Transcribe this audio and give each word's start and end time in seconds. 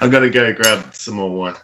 I'm 0.00 0.10
gonna 0.10 0.30
go 0.30 0.52
grab 0.52 0.94
some 0.94 1.14
more 1.14 1.30
wine. 1.30 1.56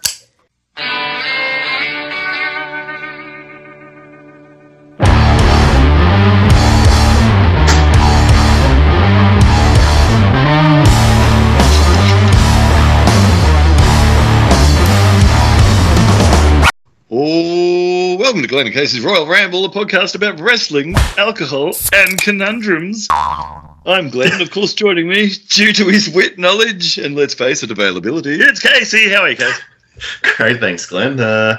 Oh, 17.17 18.17
welcome 18.19 18.43
to 18.43 18.49
Glenn 18.49 18.67
and 18.67 18.75
Casey's 18.75 19.05
Royal 19.05 19.29
Ramble, 19.29 19.65
a 19.67 19.71
podcast 19.71 20.17
about 20.17 20.41
wrestling, 20.41 20.97
alcohol, 21.17 21.77
and 21.93 22.21
conundrums. 22.21 23.07
I'm 23.87 24.09
Glenn, 24.09 24.41
of 24.41 24.51
course, 24.51 24.73
joining 24.73 25.09
me, 25.09 25.31
due 25.49 25.73
to 25.75 25.87
his 25.89 26.09
wit, 26.09 26.39
knowledge, 26.39 26.97
and 26.99 27.15
let's 27.15 27.35
face 27.35 27.63
it, 27.63 27.71
availability, 27.71 28.35
it's 28.41 28.61
Casey. 28.61 29.11
How 29.11 29.23
are 29.23 29.31
you, 29.31 29.37
Casey? 29.37 29.63
Great, 30.37 30.59
thanks, 30.61 30.87
Glenn. 30.87 31.21
Uh, 31.21 31.59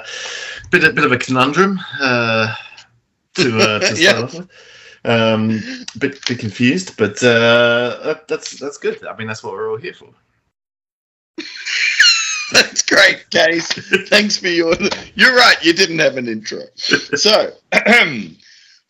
bit 0.70 0.84
a 0.84 0.92
bit 0.92 1.04
of 1.04 1.12
a 1.12 1.18
conundrum 1.18 1.78
uh, 2.00 2.52
to 3.34 3.58
uh, 3.58 3.78
to 3.78 3.86
start 3.96 3.98
Yeah. 4.00 4.22
off 4.22 4.34
with. 4.34 4.48
Um, 5.04 5.60
bit 5.98 6.18
bit 6.26 6.38
confused, 6.40 6.96
but 6.96 7.22
uh, 7.22 8.00
that, 8.04 8.26
that's 8.28 8.58
that's 8.58 8.76
good. 8.78 9.06
I 9.06 9.16
mean, 9.16 9.28
that's 9.28 9.44
what 9.44 9.52
we're 9.52 9.70
all 9.70 9.76
here 9.78 9.94
for. 9.94 10.08
That's 12.52 12.82
great, 12.82 13.28
Case. 13.30 13.66
Thanks 14.08 14.36
for 14.36 14.46
your. 14.46 14.72
You're 15.16 15.34
right. 15.34 15.56
You 15.64 15.72
didn't 15.72 15.98
have 15.98 16.16
an 16.16 16.28
intro. 16.28 16.60
So, 16.76 17.50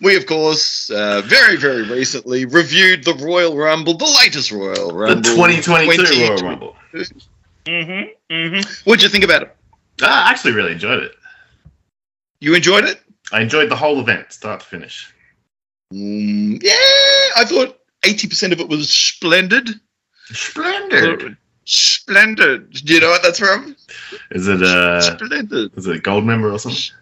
we 0.01 0.17
of 0.17 0.27
course 0.27 0.91
uh, 0.91 1.23
very 1.25 1.57
very 1.57 1.83
recently 1.83 2.45
reviewed 2.45 3.05
the 3.05 3.15
Royal 3.15 3.57
Rumble, 3.57 3.95
the 3.95 4.05
latest 4.05 4.51
Royal 4.53 4.91
Rumble. 4.93 5.23
The 5.23 5.37
Rumble, 5.37 5.63
2022 5.63 6.29
Royal 6.29 6.43
Rumble. 6.43 6.77
Mm-hmm, 6.95 8.35
mm-hmm. 8.35 8.89
What'd 8.89 9.03
you 9.03 9.09
think 9.09 9.25
about 9.25 9.43
it? 9.43 9.57
I 10.03 10.31
actually 10.31 10.53
really 10.53 10.73
enjoyed 10.73 11.03
it. 11.03 11.13
You 12.41 12.55
enjoyed 12.55 12.85
it? 12.85 13.01
I 13.33 13.41
enjoyed 13.41 13.71
the 13.71 13.77
whole 13.77 13.99
event, 13.99 14.33
start 14.33 14.61
to 14.61 14.67
finish. 14.67 15.13
Mm, 15.93 16.63
yeah, 16.63 16.73
I 17.37 17.45
thought 17.45 17.79
eighty 18.05 18.29
percent 18.29 18.53
of 18.53 18.61
it 18.61 18.69
was 18.69 18.91
splendid. 18.91 19.71
Splendid. 20.27 21.37
Splendid. 21.65 22.73
Do 22.73 22.95
you 22.95 23.01
know 23.01 23.11
what 23.11 23.23
that's 23.23 23.39
from? 23.39 23.77
Is 24.31 24.47
it 24.47 24.63
uh, 24.63 25.01
Splendid. 25.01 25.73
is 25.77 25.87
it 25.87 25.97
a 25.97 25.99
gold 25.99 26.25
member 26.25 26.53
or 26.53 26.59
something? 26.59 26.95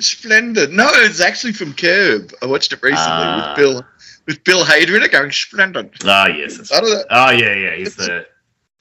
Splendid. 0.00 0.70
No, 0.72 0.88
it's 0.92 1.20
actually 1.20 1.52
from 1.52 1.74
Curb. 1.74 2.32
I 2.42 2.46
watched 2.46 2.72
it 2.72 2.82
recently 2.82 2.98
Ah. 3.06 3.54
with 3.56 3.56
Bill 3.56 3.84
with 4.26 4.44
Bill 4.44 4.64
Hader 4.64 4.96
in 4.96 5.02
it 5.02 5.10
going 5.12 5.32
splendid. 5.32 5.90
Ah, 6.04 6.26
yes. 6.28 6.70
I 6.72 6.80
don't. 6.80 7.06
Oh 7.10 7.30
yeah, 7.30 7.54
yeah. 7.54 7.74
He's 7.76 7.96
the 7.96 8.26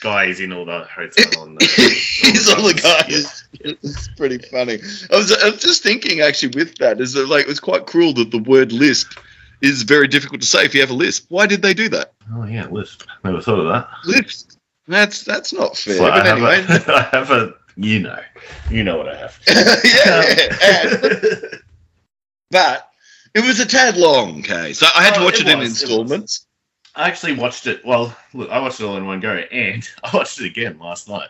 guy. 0.02 0.28
He's 0.28 0.40
in 0.40 0.54
all 0.54 0.66
the 0.66 0.86
hotel. 0.86 1.46
The, 1.46 1.66
He's 2.22 2.50
all 2.50 2.64
the 2.64 2.76
Yeah. 2.84 3.04
guys. 3.08 3.44
It's 3.62 4.08
pretty 4.16 4.38
funny. 4.38 4.80
I 5.12 5.16
was, 5.16 5.32
I 5.32 5.50
was 5.50 5.62
just 5.62 5.82
thinking 5.84 6.22
actually 6.22 6.58
with 6.58 6.76
that 6.78 7.00
is 7.02 7.14
that 7.14 7.28
like 7.28 7.48
it's 7.48 7.60
quite 7.60 7.86
cruel 7.86 8.14
that 8.16 8.32
the 8.32 8.40
word 8.40 8.72
lisp 8.72 9.12
is 9.62 9.84
very 9.84 10.08
difficult 10.08 10.42
to 10.42 10.48
say 10.48 10.64
if 10.66 10.74
you 10.74 10.82
have 10.82 10.90
a 10.92 10.94
lisp. 10.94 11.26
Why 11.30 11.46
did 11.48 11.62
they 11.62 11.74
do 11.74 11.90
that? 11.90 12.14
Oh 12.34 12.46
yeah, 12.46 12.68
lisp. 12.68 13.04
Never 13.24 13.42
thought 13.42 13.60
of 13.60 13.68
that. 13.68 13.90
Lisp. 14.06 14.52
That's 14.88 15.24
that's 15.24 15.54
not 15.54 15.78
fair. 15.78 16.02
I, 16.02 16.10
but 16.10 16.26
have 16.26 16.38
anyway, 16.38 16.66
a, 16.88 16.92
I 16.96 17.02
have 17.12 17.32
a. 17.32 17.54
You 17.82 18.00
know, 18.02 18.20
you 18.70 18.84
know 18.84 18.98
what 18.98 19.08
I 19.10 19.16
have. 19.16 19.40
yeah, 19.48 20.58
yeah. 20.62 21.60
But 22.52 22.90
it 23.36 23.46
was 23.46 23.60
a 23.60 23.66
tad 23.66 23.96
long, 23.98 24.40
okay. 24.40 24.74
So 24.74 24.88
I 24.96 25.04
had 25.04 25.14
to 25.16 25.22
Oh, 25.22 25.26
watch 25.26 25.40
it 25.40 25.48
it, 25.48 25.54
in 25.54 25.62
installments. 25.62 26.46
I 26.96 27.08
actually 27.08 27.34
watched 27.34 27.68
it. 27.68 27.86
Well, 27.86 28.16
look, 28.34 28.50
I 28.50 28.60
watched 28.60 28.80
it 28.80 28.86
all 28.86 28.98
in 28.98 29.06
one 29.06 29.20
go, 29.20 29.36
and 29.36 29.88
I 30.04 30.16
watched 30.16 30.40
it 30.42 30.46
again 30.46 30.80
last 30.80 31.08
night. 31.08 31.30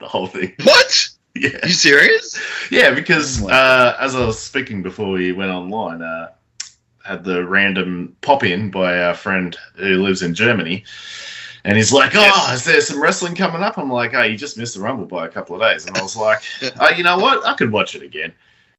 the 0.00 0.08
whole 0.08 0.26
thing. 0.26 0.54
What? 0.64 1.08
Yeah, 1.34 1.64
you 1.64 1.72
serious? 1.72 2.38
yeah. 2.70 2.92
Because 2.92 3.42
Oh 3.42 3.48
uh, 3.48 3.96
as 4.00 4.14
I 4.16 4.24
was 4.26 4.38
speaking 4.38 4.82
before 4.82 5.10
we 5.12 5.32
went 5.32 5.50
online, 5.52 6.02
uh, 6.02 6.32
had 7.04 7.24
the 7.24 7.46
random 7.46 8.16
pop 8.20 8.42
in 8.44 8.70
by 8.70 9.00
our 9.02 9.14
friend 9.14 9.56
who 9.76 10.02
lives 10.02 10.22
in 10.22 10.34
Germany. 10.34 10.84
And 11.64 11.76
he's 11.76 11.92
like, 11.92 12.14
"Oh, 12.14 12.20
Yes. 12.20 12.54
is 12.58 12.64
there 12.64 12.80
some 12.80 13.02
wrestling 13.02 13.34
coming 13.34 13.62
up?" 13.62 13.76
I'm 13.78 13.90
like, 13.92 14.14
"Oh, 14.14 14.22
you 14.22 14.36
just 14.36 14.56
missed 14.56 14.74
the 14.74 14.80
Rumble 14.80 15.06
by 15.06 15.26
a 15.26 15.28
couple 15.28 15.56
of 15.56 15.62
days." 15.62 15.86
And 15.86 15.96
I 15.96 16.02
was 16.02 16.16
like, 16.16 16.42
oh, 16.80 16.90
"You 16.90 17.02
know 17.02 17.18
what? 17.18 17.46
I 17.46 17.54
could 17.54 17.70
watch 17.70 17.94
it 17.94 18.02
again." 18.02 18.32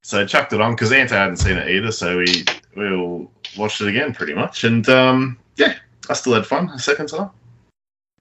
So 0.03 0.21
I 0.21 0.25
chucked 0.25 0.51
it 0.53 0.61
on 0.61 0.73
because 0.73 0.91
Anto 0.91 1.15
hadn't 1.15 1.37
seen 1.37 1.57
it 1.57 1.69
either, 1.69 1.91
so 1.91 2.17
we 2.17 2.43
we 2.75 2.91
all 2.91 3.31
watched 3.57 3.81
it 3.81 3.87
again 3.87 4.13
pretty 4.13 4.33
much. 4.33 4.63
And 4.63 4.87
um, 4.89 5.37
yeah, 5.57 5.75
I 6.09 6.13
still 6.13 6.33
had 6.33 6.45
fun 6.47 6.69
a 6.69 6.79
second 6.79 7.07
time. 7.07 7.29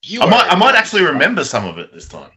You 0.03 0.21
I 0.21 0.27
might 0.27 0.51
I 0.51 0.55
might 0.57 0.75
actually 0.75 1.05
remember 1.05 1.45
some 1.45 1.67
of 1.67 1.79
it 1.79 1.93
this 1.93 2.09
time. 2.09 2.31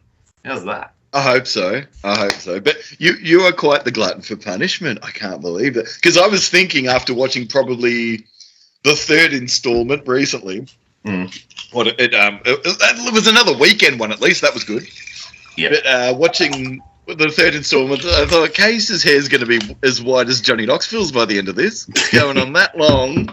How's 0.44 0.64
that? 0.64 0.94
I 1.12 1.22
hope 1.22 1.46
so. 1.46 1.82
I 2.02 2.16
hope 2.18 2.32
so. 2.32 2.58
But 2.58 2.76
you 2.98 3.14
you 3.22 3.42
are 3.42 3.52
quite 3.52 3.84
the 3.84 3.90
glutton 3.90 4.22
for 4.22 4.36
punishment. 4.36 4.98
I 5.02 5.10
can't 5.10 5.40
believe 5.40 5.76
it. 5.76 5.88
Because 5.94 6.16
I 6.16 6.26
was 6.26 6.48
thinking 6.48 6.86
after 6.88 7.14
watching 7.14 7.46
probably 7.46 8.24
the 8.82 8.96
third 8.96 9.32
installment 9.32 10.08
recently. 10.08 10.66
Mm. 11.04 11.72
What 11.72 11.86
it, 11.88 12.14
um 12.14 12.40
it, 12.44 12.60
it 12.64 13.12
was 13.12 13.26
another 13.26 13.56
weekend 13.56 14.00
one 14.00 14.10
at 14.12 14.20
least. 14.20 14.40
That 14.42 14.54
was 14.54 14.64
good. 14.64 14.86
Yeah. 15.56 15.70
But 15.70 15.86
uh, 15.86 16.14
watching 16.16 16.80
the 17.06 17.28
third 17.30 17.54
installment, 17.54 18.04
I 18.04 18.26
thought 18.26 18.54
Case's 18.54 19.02
hair 19.02 19.16
is 19.16 19.28
going 19.28 19.40
to 19.40 19.46
be 19.46 19.60
as 19.82 20.02
wide 20.02 20.28
as 20.28 20.40
Johnny 20.40 20.64
Knoxville's 20.66 21.12
by 21.12 21.26
the 21.26 21.38
end 21.38 21.48
of 21.48 21.54
this. 21.56 21.86
It's 21.88 22.10
going 22.12 22.38
on 22.38 22.52
that 22.54 22.76
long. 22.76 23.26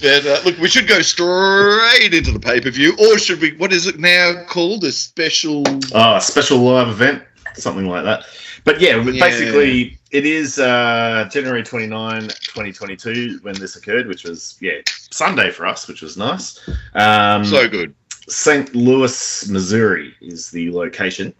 But 0.00 0.26
uh, 0.26 0.40
look, 0.44 0.58
we 0.58 0.68
should 0.68 0.88
go 0.88 1.00
straight 1.00 2.12
into 2.12 2.32
the 2.32 2.40
pay 2.40 2.60
per 2.60 2.70
view, 2.70 2.94
or 2.98 3.18
should 3.18 3.40
we? 3.40 3.52
What 3.56 3.72
is 3.72 3.86
it 3.86 3.98
now 4.00 4.42
called? 4.48 4.82
A 4.84 4.92
special. 4.92 5.62
Oh, 5.94 6.16
a 6.16 6.20
special 6.20 6.58
live 6.58 6.88
event, 6.88 7.22
something 7.54 7.86
like 7.86 8.02
that. 8.04 8.24
But 8.64 8.80
yeah, 8.80 8.96
Yeah. 8.96 9.24
basically, 9.24 9.98
it 10.14 10.24
is 10.24 10.60
uh, 10.60 11.28
January 11.28 11.64
29, 11.64 12.20
2022 12.20 13.40
when 13.42 13.52
this 13.56 13.74
occurred, 13.74 14.06
which 14.06 14.22
was, 14.22 14.56
yeah, 14.60 14.78
Sunday 15.10 15.50
for 15.50 15.66
us, 15.66 15.88
which 15.88 16.02
was 16.02 16.16
nice. 16.16 16.60
Um, 16.94 17.44
So 17.44 17.68
good. 17.68 17.92
St. 18.28 18.72
Louis, 18.76 19.48
Missouri 19.50 20.14
is 20.20 20.52
the 20.52 20.70
location. 20.70 21.34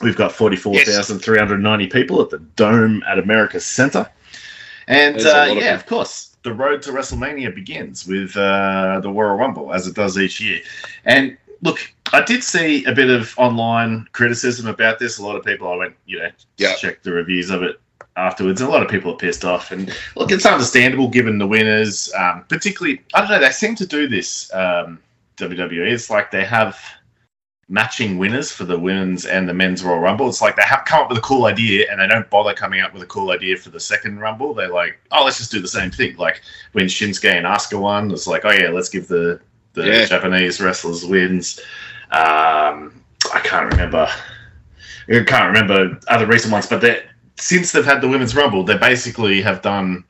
We've 0.00 0.16
got 0.16 0.30
44,390 0.30 1.88
people 1.88 2.22
at 2.22 2.30
the 2.30 2.38
Dome 2.38 3.02
at 3.08 3.18
America 3.18 3.58
Center. 3.58 4.08
And 4.86 5.16
uh, 5.16 5.18
of 5.18 5.26
yeah, 5.48 5.52
people. 5.54 5.74
of 5.74 5.86
course, 5.86 6.36
the 6.44 6.54
road 6.54 6.82
to 6.82 6.92
WrestleMania 6.92 7.52
begins 7.52 8.06
with 8.06 8.36
uh, 8.36 9.00
the 9.02 9.10
Royal 9.10 9.36
Rumble, 9.36 9.72
as 9.74 9.88
it 9.88 9.96
does 9.96 10.18
each 10.18 10.40
year. 10.40 10.60
And 11.04 11.36
look, 11.62 11.80
I 12.12 12.22
did 12.22 12.44
see 12.44 12.84
a 12.84 12.94
bit 12.94 13.10
of 13.10 13.34
online 13.38 14.06
criticism 14.12 14.68
about 14.68 15.00
this. 15.00 15.18
A 15.18 15.22
lot 15.24 15.34
of 15.34 15.44
people, 15.44 15.66
I 15.68 15.74
went, 15.74 15.96
you 16.06 16.20
know, 16.20 16.30
Yeah. 16.58 16.74
check 16.76 17.02
the 17.02 17.10
reviews 17.12 17.50
of 17.50 17.64
it 17.64 17.80
afterwards. 18.16 18.60
And 18.60 18.68
a 18.68 18.72
lot 18.72 18.82
of 18.82 18.88
people 18.88 19.12
are 19.12 19.16
pissed 19.16 19.44
off. 19.44 19.70
And 19.72 19.94
look, 20.16 20.30
it's 20.30 20.46
understandable 20.46 21.08
given 21.08 21.38
the 21.38 21.46
winners, 21.46 22.12
um, 22.14 22.44
particularly, 22.48 23.02
I 23.14 23.20
don't 23.20 23.30
know, 23.30 23.40
they 23.40 23.50
seem 23.50 23.74
to 23.76 23.86
do 23.86 24.08
this, 24.08 24.52
um, 24.54 24.98
WWE. 25.36 25.90
It's 25.92 26.10
like 26.10 26.30
they 26.30 26.44
have 26.44 26.78
matching 27.68 28.18
winners 28.18 28.52
for 28.52 28.64
the 28.64 28.78
women's 28.78 29.24
and 29.24 29.48
the 29.48 29.54
men's 29.54 29.82
Royal 29.82 29.98
Rumble. 29.98 30.28
It's 30.28 30.42
like 30.42 30.54
they 30.54 30.62
have 30.62 30.84
come 30.84 31.02
up 31.02 31.08
with 31.08 31.18
a 31.18 31.22
cool 31.22 31.46
idea 31.46 31.86
and 31.90 32.00
they 32.00 32.06
don't 32.06 32.28
bother 32.30 32.52
coming 32.54 32.80
up 32.80 32.92
with 32.92 33.02
a 33.02 33.06
cool 33.06 33.30
idea 33.30 33.56
for 33.56 33.70
the 33.70 33.80
second 33.80 34.20
Rumble. 34.20 34.54
They're 34.54 34.68
like, 34.68 34.98
oh, 35.12 35.24
let's 35.24 35.38
just 35.38 35.50
do 35.50 35.60
the 35.60 35.68
same 35.68 35.90
thing. 35.90 36.16
Like 36.16 36.42
when 36.72 36.86
Shinsuke 36.86 37.32
and 37.32 37.46
Asuka 37.46 37.80
won, 37.80 38.10
it's 38.10 38.26
like, 38.26 38.44
oh 38.44 38.50
yeah, 38.52 38.68
let's 38.68 38.88
give 38.88 39.08
the 39.08 39.40
the 39.72 39.86
Yeah. 39.86 40.04
Japanese 40.04 40.60
wrestlers 40.60 41.04
wins. 41.04 41.58
Um, 42.10 43.02
I 43.32 43.40
can't 43.42 43.70
remember. 43.72 44.08
I 45.08 45.24
can't 45.24 45.46
remember 45.46 45.98
other 46.08 46.26
recent 46.26 46.52
ones, 46.52 46.66
but 46.66 46.80
they 46.80 47.02
since 47.36 47.72
they've 47.72 47.84
had 47.84 48.00
the 48.00 48.08
women's 48.08 48.34
Rumble, 48.34 48.62
they 48.64 48.76
basically 48.78 49.42
have 49.42 49.62
done 49.62 50.04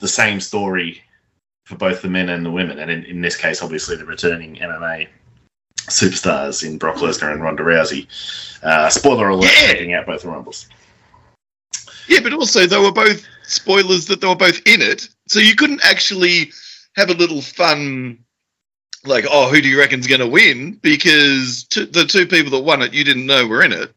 the 0.00 0.08
same 0.08 0.40
story 0.40 1.02
for 1.64 1.76
both 1.76 2.02
the 2.02 2.08
men 2.08 2.28
and 2.28 2.44
the 2.44 2.50
women, 2.50 2.78
and 2.78 2.90
in, 2.90 3.04
in 3.04 3.20
this 3.22 3.36
case, 3.36 3.62
obviously, 3.62 3.96
the 3.96 4.04
returning 4.04 4.56
MMA 4.56 5.08
superstars 5.78 6.64
in 6.66 6.78
Brock 6.78 6.96
Lesnar 6.96 7.32
and 7.32 7.42
Ronda 7.42 7.62
Rousey. 7.62 8.06
Uh, 8.62 8.88
spoiler 8.90 9.28
alert, 9.28 9.50
Yeah. 9.62 9.68
taking 9.72 9.92
out 9.94 10.06
both 10.06 10.22
the 10.22 10.28
Rumbles. 10.28 10.68
Yeah, 12.08 12.20
but 12.22 12.32
also 12.34 12.66
they 12.66 12.78
were 12.78 12.92
both 12.92 13.24
spoilers 13.44 14.06
that 14.06 14.20
they 14.20 14.26
were 14.26 14.36
both 14.36 14.58
in 14.66 14.82
it, 14.82 15.08
so 15.28 15.40
you 15.40 15.54
couldn't 15.54 15.80
actually 15.84 16.52
have 16.96 17.08
a 17.10 17.14
little 17.14 17.40
fun, 17.40 18.18
like, 19.04 19.24
oh, 19.30 19.48
who 19.50 19.60
do 19.62 19.68
you 19.68 19.78
reckon's 19.78 20.06
going 20.06 20.20
to 20.20 20.26
win? 20.28 20.72
Because 20.82 21.64
t- 21.64 21.86
the 21.86 22.04
two 22.04 22.26
people 22.26 22.50
that 22.52 22.60
won 22.64 22.82
it, 22.82 22.92
you 22.92 23.04
didn't 23.04 23.26
know 23.26 23.46
were 23.46 23.62
in 23.62 23.72
it. 23.72 23.92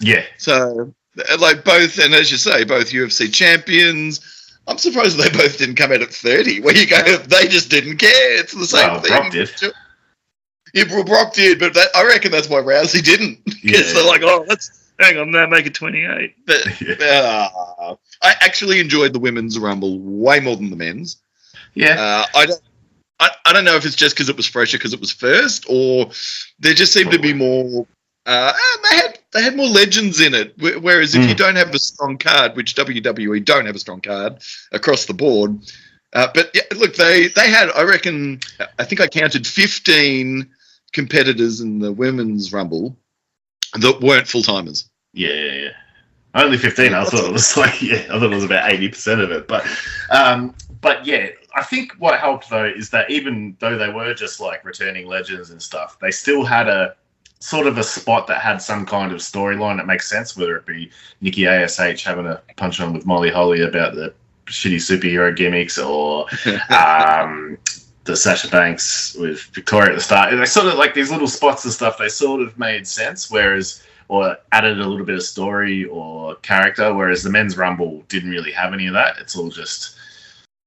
Yeah, 0.00 0.24
So, 0.38 0.94
like, 1.38 1.64
both, 1.64 1.98
and 1.98 2.14
as 2.14 2.30
you 2.30 2.36
say, 2.38 2.64
both 2.64 2.90
UFC 2.90 3.32
champions. 3.32 4.20
I'm 4.66 4.78
surprised 4.78 5.16
they 5.18 5.30
both 5.30 5.58
didn't 5.58 5.76
come 5.76 5.90
out 5.92 6.02
at 6.02 6.10
30. 6.10 6.60
Where 6.60 6.76
you 6.76 6.86
go, 6.86 7.02
they 7.16 7.48
just 7.48 7.70
didn't 7.70 7.96
care. 7.96 8.38
It's 8.40 8.52
the 8.52 8.66
same 8.66 8.88
Well, 8.90 9.00
thing. 9.00 9.10
Brock 9.10 9.32
did. 9.32 9.50
Yeah, 10.74 10.84
well, 10.90 11.04
Brock 11.04 11.34
did, 11.34 11.58
but 11.58 11.74
that, 11.74 11.88
I 11.96 12.04
reckon 12.06 12.30
that's 12.30 12.48
why 12.48 12.58
Rousey 12.60 13.02
didn't. 13.02 13.38
Because 13.62 13.88
Yeah. 13.88 13.94
they're 13.94 14.06
like, 14.06 14.22
oh, 14.22 14.44
let's 14.48 14.92
hang 15.00 15.18
on, 15.18 15.30
now 15.32 15.46
make 15.46 15.66
it 15.66 15.74
28. 15.74 16.34
But 16.46 16.80
yeah, 17.00 17.48
uh, 17.78 17.96
I 18.22 18.34
actually 18.40 18.78
enjoyed 18.80 19.12
the 19.12 19.18
women's 19.18 19.58
rumble 19.58 19.98
way 20.00 20.38
more 20.40 20.56
than 20.56 20.70
the 20.70 20.76
men's. 20.76 21.16
yeah. 21.74 21.96
Uh, 22.00 22.26
I 22.38 22.46
don't. 22.46 22.60
I, 23.18 23.30
I 23.44 23.52
don't 23.52 23.64
know 23.66 23.76
if 23.76 23.84
it's 23.84 23.96
just 23.96 24.14
because 24.14 24.30
it 24.30 24.36
was 24.36 24.46
fresher 24.46 24.78
because 24.78 24.94
it 24.94 25.00
was 25.00 25.10
first, 25.12 25.66
or 25.68 26.10
there 26.58 26.72
just 26.72 26.92
seemed 26.94 27.10
to 27.10 27.18
be 27.18 27.34
more 27.34 27.86
Uh, 28.26 28.52
and 28.52 28.84
they 28.84 28.96
had 28.96 29.18
they 29.32 29.42
had 29.42 29.56
more 29.56 29.66
legends 29.68 30.20
in 30.20 30.34
it. 30.34 30.54
Whereas 30.58 31.14
if 31.14 31.22
Mm. 31.22 31.28
you 31.28 31.34
don't 31.34 31.56
have 31.56 31.74
a 31.74 31.78
strong 31.78 32.18
card, 32.18 32.54
which 32.56 32.74
WWE 32.74 33.44
don't 33.44 33.66
have 33.66 33.74
a 33.74 33.78
strong 33.78 34.00
card 34.00 34.42
across 34.72 35.06
the 35.06 35.14
board, 35.14 35.58
uh, 36.12 36.28
but 36.34 36.50
yeah, 36.54 36.62
look, 36.76 36.96
they 36.96 37.28
they 37.28 37.48
had 37.50 37.70
I 37.70 37.82
reckon 37.82 38.40
I 38.78 38.84
think 38.84 39.00
I 39.00 39.06
counted 39.06 39.46
fifteen 39.46 40.50
competitors 40.92 41.60
in 41.60 41.78
the 41.78 41.92
women's 41.92 42.52
rumble 42.52 42.96
that 43.74 44.00
weren't 44.00 44.28
full 44.28 44.42
timers. 44.42 44.88
Yeah, 45.12 45.32
yeah, 45.32 45.52
yeah. 45.52 45.70
Only 46.34 46.58
fifteen. 46.58 46.92
I 46.94 47.04
thought 47.04 47.24
it 47.24 47.32
was 47.32 47.56
like 47.56 47.80
yeah, 47.80 48.02
I 48.10 48.18
thought 48.18 48.24
it 48.24 48.34
was 48.34 48.44
about 48.44 48.70
eighty 48.70 48.88
percent 48.88 49.20
of 49.22 49.30
it. 49.30 49.48
But 49.48 49.64
um, 50.10 50.54
but 50.82 51.06
yeah, 51.06 51.28
I 51.54 51.62
think 51.62 51.92
what 51.98 52.20
helped 52.20 52.50
though 52.50 52.64
is 52.66 52.90
that 52.90 53.10
even 53.10 53.56
though 53.60 53.78
they 53.78 53.88
were 53.88 54.12
just 54.14 54.40
like 54.40 54.64
returning 54.64 55.06
legends 55.06 55.50
and 55.50 55.60
stuff, 55.62 55.98
they 56.00 56.10
still 56.10 56.44
had 56.44 56.68
a 56.68 56.94
sort 57.40 57.66
of 57.66 57.78
a 57.78 57.82
spot 57.82 58.26
that 58.26 58.40
had 58.40 58.60
some 58.60 58.84
kind 58.86 59.12
of 59.12 59.18
storyline 59.18 59.78
that 59.78 59.86
makes 59.86 60.08
sense, 60.08 60.36
whether 60.36 60.56
it 60.56 60.66
be 60.66 60.90
Nikki 61.20 61.46
Ash 61.46 61.76
having 61.76 62.26
a 62.26 62.40
punch 62.56 62.80
on 62.80 62.92
with 62.92 63.06
Molly 63.06 63.30
Holly 63.30 63.62
about 63.62 63.94
the 63.94 64.12
shitty 64.46 64.76
superhero 64.76 65.34
gimmicks 65.34 65.78
or 65.78 66.26
um, 66.70 67.56
the 68.04 68.16
Sasha 68.16 68.48
Banks 68.48 69.14
with 69.14 69.40
Victoria 69.54 69.90
at 69.90 69.94
the 69.94 70.02
start. 70.02 70.36
They 70.36 70.44
sort 70.44 70.66
of 70.66 70.74
like 70.74 70.94
these 70.94 71.10
little 71.10 71.28
spots 71.28 71.64
and 71.64 71.72
stuff. 71.72 71.96
They 71.98 72.08
sort 72.08 72.42
of 72.42 72.58
made 72.58 72.86
sense, 72.86 73.30
whereas 73.30 73.82
or 74.08 74.36
added 74.50 74.80
a 74.80 74.86
little 74.88 75.06
bit 75.06 75.14
of 75.14 75.22
story 75.22 75.84
or 75.84 76.34
character. 76.36 76.92
Whereas 76.92 77.22
the 77.22 77.30
men's 77.30 77.56
rumble 77.56 78.02
didn't 78.08 78.30
really 78.30 78.52
have 78.52 78.74
any 78.74 78.86
of 78.88 78.94
that. 78.94 79.18
It's 79.18 79.36
all 79.36 79.50
just 79.50 79.96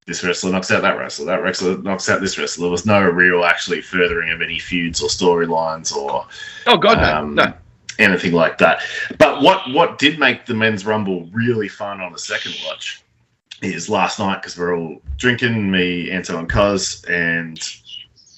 this 0.05 0.23
wrestler 0.23 0.51
knocks 0.51 0.71
out 0.71 0.81
that 0.81 0.97
wrestler, 0.97 1.25
that 1.25 1.41
wrestler 1.41 1.77
knocks 1.77 2.09
out 2.09 2.21
this 2.21 2.37
wrestler. 2.37 2.63
There 2.63 2.71
was 2.71 2.85
no 2.85 3.01
real 3.01 3.43
actually 3.45 3.81
furthering 3.81 4.31
of 4.31 4.41
any 4.41 4.59
feuds 4.59 5.01
or 5.01 5.07
storylines 5.09 5.95
or 5.95 6.25
Oh 6.67 6.77
God, 6.77 6.99
no, 6.99 7.15
um, 7.15 7.35
no. 7.35 7.53
anything 7.99 8.33
like 8.33 8.57
that. 8.57 8.81
But 9.17 9.41
what 9.41 9.69
what 9.71 9.99
did 9.99 10.19
make 10.19 10.45
the 10.45 10.53
men's 10.53 10.85
rumble 10.85 11.29
really 11.31 11.67
fun 11.67 12.01
on 12.01 12.11
the 12.11 12.19
second 12.19 12.55
watch 12.65 13.03
is 13.61 13.89
last 13.89 14.19
night 14.19 14.41
because 14.41 14.57
we're 14.57 14.75
all 14.77 15.01
drinking, 15.17 15.71
me, 15.71 16.11
Anton, 16.11 16.39
and 16.39 16.49
Cos, 16.49 17.03
and 17.05 17.59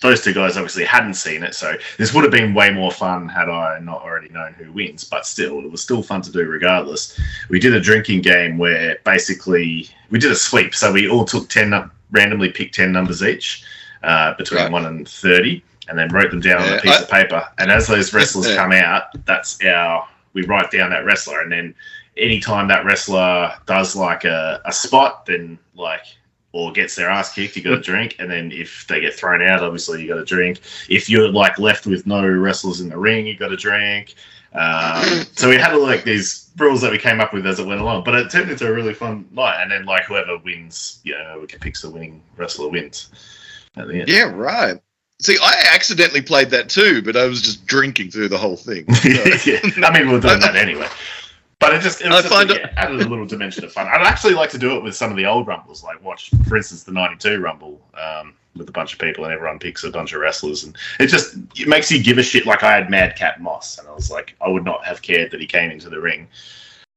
those 0.06 0.24
two 0.24 0.34
guys 0.34 0.57
obviously 0.57 0.86
hadn't 0.86 1.16
seen 1.16 1.44
it. 1.44 1.54
So 1.56 1.75
this 1.98 2.13
would 2.13 2.24
have 2.24 2.31
been 2.31 2.54
way 2.54 2.72
more 2.72 2.92
fun 2.92 3.28
had 3.28 3.50
I 3.50 3.80
not 3.80 4.02
already 4.02 4.30
known 4.30 4.54
who 4.54 4.72
wins. 4.72 5.04
But 5.04 5.25
still, 5.25 5.60
it 5.60 5.72
was 5.72 5.81
still 5.81 6.02
fun 6.04 6.22
to 6.24 6.31
do 6.31 6.46
regardless. 6.46 7.19
We 7.50 7.60
did 7.60 7.74
a 7.74 7.81
drinking 7.81 8.22
game 8.22 8.57
where 8.57 8.98
basically 9.04 9.90
we 10.10 10.19
did 10.19 10.31
a 10.31 10.36
sweep. 10.36 10.74
So 10.75 10.92
we 10.92 11.10
all 11.10 11.25
took 11.25 11.50
ten 11.50 11.90
randomly 12.12 12.50
picked 12.50 12.75
ten 12.75 12.92
numbers 12.92 13.24
each 13.24 13.63
uh, 14.04 14.34
between 14.36 14.62
Right. 14.62 14.72
one 14.72 14.86
and 14.86 15.07
thirty, 15.07 15.63
and 15.88 15.98
then 15.98 16.10
wrote 16.10 16.31
them 16.31 16.40
down 16.42 16.62
on 16.62 16.74
a 16.78 16.81
piece 16.81 16.98
I- 16.98 17.02
of 17.02 17.10
paper. 17.10 17.48
And 17.57 17.72
as 17.72 17.88
those 17.88 18.13
wrestlers 18.13 18.48
Yeah. 18.50 18.56
come 18.56 18.72
out, 18.72 19.04
that's 19.25 19.57
our 19.66 20.07
we 20.34 20.44
write 20.46 20.69
down 20.69 20.90
that 20.92 21.06
wrestler, 21.06 21.42
and 21.42 21.52
then 21.52 21.74
anytime 22.18 22.68
that 22.68 22.86
wrestler 22.86 23.54
does 23.66 23.96
like 23.96 24.24
a, 24.25 24.62
a 24.66 24.72
spot, 24.72 25.25
then 25.25 25.57
like 25.75 26.02
or 26.56 26.72
gets 26.72 26.96
their 26.96 27.10
ass 27.10 27.34
kicked, 27.34 27.57
you 27.57 27.62
got 27.62 27.72
to 27.72 27.81
drink, 27.81 28.16
and 28.18 28.31
then 28.31 28.50
if 28.50 28.88
they 28.88 29.02
get 29.02 29.13
thrown 29.13 29.42
out, 29.42 29.62
obviously 29.62 30.02
you 30.02 30.07
got 30.07 30.16
to 30.16 30.24
drink. 30.24 30.62
If 30.88 31.10
you're 31.10 31.28
like 31.28 31.60
left 31.60 31.86
with 31.86 32.07
no 32.07 32.25
wrestlers 32.25 32.80
in 32.80 32.88
the 32.88 32.98
ring, 32.98 33.28
you 33.28 33.38
got 33.38 33.50
to 33.50 33.57
drink. 33.57 34.16
Um, 34.54 35.25
so 35.34 35.50
we 35.50 35.57
had 35.57 35.75
like 35.75 36.06
these 36.06 36.50
rules 36.57 36.80
that 36.80 36.94
we 36.94 36.98
came 36.98 37.19
up 37.19 37.34
with 37.34 37.46
as 37.46 37.60
it 37.60 37.68
went 37.68 37.81
along, 37.81 38.06
but 38.06 38.16
it 38.16 38.31
turned 38.31 38.50
into 38.50 38.69
a 38.69 38.72
really 38.72 38.94
fun 38.94 39.28
night. 39.34 39.62
And 39.62 39.69
then 39.69 39.84
like 39.84 40.06
whoever 40.06 40.38
wins, 40.38 41.02
you 41.04 41.12
know, 41.12 41.40
we 41.42 41.48
can 41.48 41.60
pick 41.60 41.78
the 41.78 41.90
winning 41.90 42.24
wrestler 42.38 42.69
wins 42.69 43.10
at 43.75 43.90
the 43.90 44.00
end. 44.00 44.07
Yeah, 44.07 44.31
right. 44.31 44.80
See, 45.19 45.36
I 45.42 45.72
accidentally 45.74 46.22
played 46.22 46.52
that 46.52 46.69
too, 46.69 47.02
but 47.02 47.18
I 47.18 47.25
was 47.25 47.42
just 47.42 47.66
drinking 47.66 48.12
through 48.12 48.30
the 48.30 48.38
whole 48.38 48.56
thing. 48.56 48.86
yeah. 49.04 49.60
I 49.86 49.92
mean, 49.92 50.10
we're 50.10 50.22
doing 50.22 50.40
that 50.40 50.56
anyway. 50.56 50.88
But 51.60 51.74
it 51.74 51.81
just, 51.81 52.02
it 52.02 52.10
was 52.10 52.18
I 52.18 52.22
just 52.22 52.34
find 52.34 52.50
yeah, 52.50 52.74
added 52.75 53.02
a 53.02 53.07
little 53.07 53.25
dimension 53.25 53.63
of 53.63 53.72
fun. 53.72 53.88
I'd 53.88 54.02
actually 54.02 54.34
like 54.34 54.50
to 54.52 54.57
do 54.57 54.75
it 54.75 54.84
with 54.84 54.96
some 54.96 55.10
of 55.10 55.18
the 55.18 55.25
old 55.25 55.48
Rumbles, 55.48 55.84
like 55.84 56.04
watch, 56.04 56.30
for 56.48 56.57
instance, 56.57 56.84
the 56.84 56.92
92 56.92 57.40
Rumble 57.40 57.81
um, 57.96 58.34
with 58.56 58.68
a 58.68 58.72
bunch 58.72 58.94
of 58.94 59.00
people 59.00 59.24
and 59.25 59.34
everyone 59.34 59.60
picks 59.60 59.84
a 59.84 59.90
bunch 59.90 60.13
of 60.13 60.22
wrestlers. 60.22 60.63
And 60.63 60.75
it 61.00 61.07
just 61.07 61.38
it 61.56 61.68
makes 61.68 61.90
you 61.92 62.04
give 62.04 62.18
a 62.18 62.24
shit. 62.24 62.46
Like 62.46 62.63
I 62.63 62.74
had 62.74 62.90
Madcap 62.90 63.40
Moss, 63.40 63.78
and 63.78 63.88
I 63.88 63.94
was 63.94 64.12
like, 64.12 64.36
I 64.42 64.50
would 64.50 64.66
not 64.66 64.86
have 64.86 65.02
cared 65.02 65.31
that 65.31 65.40
he 65.40 65.48
came 65.48 65.72
into 65.72 65.90
the 65.90 66.00
ring. 66.00 66.28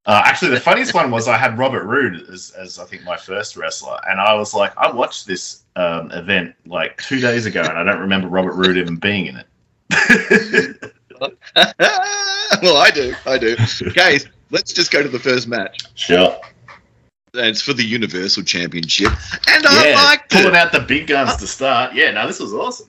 Uh, 0.06 0.22
actually, 0.24 0.50
the 0.50 0.60
funniest 0.60 0.94
one 0.94 1.10
was 1.10 1.28
I 1.28 1.36
had 1.36 1.58
Robert 1.58 1.84
Roode 1.84 2.28
as, 2.30 2.50
as 2.52 2.78
I 2.78 2.84
think 2.86 3.04
my 3.04 3.16
first 3.16 3.56
wrestler, 3.56 3.98
and 4.08 4.18
I 4.18 4.34
was 4.34 4.54
like, 4.54 4.72
I 4.78 4.90
watched 4.90 5.26
this 5.26 5.64
um, 5.76 6.10
event 6.12 6.54
like 6.66 6.96
two 7.02 7.20
days 7.20 7.46
ago, 7.46 7.60
and 7.60 7.78
I 7.78 7.84
don't 7.84 8.00
remember 8.00 8.26
Robert 8.28 8.54
Roode 8.54 8.78
even 8.78 8.96
being 8.96 9.26
in 9.26 9.36
it. 9.36 9.46
well, 12.62 12.76
I 12.76 12.90
do. 12.90 13.14
I 13.26 13.38
do. 13.38 13.56
Okay, 13.88 14.20
let's 14.50 14.72
just 14.72 14.90
go 14.90 15.02
to 15.02 15.08
the 15.08 15.18
first 15.18 15.48
match. 15.48 15.80
sure. 15.94 16.36
And 17.34 17.46
it's 17.46 17.60
for 17.60 17.74
the 17.74 17.84
Universal 17.84 18.44
Championship. 18.44 19.12
And 19.48 19.66
I 19.66 19.88
yeah, 19.90 19.94
liked 20.02 20.30
pulling 20.30 20.48
it. 20.48 20.54
out 20.54 20.72
the 20.72 20.80
big 20.80 21.06
guns 21.08 21.36
to 21.36 21.46
start. 21.46 21.94
Yeah, 21.94 22.10
no, 22.12 22.26
this 22.26 22.40
was 22.40 22.54
awesome. 22.54 22.88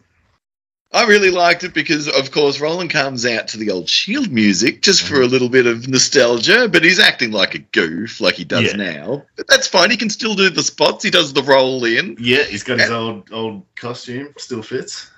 I 0.91 1.03
really 1.05 1.29
liked 1.29 1.63
it 1.63 1.73
because, 1.75 2.07
of 2.07 2.31
course, 2.31 2.59
Roland 2.59 2.89
comes 2.89 3.23
out 3.23 3.47
to 3.49 3.57
the 3.57 3.69
old 3.69 3.87
Shield 3.89 4.31
music 4.31 4.81
just 4.81 5.05
for 5.05 5.15
a 5.15 5.19
Mm-hmm. 5.19 5.31
little 5.31 5.49
bit 5.49 5.67
of 5.67 5.87
nostalgia, 5.87 6.67
but 6.67 6.83
he's 6.83 6.99
acting 6.99 7.31
like 7.31 7.53
a 7.53 7.59
goof, 7.59 8.19
like 8.21 8.33
he 8.35 8.43
does 8.45 8.71
Yeah. 8.71 8.77
now. 8.77 9.23
But 9.35 9.45
that's 9.47 9.67
fine. 9.67 9.91
He 9.91 9.97
can 9.97 10.09
still 10.09 10.33
do 10.33 10.49
the 10.49 10.63
spots. 10.63 11.03
He 11.03 11.11
does 11.11 11.31
the 11.33 11.43
roll 11.43 11.83
in. 11.85 12.15
Yeah, 12.19 12.43
he's 12.43 12.63
got 12.63 12.79
his 12.79 12.89
old 12.89 13.29
old 13.31 13.65
costume, 13.75 14.33
still 14.37 14.63
fits. 14.63 15.08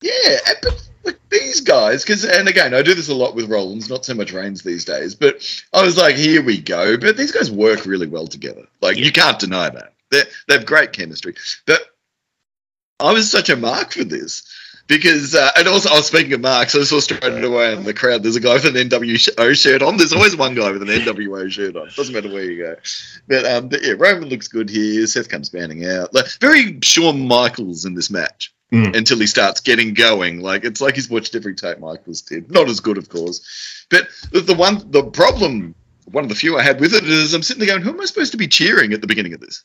Yeah, 0.00 0.36
but 0.62 0.88
like 1.04 1.18
these 1.30 1.60
guys, 1.60 2.04
because 2.04 2.24
and 2.24 2.48
again, 2.48 2.74
I 2.74 2.82
do 2.82 2.94
this 2.94 3.08
a 3.08 3.14
lot 3.14 3.34
with 3.34 3.50
Rollins, 3.50 3.88
not 3.88 4.04
so 4.04 4.14
much 4.14 4.32
Reigns 4.32 4.62
these 4.62 4.84
days. 4.84 5.14
But 5.14 5.42
I 5.72 5.82
was 5.84 5.96
like, 5.96 6.16
here 6.16 6.42
we 6.42 6.60
go. 6.60 6.96
But 6.96 7.16
these 7.16 7.32
guys 7.32 7.50
work 7.50 7.84
really 7.86 8.06
well 8.06 8.26
together. 8.26 8.66
Like 8.80 8.96
Yeah. 8.96 9.06
you 9.06 9.12
can't 9.12 9.38
deny 9.38 9.70
that. 9.70 9.94
They 10.10 10.22
they 10.46 10.54
have 10.54 10.66
great 10.66 10.92
chemistry. 10.92 11.34
But 11.66 11.80
I 13.00 13.12
was 13.12 13.30
such 13.30 13.48
a 13.50 13.56
mark 13.56 13.92
for 13.92 14.04
this. 14.04 14.42
Because 14.86 15.34
uh, 15.34 15.50
and 15.54 15.68
also, 15.68 15.90
I 15.90 15.96
was 15.96 16.06
speaking 16.06 16.32
of 16.32 16.40
marks. 16.40 16.74
I 16.74 16.82
saw 16.82 16.98
straight 17.00 17.44
away 17.44 17.74
in 17.74 17.84
the 17.84 17.92
crowd. 17.92 18.22
There's 18.22 18.36
a 18.36 18.40
guy 18.40 18.54
with 18.54 18.64
an 18.74 18.88
NWO 18.88 19.54
shirt 19.54 19.82
on. 19.82 19.98
There's 19.98 20.14
always 20.14 20.34
one 20.34 20.54
guy 20.54 20.70
with 20.70 20.80
an 20.80 20.88
NWO 20.88 21.50
shirt 21.50 21.76
on. 21.76 21.90
Doesn't 21.94 22.14
matter 22.14 22.32
where 22.32 22.44
you 22.50 22.56
go. 22.56 22.76
But 23.28 23.44
um, 23.44 23.68
but 23.68 23.82
yeah, 23.82 23.92
Roman 23.98 24.30
looks 24.30 24.48
good 24.48 24.70
here. 24.70 25.06
Seth 25.06 25.28
comes 25.28 25.50
bounding 25.50 25.84
out. 25.84 26.14
Like, 26.14 26.28
very 26.40 26.78
Shawn 26.82 27.28
Michaels 27.28 27.84
in 27.84 27.92
this 27.94 28.08
match 28.10 28.54
Mm. 28.70 28.94
until 28.94 29.18
he 29.18 29.26
starts 29.26 29.60
getting 29.62 29.94
going. 29.94 30.40
Like 30.40 30.62
it's 30.62 30.82
like 30.82 30.94
he's 30.94 31.08
watched 31.08 31.34
every 31.34 31.54
tape 31.54 31.78
Michaels 31.78 32.20
did. 32.20 32.50
Not 32.50 32.68
as 32.68 32.80
good, 32.80 32.98
of 32.98 33.08
course. 33.08 33.86
But 33.88 34.08
the, 34.30 34.40
the 34.40 34.54
one, 34.54 34.90
the 34.90 35.04
problem, 35.04 35.74
one 36.04 36.24
of 36.24 36.28
the 36.28 36.36
few 36.36 36.58
I 36.58 36.62
had 36.62 36.78
with 36.78 36.92
it 36.92 37.04
is 37.04 37.32
I'm 37.32 37.42
sitting 37.42 37.64
there 37.64 37.74
going, 37.74 37.82
who 37.82 37.94
am 37.94 38.00
I 38.00 38.04
supposed 38.04 38.32
to 38.32 38.38
be 38.38 38.46
cheering 38.46 38.92
at 38.92 39.00
the 39.00 39.06
beginning 39.06 39.32
of 39.32 39.40
this? 39.40 39.64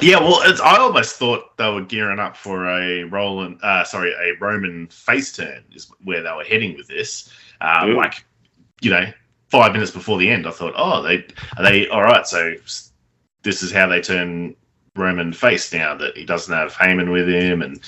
Yeah, 0.00 0.20
well, 0.20 0.40
it's, 0.44 0.60
I 0.60 0.76
almost 0.78 1.16
thought 1.16 1.56
they 1.56 1.70
were 1.70 1.82
gearing 1.82 2.20
up 2.20 2.36
for 2.36 2.68
a 2.68 3.02
Roland, 3.04 3.58
uh, 3.62 3.84
sorry, 3.84 4.12
a 4.12 4.32
Roman 4.40 4.86
face 4.86 5.36
turn 5.36 5.64
is 5.72 5.90
where 6.04 6.22
they 6.22 6.30
were 6.32 6.44
heading 6.44 6.76
with 6.76 6.86
this. 6.86 7.30
Ooh. 7.62 7.96
like, 7.96 8.24
you 8.80 8.90
know, 8.90 9.12
five 9.48 9.72
minutes 9.72 9.90
before 9.90 10.18
the 10.18 10.30
end, 10.30 10.46
I 10.46 10.52
thought, 10.52 10.74
oh, 10.76 11.02
they 11.02 11.26
are 11.56 11.64
they 11.64 11.88
all 11.88 12.02
right? 12.02 12.26
So 12.26 12.54
this 13.42 13.62
is 13.62 13.72
how 13.72 13.88
they 13.88 14.00
turn 14.00 14.54
Roman 14.94 15.32
face 15.32 15.72
now 15.72 15.94
that 15.96 16.16
he 16.16 16.24
doesn't 16.24 16.54
have 16.54 16.72
Heyman 16.72 17.12
with 17.12 17.28
him, 17.28 17.62
and 17.62 17.80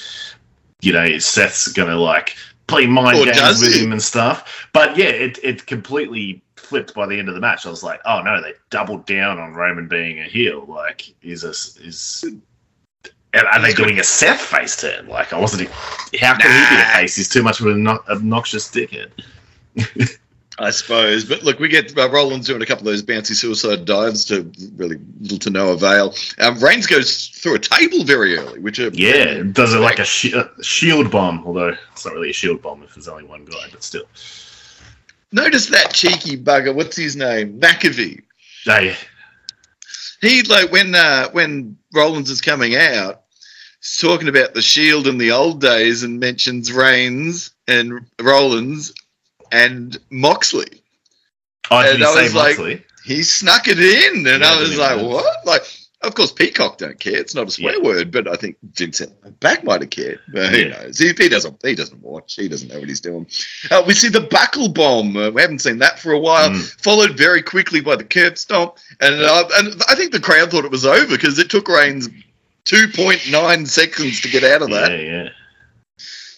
you 0.83 0.93
know 0.93 1.19
Seth's 1.19 1.69
gonna 1.69 1.97
like 1.97 2.37
play 2.67 2.87
mind 2.87 3.19
Or 3.19 3.25
games 3.33 3.61
with 3.61 3.75
he? 3.75 3.85
him 3.85 3.93
and 3.93 4.03
stuff. 4.03 4.69
But 4.73 4.97
yeah, 4.97 5.07
it 5.09 5.39
it 5.43 5.67
completely 5.67 6.43
flipped 6.57 6.95
by 6.95 7.07
the 7.07 7.19
end 7.19 7.29
of 7.29 7.35
the 7.35 7.41
match. 7.41 7.67
I 7.67 7.71
was 7.71 7.83
like, 7.83 8.01
oh 8.05 8.23
no, 8.23 8.41
they 8.41 8.55
doubled 8.71 9.07
down 9.07 9.39
on 9.39 9.55
Roman 9.55 9.89
being 9.89 10.21
a 10.21 10.25
heel. 10.25 10.65
Like, 10.67 11.15
is 11.23 11.45
a 11.45 11.51
is. 11.51 12.25
And 13.33 13.47
are 13.47 13.63
they 13.63 13.73
doing 13.73 14.01
a 14.01 14.05
Seth 14.05 14.41
face 14.41 14.81
turn? 14.81 15.07
Like, 15.07 15.33
I 15.33 15.39
wasn't. 15.39 15.69
How 16.21 16.37
can 16.37 16.51
he 16.51 16.75
be 16.77 16.83
a 16.83 16.85
face? 16.97 17.15
He's 17.15 17.29
too 17.29 17.43
much 17.45 17.61
of 17.61 17.67
an 17.67 17.87
obnoxious 17.87 18.69
dickhead. 18.71 19.11
I 20.61 20.71
suppose. 20.73 21.25
But 21.25 21.43
look, 21.43 21.59
we 21.59 21.69
get 21.69 21.97
uh, 21.97 22.11
Rollins 22.11 22.47
doing 22.47 22.61
a 22.61 22.67
couple 22.67 22.87
of 22.87 22.93
those 22.93 23.03
bouncy 23.03 23.35
suicide 23.35 23.87
dives 23.87 24.27
to 24.27 24.53
really 24.77 24.99
little 25.21 25.39
to 25.39 25.51
no 25.51 25.71
avail. 25.73 26.15
Um, 26.39 26.59
Reigns 26.59 26.87
goes 26.87 27.29
through 27.29 27.55
a 27.55 27.59
table 27.59 28.05
very 28.05 28.37
early, 28.37 28.61
which 28.61 28.79
are 28.79 28.91
Yeah, 28.93 29.43
does 29.43 29.73
it 29.73 29.79
like 29.79 29.99
a, 30.01 30.05
shi- 30.05 30.35
a 30.35 30.51
shield 30.63 31.11
bomb, 31.11 31.43
although 31.47 31.75
it's 31.93 32.05
not 32.05 32.13
really 32.13 32.29
a 32.29 32.35
shield 32.35 32.61
bomb 32.61 32.83
if 32.83 32.95
there's 32.95 33.09
only 33.09 33.25
one 33.25 33.47
guy, 33.47 33.69
but 33.73 33.83
still. 33.83 34.05
Notice 35.33 35.67
that 35.69 35.95
cheeky 35.95 36.37
bugger. 36.37 36.75
What's 36.75 36.97
his 36.97 37.17
name? 37.17 37.59
McAfee. 37.59 38.21
Yeah, 38.67 38.95
he 40.21 40.43
like 40.43 40.71
when 40.71 40.95
uh, 40.95 41.31
when 41.31 41.79
Rollins 41.95 42.29
is 42.29 42.43
coming 42.43 42.77
out, 42.77 43.23
he's 43.81 43.97
talking 43.99 44.29
about 44.29 44.53
the 44.53 44.61
Shield 44.61 45.07
in 45.07 45.17
the 45.17 45.31
old 45.31 45.63
days 45.63 46.03
and 46.03 46.21
mentions 46.21 46.71
Reigns 46.71 47.51
and 47.67 48.07
Rollins 48.21 48.93
and 49.53 49.99
Moxley. 50.11 50.83
oh, 51.71 51.79
And 51.81 51.99
he 51.99 52.05
I 52.05 52.23
was 52.23 52.35
like- 52.35 52.57
Moxley? 52.59 52.85
He 53.05 53.23
snuck 53.23 53.67
it 53.67 53.79
in, 53.81 54.27
and 54.27 54.43
Yeah, 54.43 54.53
I 54.53 54.61
was 54.61 54.77
like. 54.77 55.01
"What?" 55.01 55.47
Like 55.47 55.63
Of 56.03 56.15
course, 56.15 56.33
Peacock 56.33 56.79
don't 56.79 56.99
care. 56.99 57.17
It's 57.17 57.35
not 57.35 57.49
a 57.49 57.51
swear 57.51 57.75
Yeah. 57.77 57.83
word, 57.83 58.11
but 58.11 58.27
I 58.27 58.35
think 58.35 58.57
Vincent 58.75 59.13
back 59.41 59.65
might 59.65 59.83
have 59.83 59.91
cared. 59.91 60.19
But 60.33 60.49
who 60.51 60.57
Yeah. 60.63 60.69
knows? 60.69 60.99
He, 60.99 61.09
he 61.09 61.29
doesn't. 61.29 61.57
He 61.63 61.75
doesn't 61.75 62.01
watch. 62.03 62.37
He 62.37 62.49
doesn't 62.49 62.69
know 62.69 62.79
what 62.81 62.89
he's 62.89 63.01
doing. 63.03 63.27
Uh, 63.71 63.83
we 63.87 63.93
see 63.93 64.09
the 64.09 64.23
buckle 64.23 64.69
bomb. 64.71 65.15
Uh, 65.15 65.29
we 65.31 65.43
haven't 65.43 65.59
seen 65.61 65.79
that 65.81 65.99
for 66.01 66.13
a 66.13 66.19
while. 66.19 66.49
Mm. 66.51 66.83
Followed 66.83 67.19
very 67.19 67.43
quickly 67.43 67.81
by 67.83 67.97
the 67.97 68.05
curb 68.05 68.39
stomp, 68.39 68.79
and 69.01 69.15
uh, 69.17 69.45
and 69.57 69.83
I 69.89 69.95
think 69.95 70.13
the 70.13 70.21
crowd 70.21 70.51
thought 70.51 70.65
it 70.65 70.71
was 70.71 70.87
over 70.87 71.07
because 71.07 71.39
it 71.39 71.51
took 71.51 71.69
Reigns 71.69 72.09
two 72.65 72.89
point 72.89 73.21
nine 73.31 73.67
seconds 73.67 74.23
to 74.23 74.29
get 74.31 74.43
out 74.43 74.63
of 74.63 74.71
that. 74.71 74.91
Yeah, 74.93 74.97
yeah. 75.25 75.29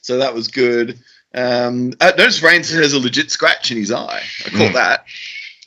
So 0.00 0.18
that 0.18 0.34
was 0.34 0.48
good. 0.48 0.98
Um, 1.34 1.92
I 2.00 2.10
noticed 2.10 2.42
Reigns 2.42 2.70
has 2.70 2.92
a 2.92 2.98
legit 2.98 3.30
scratch 3.30 3.70
in 3.70 3.76
his 3.78 3.90
eye. 3.90 4.22
I 4.46 4.50
caught 4.50 4.70
Mm. 4.70 4.74
that. 4.74 5.04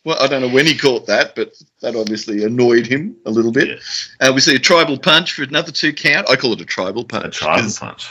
Well, 0.04 0.18
I 0.22 0.28
don't 0.28 0.42
know 0.42 0.50
when 0.50 0.68
he 0.68 0.78
caught 0.78 1.08
that, 1.08 1.36
but 1.36 1.54
that 1.82 1.96
obviously 1.96 2.44
annoyed 2.44 2.86
him 2.86 3.16
a 3.26 3.32
little 3.32 3.52
bit. 3.52 3.80
Uh, 4.20 4.32
we 4.36 4.42
see 4.42 4.56
a 4.56 4.60
tribal 4.60 5.00
punch 5.00 5.34
for 5.34 5.42
another 5.44 5.72
two 5.72 5.94
count. 5.94 6.30
I 6.30 6.36
call 6.36 6.54
it 6.54 6.62
a 6.62 6.66
tribal 6.66 7.02
A 7.02 7.06
punch. 7.06 7.38
tribal 7.38 7.64
'cause, 7.64 7.80
punch. 7.80 8.06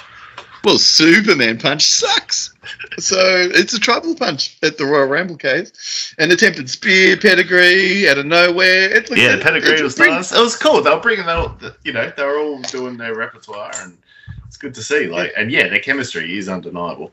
Well, 0.65 0.79
Superman 0.79 1.59
punch 1.59 1.85
sucks. 1.87 2.53
so 2.99 3.17
it's 3.55 3.75
a 3.75 3.79
tribal 3.79 4.17
punch 4.17 4.57
at 4.65 4.77
the 4.79 4.87
Royal 4.87 5.07
Rumble 5.07 5.37
case. 5.37 6.15
An 6.19 6.33
attempted 6.33 6.69
spear 6.69 7.17
pedigree 7.17 8.09
out 8.09 8.19
of 8.19 8.27
nowhere. 8.27 8.91
It 8.91 9.09
looks 9.11 9.21
Yeah, 9.23 9.35
it- 9.35 9.43
pedigree 9.43 9.75
it 9.79 9.83
was 9.85 9.95
brings- 9.95 10.33
nice. 10.33 10.33
It 10.33 10.41
was 10.43 10.57
cool. 10.57 10.83
They 10.83 10.91
were 10.91 10.99
bringing 11.01 11.27
that, 11.27 11.37
all- 11.37 11.57
you 11.85 11.93
know, 11.93 12.11
they 12.17 12.25
were 12.25 12.39
all 12.39 12.61
doing 12.63 12.97
their 12.97 13.15
repertoire, 13.15 13.71
and 13.83 13.97
it's 14.49 14.57
good 14.57 14.75
to 14.75 14.83
see. 14.83 15.07
Like, 15.07 15.33
and 15.37 15.53
yeah, 15.53 15.69
their 15.69 15.79
chemistry 15.81 16.37
is 16.39 16.49
undeniable. 16.49 17.13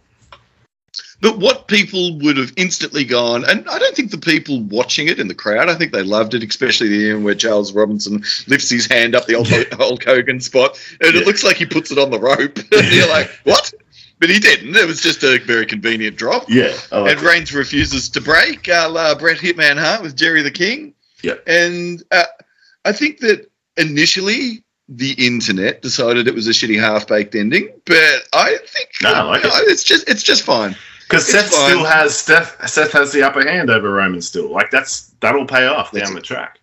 But 1.21 1.37
what 1.37 1.67
people 1.67 2.17
would 2.19 2.37
have 2.37 2.51
instantly 2.57 3.05
gone, 3.05 3.45
and 3.47 3.67
I 3.69 3.77
don't 3.77 3.95
think 3.95 4.09
the 4.09 4.17
people 4.17 4.61
watching 4.63 5.07
it 5.07 5.19
in 5.19 5.27
the 5.27 5.35
crowd, 5.35 5.69
I 5.69 5.75
think 5.75 5.91
they 5.91 6.01
loved 6.01 6.33
it, 6.33 6.43
especially 6.43 6.89
the 6.89 7.11
end 7.11 7.23
where 7.23 7.35
Charles 7.35 7.73
Robinson 7.73 8.23
lifts 8.47 8.69
his 8.71 8.87
hand 8.87 9.15
up 9.15 9.27
the 9.27 9.35
old 9.35 9.47
Yeah. 9.49 9.63
Hulk 9.73 10.03
Hogan 10.03 10.39
spot, 10.41 10.79
and 10.99 11.13
Yeah. 11.13 11.21
it 11.21 11.27
looks 11.27 11.43
like 11.43 11.57
he 11.57 11.65
puts 11.67 11.91
it 11.91 11.99
on 11.99 12.09
the 12.09 12.19
rope. 12.19 12.57
and 12.71 12.91
you're 12.91 13.07
like, 13.07 13.29
what? 13.43 13.71
But 14.19 14.29
he 14.31 14.39
didn't. 14.39 14.75
It 14.75 14.85
was 14.87 15.01
just 15.01 15.23
a 15.23 15.37
very 15.39 15.65
convenient 15.65 16.15
drop. 16.17 16.45
Yeah, 16.49 16.75
like 16.91 17.17
and 17.17 17.21
Reigns 17.21 17.53
refuses 17.53 18.09
to 18.09 18.21
break, 18.21 18.67
a 18.67 18.87
la 18.87 19.13
Bret 19.15 19.37
Hitman 19.37 19.77
Hart 19.79 20.01
with 20.01 20.15
Jerry 20.15 20.41
the 20.41 20.51
King. 20.51 20.93
Yeah. 21.23 21.35
And 21.47 22.01
uh, 22.11 22.25
I 22.85 22.91
think 22.93 23.19
that 23.19 23.49
initially 23.77 24.63
the 24.89 25.11
internet 25.23 25.81
decided 25.81 26.27
it 26.27 26.35
was 26.35 26.47
a 26.47 26.51
shitty 26.51 26.79
half 26.79 27.07
baked 27.07 27.33
ending, 27.35 27.69
but 27.85 27.97
I 28.33 28.57
think 28.67 28.89
No, 29.03 29.13
I 29.13 29.21
like 29.23 29.43
it. 29.45 29.51
it's 29.71 29.83
just 29.83 30.09
it's 30.09 30.23
just 30.23 30.43
fine. 30.43 30.75
Because 31.11 31.27
Seth 31.29 31.51
fine. 31.51 31.69
still 31.69 31.83
has 31.85 32.17
Seth. 32.17 32.69
Seth 32.69 32.91
has 32.93 33.11
the 33.11 33.23
upper 33.23 33.43
hand 33.45 33.69
over 33.69 33.91
Roman 33.91 34.21
still. 34.21 34.49
Like 34.49 34.71
that's 34.71 35.09
that'll 35.19 35.45
pay 35.45 35.67
off 35.67 35.91
That's 35.91 36.07
down 36.09 36.17
it. 36.17 36.21
the 36.21 36.25
track. 36.25 36.59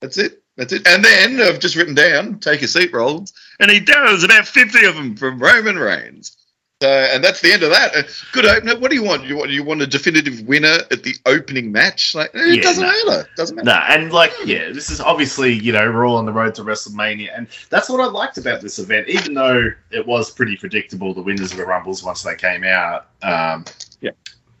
That's 0.00 0.18
it. 0.18 0.42
That's 0.56 0.72
it. 0.72 0.86
And 0.86 1.04
then 1.04 1.40
I've 1.40 1.58
just 1.58 1.76
written 1.76 1.94
down, 1.94 2.38
take 2.38 2.62
a 2.62 2.68
seat, 2.68 2.92
Rollins. 2.92 3.32
And 3.60 3.70
he 3.70 3.80
does 3.80 4.24
about 4.24 4.46
50 4.46 4.84
of 4.86 4.94
them 4.94 5.16
from 5.16 5.38
Roman 5.38 5.76
Reigns. 5.76 6.35
So, 6.82 6.88
and 6.90 7.24
that's 7.24 7.40
the 7.40 7.52
end 7.54 7.62
of 7.62 7.70
that. 7.70 7.96
Uh, 7.96 8.02
Good 8.32 8.44
opener. 8.44 8.78
What 8.78 8.90
do 8.90 8.96
you 8.96 9.02
want? 9.02 9.24
You 9.24 9.38
want 9.38 9.50
you 9.50 9.64
want 9.64 9.80
a 9.80 9.86
definitive 9.86 10.42
winner 10.46 10.76
at 10.90 11.02
the 11.04 11.14
opening 11.24 11.72
match? 11.72 12.14
Like 12.14 12.34
eh, 12.34 12.38
it 12.38 12.56
Yeah, 12.56 12.62
doesn't 12.62 12.82
no. 12.86 13.04
matter. 13.06 13.28
Doesn't 13.34 13.56
matter. 13.56 13.64
No, 13.66 13.72
and 13.88 14.12
like 14.12 14.30
yeah, 14.44 14.70
this 14.72 14.90
is 14.90 15.00
obviously 15.00 15.54
you 15.54 15.72
know 15.72 15.90
we're 15.90 16.06
all 16.06 16.16
on 16.16 16.26
the 16.26 16.34
road 16.34 16.54
to 16.56 16.62
WrestleMania, 16.62 17.30
and 17.34 17.46
that's 17.70 17.88
what 17.88 18.00
I 18.02 18.04
liked 18.04 18.36
about 18.36 18.60
this 18.60 18.78
event. 18.78 19.08
Even 19.08 19.32
though 19.32 19.70
it 19.90 20.06
was 20.06 20.30
pretty 20.30 20.54
predictable, 20.58 21.14
the 21.14 21.22
winners 21.22 21.50
of 21.52 21.56
the 21.56 21.64
Rumbles 21.64 22.02
once 22.04 22.22
they 22.22 22.34
came 22.36 22.62
out. 22.62 23.06
Um, 23.22 23.64
Yeah. 24.02 24.10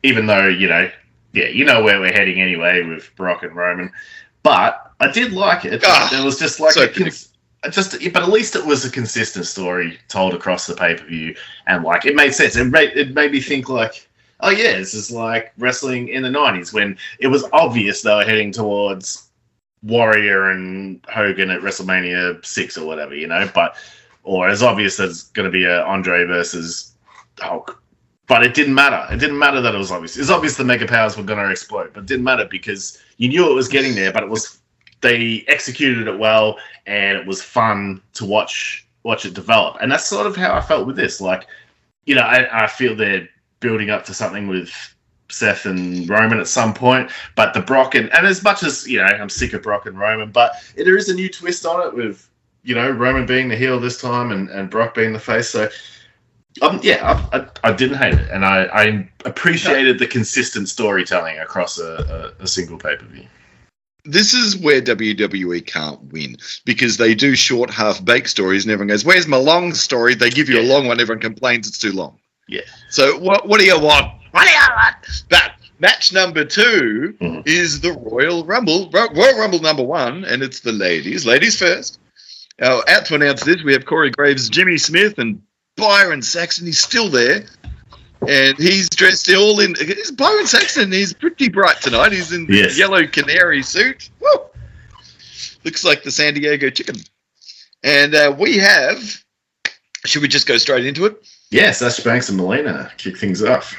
Even 0.02 0.24
though 0.24 0.46
you 0.46 0.68
know, 0.68 0.90
yeah, 1.34 1.48
you 1.48 1.66
know 1.66 1.82
where 1.82 2.00
we're 2.00 2.14
heading 2.14 2.40
anyway 2.40 2.82
with 2.82 3.14
Brock 3.16 3.42
and 3.42 3.54
Roman, 3.54 3.92
but 4.42 4.90
I 5.00 5.10
did 5.12 5.32
like 5.34 5.66
it. 5.66 5.82
Ah, 5.84 6.18
it 6.18 6.24
was 6.24 6.38
just 6.38 6.60
like 6.60 6.72
so 6.72 6.84
a 6.84 6.88
cons- 6.88 7.25
just, 7.70 7.92
but 8.12 8.22
at 8.22 8.28
least 8.28 8.56
it 8.56 8.64
was 8.64 8.84
a 8.84 8.90
consistent 8.90 9.46
story 9.46 9.98
told 10.08 10.34
across 10.34 10.66
the 10.66 10.74
pay 10.74 10.94
per 10.94 11.04
view, 11.04 11.34
and 11.66 11.84
like 11.84 12.04
it 12.04 12.14
made 12.14 12.34
sense. 12.34 12.56
It 12.56 12.64
made 12.64 12.90
it 12.96 13.14
made 13.14 13.32
me 13.32 13.40
think 13.40 13.68
like. 13.68 14.08
Oh 14.40 14.50
yeah, 14.50 14.76
this 14.76 14.92
is 14.92 15.10
like 15.10 15.54
wrestling 15.56 16.08
in 16.08 16.22
the 16.22 16.28
'90s 16.28 16.70
when 16.70 16.98
it 17.20 17.28
was 17.28 17.46
obvious 17.54 18.02
they 18.02 18.14
were 18.14 18.22
heading 18.22 18.52
towards 18.52 19.30
Warrior 19.82 20.50
and 20.50 21.00
Hogan 21.08 21.50
at 21.50 21.62
WrestleMania 21.62 22.44
six 22.44 22.76
or 22.76 22.86
whatever, 22.86 23.14
you 23.14 23.26
know. 23.26 23.48
But 23.54 23.76
or 24.24 24.48
as 24.48 24.62
obvious 24.62 25.00
it's 25.00 25.24
going 25.30 25.46
to 25.46 25.50
be 25.50 25.64
a 25.64 25.82
Andre 25.84 26.24
versus 26.24 26.92
Hulk. 27.38 27.80
But 28.26 28.42
it 28.42 28.54
didn't 28.54 28.74
matter. 28.74 29.06
It 29.14 29.18
didn't 29.18 29.38
matter 29.38 29.60
that 29.60 29.74
it 29.74 29.78
was 29.78 29.92
obvious. 29.92 30.16
It's 30.16 30.30
obvious 30.30 30.56
the 30.56 30.64
mega 30.64 30.86
powers 30.86 31.16
were 31.16 31.22
going 31.22 31.38
to 31.38 31.50
explode, 31.50 31.92
but 31.94 32.00
it 32.00 32.06
didn't 32.06 32.24
matter 32.24 32.44
because 32.44 33.00
you 33.18 33.28
knew 33.28 33.48
it 33.50 33.54
was 33.54 33.68
getting 33.68 33.94
there. 33.94 34.12
But 34.12 34.24
it 34.24 34.28
was 34.28 34.58
they 35.00 35.44
executed 35.48 36.08
it 36.08 36.18
well, 36.18 36.58
and 36.86 37.18
it 37.18 37.26
was 37.26 37.42
fun 37.42 38.00
to 38.14 38.24
watch 38.24 38.86
watch 39.02 39.24
it 39.24 39.34
develop. 39.34 39.76
And 39.80 39.90
that's 39.90 40.06
sort 40.06 40.26
of 40.26 40.36
how 40.36 40.54
I 40.54 40.60
felt 40.60 40.86
with 40.86 40.96
this. 40.96 41.20
Like, 41.20 41.46
you 42.06 42.14
know, 42.14 42.22
I, 42.22 42.64
I 42.64 42.66
feel 42.66 42.96
they're 42.96 43.28
building 43.60 43.88
up 43.88 44.04
to 44.06 44.14
something 44.14 44.48
with 44.48 44.72
Seth 45.30 45.64
and 45.64 46.08
Roman 46.08 46.40
at 46.40 46.48
some 46.48 46.74
point. 46.74 47.10
But 47.34 47.54
the 47.54 47.60
Brock 47.60 47.94
and 47.94 48.12
and 48.14 48.26
as 48.26 48.42
much 48.42 48.62
as 48.62 48.86
you 48.86 48.98
know, 48.98 49.04
I'm 49.04 49.30
sick 49.30 49.52
of 49.52 49.62
Brock 49.62 49.86
and 49.86 49.98
Roman, 49.98 50.30
but 50.30 50.52
there 50.76 50.96
is 50.96 51.08
a 51.08 51.14
new 51.14 51.28
twist 51.28 51.64
on 51.64 51.86
it 51.86 51.94
with 51.94 52.28
you 52.64 52.74
know 52.74 52.90
Roman 52.90 53.26
being 53.26 53.48
the 53.48 53.56
heel 53.56 53.78
this 53.78 54.00
time 54.00 54.32
and, 54.32 54.48
and 54.50 54.70
Brock 54.70 54.94
being 54.94 55.12
the 55.12 55.20
face. 55.20 55.48
So. 55.48 55.68
Um, 56.62 56.80
yeah, 56.82 57.28
I, 57.34 57.38
I, 57.38 57.48
I 57.64 57.72
didn't 57.74 57.98
hate 57.98 58.14
it, 58.14 58.30
and 58.30 58.42
I, 58.42 58.64
I 58.72 59.10
appreciated 59.26 59.98
the 59.98 60.06
consistent 60.06 60.70
storytelling 60.70 61.38
across 61.38 61.78
a, 61.78 62.32
a, 62.40 62.44
a 62.44 62.46
single 62.46 62.78
pay 62.78 62.96
per 62.96 63.04
view. 63.04 63.26
This 64.06 64.34
is 64.34 64.56
where 64.56 64.80
WWE 64.80 65.66
can't 65.66 66.00
win 66.12 66.36
because 66.64 66.96
they 66.96 67.14
do 67.14 67.34
short 67.34 67.70
half 67.70 68.04
baked 68.04 68.28
stories 68.30 68.64
and 68.64 68.72
everyone 68.72 68.88
goes, 68.88 69.04
Where's 69.04 69.26
my 69.26 69.36
long 69.36 69.74
story? 69.74 70.14
They 70.14 70.30
give 70.30 70.48
you 70.48 70.60
a 70.60 70.62
long 70.62 70.86
one, 70.86 71.00
everyone 71.00 71.20
complains 71.20 71.68
it's 71.68 71.78
too 71.78 71.92
long. 71.92 72.18
Yeah. 72.48 72.60
So 72.90 73.18
what 73.18 73.48
what 73.48 73.58
do 73.60 73.66
you 73.66 73.78
want? 73.80 74.12
What 74.30 74.44
do 74.44 74.50
you 74.50 74.56
want? 74.76 74.96
But 75.28 75.52
match 75.80 76.12
number 76.12 76.44
2 76.44 77.16
Mhm. 77.20 77.42
is 77.46 77.80
the 77.80 77.92
Royal 77.92 78.44
Rumble. 78.44 78.90
Royal 78.92 79.38
Rumble 79.38 79.60
number 79.60 79.82
one, 79.82 80.24
and 80.24 80.42
it's 80.42 80.60
the 80.60 80.72
ladies. 80.72 81.26
Ladies 81.26 81.58
first. 81.58 81.98
Now, 82.60 82.82
out 82.88 83.04
to 83.06 83.14
announce 83.16 83.44
this, 83.44 83.62
we 83.62 83.72
have 83.74 83.84
Corey 83.84 84.10
Graves, 84.10 84.48
Jimmy 84.48 84.78
Smith, 84.78 85.18
and 85.18 85.42
Byron 85.76 86.22
Saxton. 86.22 86.64
He's 86.66 86.78
still 86.78 87.10
there. 87.10 87.44
And 88.26 88.56
he's 88.58 88.88
dressed 88.88 89.32
all 89.32 89.60
in. 89.60 89.74
It's 89.78 90.10
Byron 90.10 90.46
Saxton. 90.46 90.90
He's 90.92 91.12
pretty 91.12 91.48
bright 91.48 91.80
tonight. 91.80 92.12
He's 92.12 92.32
in 92.32 92.46
the 92.46 92.54
Yes. 92.56 92.78
yellow 92.78 93.06
canary 93.06 93.62
suit. 93.62 94.10
Woo! 94.20 94.40
Looks 95.64 95.84
like 95.84 96.02
the 96.02 96.10
San 96.10 96.34
Diego 96.34 96.70
chicken. 96.70 96.96
And 97.82 98.14
uh, 98.14 98.34
we 98.38 98.56
have. 98.58 99.22
Should 100.04 100.22
we 100.22 100.28
just 100.28 100.46
go 100.46 100.56
straight 100.56 100.86
into 100.86 101.04
it? 101.06 101.16
Yes, 101.50 101.78
Sasha 101.78 102.02
Banks 102.02 102.28
and 102.28 102.36
Melina 102.38 102.90
kick 102.96 103.16
things 103.18 103.42
off. 103.42 103.76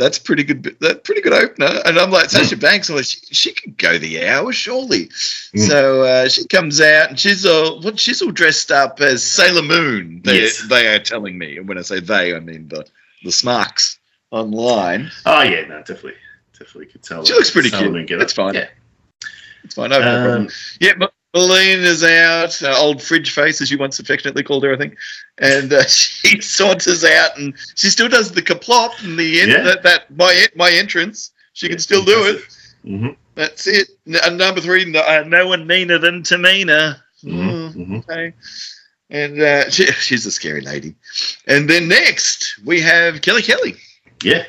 That's 0.00 0.18
pretty 0.18 0.44
good. 0.44 0.62
That 0.80 1.04
pretty 1.04 1.20
good 1.20 1.34
opener. 1.34 1.78
And 1.84 1.98
I'm 1.98 2.10
like 2.10 2.30
Sasha 2.30 2.56
Banks. 2.56 2.88
I'm 2.88 2.96
like, 2.96 3.04
she, 3.04 3.18
she 3.34 3.52
could 3.52 3.76
go 3.76 3.98
the 3.98 4.26
hour 4.26 4.50
surely. 4.50 5.08
Mm. 5.08 5.68
So 5.68 6.02
uh, 6.04 6.28
she 6.30 6.46
comes 6.46 6.80
out 6.80 7.10
and 7.10 7.20
she's 7.20 7.44
all 7.44 7.82
what 7.82 8.00
she's 8.00 8.22
all 8.22 8.30
dressed 8.30 8.72
up 8.72 9.02
as 9.02 9.22
Sailor 9.22 9.60
Moon. 9.62 10.22
They 10.24 10.40
Yes. 10.40 10.66
they 10.70 10.86
are 10.88 10.98
telling 10.98 11.36
me, 11.36 11.58
and 11.58 11.68
when 11.68 11.76
I 11.76 11.82
say 11.82 12.00
they, 12.00 12.34
I 12.34 12.40
mean 12.40 12.68
the 12.68 12.86
the 13.24 13.30
smarks 13.30 13.98
online. 14.30 15.10
Oh 15.26 15.42
yeah, 15.42 15.66
no, 15.66 15.78
definitely, 15.80 16.14
definitely 16.58 16.86
could 16.86 17.02
tell. 17.02 17.22
She 17.22 17.34
looks 17.34 17.50
pretty 17.50 17.68
cute. 17.70 18.06
get 18.06 18.18
That's 18.18 18.32
fine. 18.32 18.54
Yeah. 18.54 18.68
It's 19.64 19.74
fine. 19.74 19.90
No 19.90 20.00
problem. 20.00 20.42
Um, 20.46 20.48
Yeah, 20.80 20.92
Ma- 21.34 21.40
Melina's 21.40 22.04
out. 22.04 22.62
Uh, 22.62 22.76
old 22.78 23.02
fridge 23.02 23.30
face, 23.32 23.60
as 23.60 23.70
you 23.70 23.78
once 23.78 23.98
affectionately 23.98 24.42
called 24.42 24.64
her, 24.64 24.74
I 24.74 24.76
think. 24.78 24.96
And 25.38 25.72
uh, 25.72 25.84
she 25.88 26.40
saunters 26.40 27.04
out, 27.04 27.38
and 27.38 27.54
she 27.74 27.88
still 27.88 28.08
does 28.08 28.32
the 28.32 28.42
kaplop 28.42 29.02
and 29.04 29.18
the 29.18 29.40
en- 29.40 29.48
Yeah. 29.50 29.62
that, 29.62 29.82
that 29.82 30.10
my 30.16 30.46
my 30.56 30.70
entrance. 30.70 31.30
She 31.52 31.68
can 31.68 31.78
still 31.78 32.04
do 32.04 32.24
it. 32.24 32.42
hmm 32.84 33.08
That's 33.34 33.66
it. 33.66 33.88
Uh, 34.22 34.30
number 34.30 34.60
three, 34.60 34.84
no, 34.84 35.00
uh, 35.00 35.24
no 35.26 35.46
one 35.48 35.66
meaner 35.66 35.98
than 35.98 36.22
Tamina. 36.22 37.00
hmm 37.22 37.40
Mm, 37.40 37.98
okay. 37.98 38.32
And 39.10 39.42
uh, 39.42 39.68
she, 39.74 39.86
she's 39.86 40.24
a 40.26 40.30
scary 40.30 40.60
lady. 40.62 40.94
And 41.46 41.68
then 41.68 41.88
next, 41.88 42.58
we 42.64 42.80
have 42.80 43.20
Kelly 43.20 43.42
Kelly. 43.42 43.74
Yeah. 44.22 44.44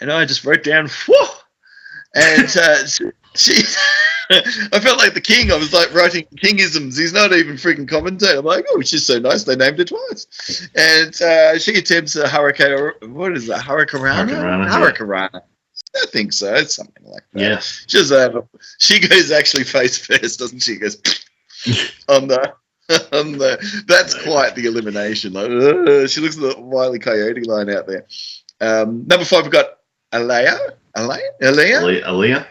And 0.00 0.12
I 0.12 0.24
just 0.26 0.44
wrote 0.44 0.64
down, 0.64 0.88
whoa. 1.06 1.26
And 2.14 2.54
uh, 2.56 2.86
she 3.34 3.62
I 4.72 4.80
felt 4.80 4.98
like 4.98 5.14
the 5.14 5.20
king. 5.20 5.50
I 5.50 5.56
was 5.56 5.72
like 5.72 5.92
writing 5.94 6.26
kingisms. 6.36 6.98
He's 6.98 7.12
not 7.12 7.32
even 7.32 7.56
freaking 7.56 7.88
commentator. 7.88 8.38
I'm 8.38 8.44
like, 8.44 8.66
oh, 8.70 8.80
she's 8.82 9.06
so 9.06 9.18
nice. 9.18 9.44
They 9.44 9.56
named 9.56 9.78
her 9.78 9.84
twice. 9.84 10.68
And 10.74 11.20
uh, 11.22 11.58
she 11.58 11.76
attempts 11.76 12.14
a 12.16 12.28
hurricane. 12.28 12.92
What 13.14 13.36
is 13.36 13.46
that? 13.46 13.64
Hurricanrana? 13.64 14.68
Hurricanrana, 14.68 15.30
yeah. 15.32 15.40
I 16.02 16.06
think 16.06 16.32
so. 16.32 16.54
It's 16.54 16.76
something 16.76 17.04
like 17.06 17.24
that. 17.32 17.40
Yeah. 17.40 17.58
She's 17.60 18.12
uh, 18.12 18.40
she 18.78 19.00
goes 19.00 19.30
actually 19.30 19.64
face 19.64 19.98
first, 19.98 20.38
doesn't 20.38 20.60
she? 20.60 20.76
Goes 20.76 21.00
on 22.08 22.28
the 22.28 22.54
on 23.12 23.32
the. 23.32 23.84
That's 23.86 24.14
quite 24.22 24.54
the 24.54 24.66
elimination. 24.66 25.32
Like 25.32 25.50
"Ugh." 25.50 26.08
she 26.08 26.20
looks 26.20 26.36
at 26.36 26.42
the 26.42 26.60
Wiley 26.60 26.98
Coyote 26.98 27.42
line 27.44 27.70
out 27.70 27.86
there. 27.86 28.06
Um, 28.60 29.06
number 29.06 29.24
five, 29.24 29.44
we've 29.44 29.52
got 29.52 29.78
Alea. 30.12 30.58
Alea. 30.94 31.18
Alea. 31.42 32.02
Aliyah. 32.02 32.46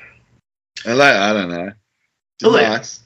Aliyah? 0.84 0.98
like. 0.98 1.14
I 1.16 1.34
don't 1.34 1.50
know. 1.50 1.72
She's 2.42 2.50
Aliyah. 2.50 2.70
nice. 2.70 3.00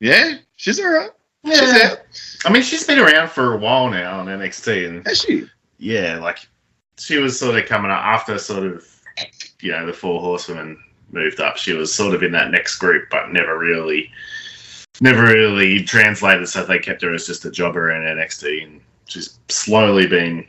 Yeah, 0.00 0.34
she's 0.56 0.78
all 0.80 0.88
right. 0.90 1.10
Yeah. 1.44 1.90
out. 1.92 1.98
I 2.44 2.52
mean, 2.52 2.62
she's 2.62 2.86
been 2.86 2.98
around 2.98 3.30
for 3.30 3.54
a 3.54 3.56
while 3.56 3.88
now 3.88 4.20
on 4.20 4.26
NXT, 4.26 4.88
and 4.88 5.06
Has 5.06 5.20
she? 5.20 5.48
yeah, 5.78 6.18
like 6.18 6.38
she 6.98 7.18
was 7.18 7.38
sort 7.38 7.56
of 7.56 7.66
coming 7.66 7.90
up 7.90 7.98
after 8.04 8.38
sort 8.38 8.64
of 8.64 8.86
you 9.60 9.72
know 9.72 9.86
the 9.86 9.92
four 9.92 10.20
horsewomen 10.20 10.78
moved 11.10 11.40
up. 11.40 11.56
She 11.56 11.72
was 11.72 11.92
sort 11.92 12.14
of 12.14 12.22
in 12.22 12.32
that 12.32 12.50
next 12.50 12.78
group, 12.78 13.08
but 13.10 13.32
never 13.32 13.58
really, 13.58 14.10
never 15.00 15.22
really 15.22 15.82
translated. 15.82 16.48
So 16.48 16.64
they 16.64 16.78
kept 16.78 17.02
her 17.02 17.14
as 17.14 17.26
just 17.26 17.44
a 17.44 17.50
jobber 17.50 17.90
in 17.90 18.02
NXT, 18.02 18.64
and 18.64 18.80
she's 19.06 19.38
slowly 19.48 20.06
been, 20.06 20.46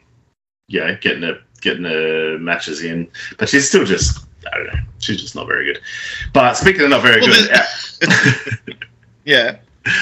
you 0.67 0.79
know, 0.81 0.97
getting 1.01 1.23
her 1.23 1.39
getting 1.61 1.85
her 1.85 2.37
matches 2.39 2.83
in. 2.83 3.07
But 3.37 3.49
she's 3.49 3.67
still 3.67 3.85
just, 3.85 4.25
I 4.51 4.57
don't 4.57 4.67
know, 4.67 4.79
she's 5.09 5.21
just 5.21 5.35
not 5.35 5.47
very 5.47 5.65
good. 5.65 5.81
But 6.33 6.53
speaking 6.55 6.81
of 6.83 6.89
not 6.89 7.01
very 7.01 7.21
Well, 7.21 7.47
good, 7.99 8.77
Yeah. 9.25 9.57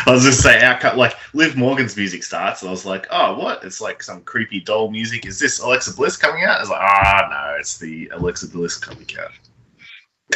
I 0.06 0.12
was 0.12 0.24
just 0.24 0.46
our 0.46 0.80
cut 0.80 0.98
like 0.98 1.16
Liv 1.34 1.56
Morgan's 1.56 1.96
music 1.96 2.24
starts, 2.24 2.62
and 2.62 2.68
I 2.68 2.72
was 2.72 2.86
like, 2.86 3.08
"Oh, 3.12 3.38
what? 3.38 3.64
It's 3.64 3.80
like 3.80 4.02
some 4.04 4.22
creepy 4.22 4.60
doll 4.60 4.90
music. 4.90 5.26
Is 5.26 5.40
this 5.40 5.60
Alexa 5.60 5.96
Bliss 5.96 6.18
coming 6.18 6.44
out?" 6.44 6.58
I 6.58 6.62
was 6.62 6.70
like, 6.70 6.82
"Ah, 6.82 7.28
no, 7.30 7.60
it's 7.60 7.78
the 7.78 8.10
Alexa 8.14 8.48
Bliss 8.50 8.76
coming 8.76 9.08
out." 9.22 9.32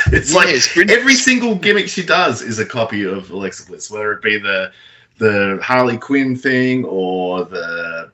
it's 0.14 0.34
like 0.34 0.48
Yeah, 0.48 0.60
Sprint- 0.60 0.92
every 0.92 1.16
single 1.16 1.56
gimmick 1.56 1.90
she 1.90 2.04
does 2.06 2.42
is 2.42 2.60
a 2.60 2.66
copy 2.66 3.04
of 3.04 3.30
Alexa 3.32 3.66
Bliss, 3.66 3.90
whether 3.90 4.14
it 4.14 4.22
be 4.22 4.38
the 4.38 4.72
the 5.18 5.60
Harley 5.62 5.98
Quinn 5.98 6.36
thing 6.36 6.86
or 6.86 7.44
the 7.46 8.12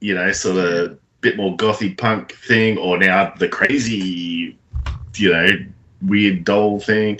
you 0.00 0.14
know 0.14 0.32
sort 0.32 0.56
of 0.56 0.98
bit 1.20 1.36
more 1.36 1.56
gothy 1.56 1.96
punk 1.96 2.32
thing, 2.32 2.78
or 2.78 2.96
now 2.98 3.32
the 3.38 3.48
crazy 3.48 4.56
you 5.16 5.32
know 5.32 5.46
weird 6.02 6.44
doll 6.44 6.80
thing. 6.80 7.18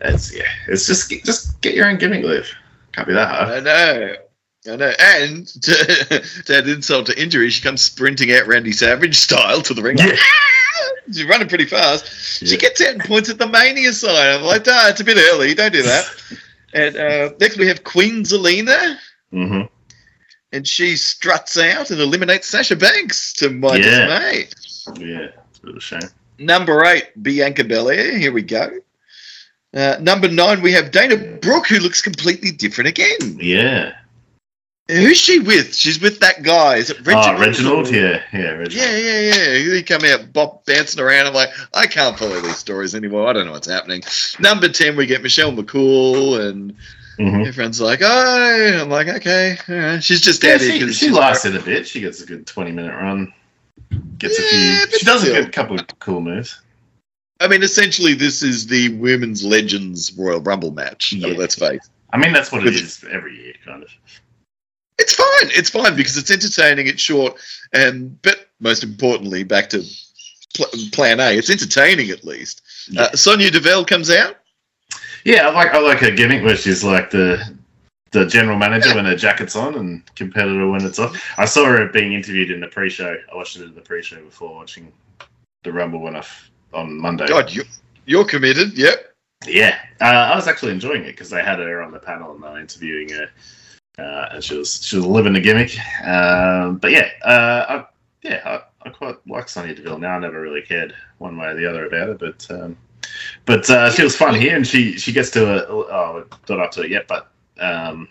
It's 0.00 0.34
yeah, 0.34 0.48
it's 0.68 0.86
just 0.86 1.10
just 1.24 1.60
get 1.60 1.74
your 1.74 1.86
own 1.86 1.98
gimmick, 1.98 2.24
Liv. 2.24 2.48
Can't 2.92 3.06
be 3.08 3.14
that 3.14 3.28
hard. 3.28 3.48
I 3.48 3.60
know. 3.60 4.14
I 4.70 4.76
know. 4.76 4.92
And 5.00 5.46
to, 5.46 6.22
to 6.46 6.56
add 6.56 6.68
insult 6.68 7.06
to 7.06 7.20
injury, 7.20 7.50
she 7.50 7.62
comes 7.62 7.82
sprinting 7.82 8.32
out 8.32 8.46
Randy 8.46 8.72
Savage 8.72 9.16
style 9.18 9.60
to 9.62 9.74
the 9.74 9.82
ring. 9.82 9.98
Yeah. 9.98 10.14
She's 11.06 11.24
running 11.24 11.48
pretty 11.48 11.66
fast. 11.66 12.06
She 12.46 12.56
gets 12.56 12.80
out 12.80 12.90
and 12.94 13.02
points 13.04 13.28
at 13.28 13.38
the 13.38 13.46
Mania 13.48 13.92
sign. 13.92 14.36
I'm 14.38 14.42
like, 14.42 14.64
ah, 14.68 14.88
it's 14.88 15.00
a 15.00 15.04
bit 15.04 15.18
early. 15.32 15.52
Don't 15.54 15.72
do 15.72 15.82
that. 15.82 16.04
and 16.74 16.96
uh, 16.96 17.30
next 17.40 17.58
we 17.58 17.66
have 17.66 17.82
Queen 17.84 18.22
Zelina, 18.22 18.96
hmm 19.30 19.62
and 20.54 20.68
she 20.68 20.96
struts 20.96 21.56
out 21.58 21.90
and 21.90 21.98
eliminates 21.98 22.46
Sasha 22.46 22.76
Banks 22.76 23.32
to 23.34 23.48
my 23.48 23.76
Yeah. 23.76 24.06
dismay. 24.06 24.48
Yeah, 25.06 25.28
it's 25.48 25.58
a 25.58 25.62
bit 25.62 25.70
of 25.70 25.76
a 25.76 25.80
shame. 25.80 26.00
Number 26.38 26.84
eight, 26.84 27.10
Bianca 27.22 27.64
Belair. 27.64 28.16
Here 28.18 28.32
we 28.32 28.42
go. 28.42 28.70
Uh, 29.74 29.96
number 30.00 30.28
nine, 30.28 30.60
we 30.60 30.72
have 30.72 30.90
Dana 30.90 31.16
Brooke, 31.40 31.66
who 31.68 31.78
looks 31.78 32.02
completely 32.02 32.50
different 32.50 32.88
again. 32.88 33.38
Yeah. 33.40 33.94
Who's 34.88 35.16
she 35.16 35.38
with? 35.38 35.74
She's 35.74 36.00
with 36.00 36.20
that 36.20 36.42
guy. 36.42 36.76
Is 36.76 36.90
it 36.90 36.98
Reginald? 37.06 37.36
Oh, 37.36 37.40
Reginald. 37.40 37.90
Yeah, 37.90 38.22
yeah, 38.32 38.50
Reginald. 38.50 38.72
Yeah, 38.72 38.96
yeah, 38.98 39.20
yeah. 39.54 39.74
He 39.74 39.82
come 39.82 40.04
out 40.04 40.32
bop, 40.32 40.66
bouncing 40.66 41.00
around. 41.00 41.28
I'm 41.28 41.34
like, 41.34 41.50
I 41.72 41.86
can't 41.86 42.18
follow 42.18 42.40
these 42.40 42.58
stories 42.58 42.94
anymore. 42.94 43.28
I 43.28 43.32
don't 43.32 43.46
know 43.46 43.52
what's 43.52 43.68
happening. 43.68 44.02
Number 44.40 44.68
10, 44.68 44.96
we 44.96 45.06
get 45.06 45.22
Michelle 45.22 45.52
McCool, 45.52 46.46
and 46.46 46.76
hmm 47.16 47.42
everyone's 47.46 47.80
like, 47.80 48.00
oh, 48.02 48.78
I'm 48.82 48.90
like, 48.90 49.06
okay. 49.08 49.56
right. 49.68 50.02
She's 50.02 50.20
just 50.20 50.42
Yeah, 50.42 50.54
out 50.54 50.60
here 50.60 50.72
she, 50.72 50.78
because 50.80 50.96
she 50.96 51.10
lasted 51.10 51.56
a 51.56 51.60
bit. 51.60 51.86
She 51.86 52.00
gets 52.00 52.20
a 52.20 52.26
good 52.26 52.46
twenty 52.46 52.72
minute 52.72 52.94
run. 52.94 53.32
Gets 54.18 54.38
Yeah, 54.38 54.44
a 54.84 54.86
few. 54.86 54.98
She 54.98 55.04
does 55.06 55.22
still. 55.22 55.44
a 55.44 55.48
couple 55.48 55.78
of 55.78 55.86
cool 55.98 56.20
moves. 56.20 56.60
I 57.40 57.48
mean, 57.48 57.62
essentially, 57.62 58.14
this 58.14 58.42
is 58.42 58.66
the 58.68 58.90
Women's 58.90 59.44
Legends 59.44 60.12
Royal 60.16 60.40
Rumble 60.40 60.70
match. 60.70 61.12
I 61.16 61.26
mean, 61.28 61.36
let's 61.36 61.56
face 61.56 61.90
I 62.12 62.18
mean, 62.18 62.32
that's 62.32 62.52
what 62.52 62.66
it 62.66 62.74
is 62.74 63.04
every 63.10 63.36
year, 63.36 63.54
kind 63.64 63.82
of. 63.82 63.88
It's 64.98 65.14
fine. 65.14 65.50
It's 65.56 65.70
fine 65.70 65.96
because 65.96 66.16
it's 66.16 66.30
entertaining. 66.30 66.86
It's 66.86 67.02
short, 67.02 67.34
and 67.72 68.20
but 68.22 68.48
most 68.60 68.84
importantly, 68.84 69.42
back 69.42 69.70
to 69.70 69.82
pl- 70.54 70.66
Plan 70.92 71.18
A. 71.18 71.36
It's 71.36 71.50
entertaining 71.50 72.10
at 72.10 72.22
least. 72.24 72.62
Yeah. 72.90 73.02
Uh, 73.04 73.16
Sonya 73.16 73.50
Deville 73.50 73.84
comes 73.84 74.10
out. 74.10 74.36
Yeah, 75.24 75.48
I 75.48 75.52
like 75.52 75.68
I 75.74 75.78
like 75.80 75.98
her 75.98 76.10
gimmick 76.10 76.44
where 76.44 76.54
she's 76.56 76.84
like 76.84 77.10
the 77.10 77.42
the 78.12 78.26
general 78.26 78.58
manager 78.58 78.94
when 78.94 79.06
her 79.06 79.16
jacket's 79.16 79.56
on 79.56 79.74
and 79.74 80.14
competitor 80.14 80.68
when 80.68 80.84
it's 80.84 80.98
off. 80.98 81.20
I 81.38 81.46
saw 81.46 81.64
her 81.64 81.88
being 81.88 82.12
interviewed 82.12 82.50
in 82.50 82.60
the 82.60 82.68
pre-show. 82.68 83.16
I 83.30 83.34
watched 83.34 83.56
it 83.56 83.62
in 83.62 83.74
the 83.74 83.80
pre-show 83.80 84.22
before 84.22 84.54
watching 84.54 84.92
the 85.64 85.72
Rumble 85.72 86.00
went 86.00 86.16
off 86.16 86.50
on 86.72 86.98
Monday. 86.98 87.26
God, 87.26 87.50
you 87.50 87.64
you're 88.06 88.24
committed. 88.24 88.76
Yep. 88.76 89.14
Yeah, 89.46 89.78
uh, 90.00 90.04
I 90.04 90.36
was 90.36 90.46
actually 90.46 90.72
enjoying 90.72 91.02
it 91.02 91.12
because 91.12 91.30
they 91.30 91.42
had 91.42 91.58
her 91.58 91.82
on 91.82 91.90
the 91.90 91.98
panel 91.98 92.32
and 92.32 92.42
they 92.42 92.48
were 92.48 92.60
interviewing 92.60 93.08
her, 93.08 93.28
uh, 93.98 94.28
and 94.32 94.44
she 94.44 94.56
was 94.56 94.84
she 94.84 94.96
was 94.96 95.06
living 95.06 95.32
the 95.32 95.40
gimmick. 95.40 95.76
Um, 96.04 96.76
but 96.76 96.92
yeah, 96.92 97.08
uh, 97.24 97.66
I, 97.68 97.84
yeah, 98.22 98.40
I, 98.44 98.88
I 98.88 98.90
quite 98.90 99.16
like 99.26 99.48
Sonya 99.48 99.74
Deville 99.74 99.98
now. 99.98 100.14
I 100.14 100.18
never 100.20 100.40
really 100.40 100.62
cared 100.62 100.94
one 101.18 101.36
way 101.36 101.48
or 101.48 101.54
the 101.56 101.68
other 101.68 101.86
about 101.86 102.10
it, 102.10 102.18
but 102.20 102.50
um, 102.50 102.76
but 103.46 103.68
uh, 103.68 103.90
she 103.90 104.04
was 104.04 104.14
fun 104.14 104.34
here, 104.34 104.54
and 104.54 104.66
she 104.66 104.96
she 104.96 105.12
gets 105.12 105.30
to 105.30 105.44
a 105.44 105.66
oh, 105.68 106.24
not 106.48 106.60
up 106.60 106.70
to 106.72 106.82
it 106.82 106.90
yet, 106.90 107.08
but 107.08 107.31
um, 107.62 108.08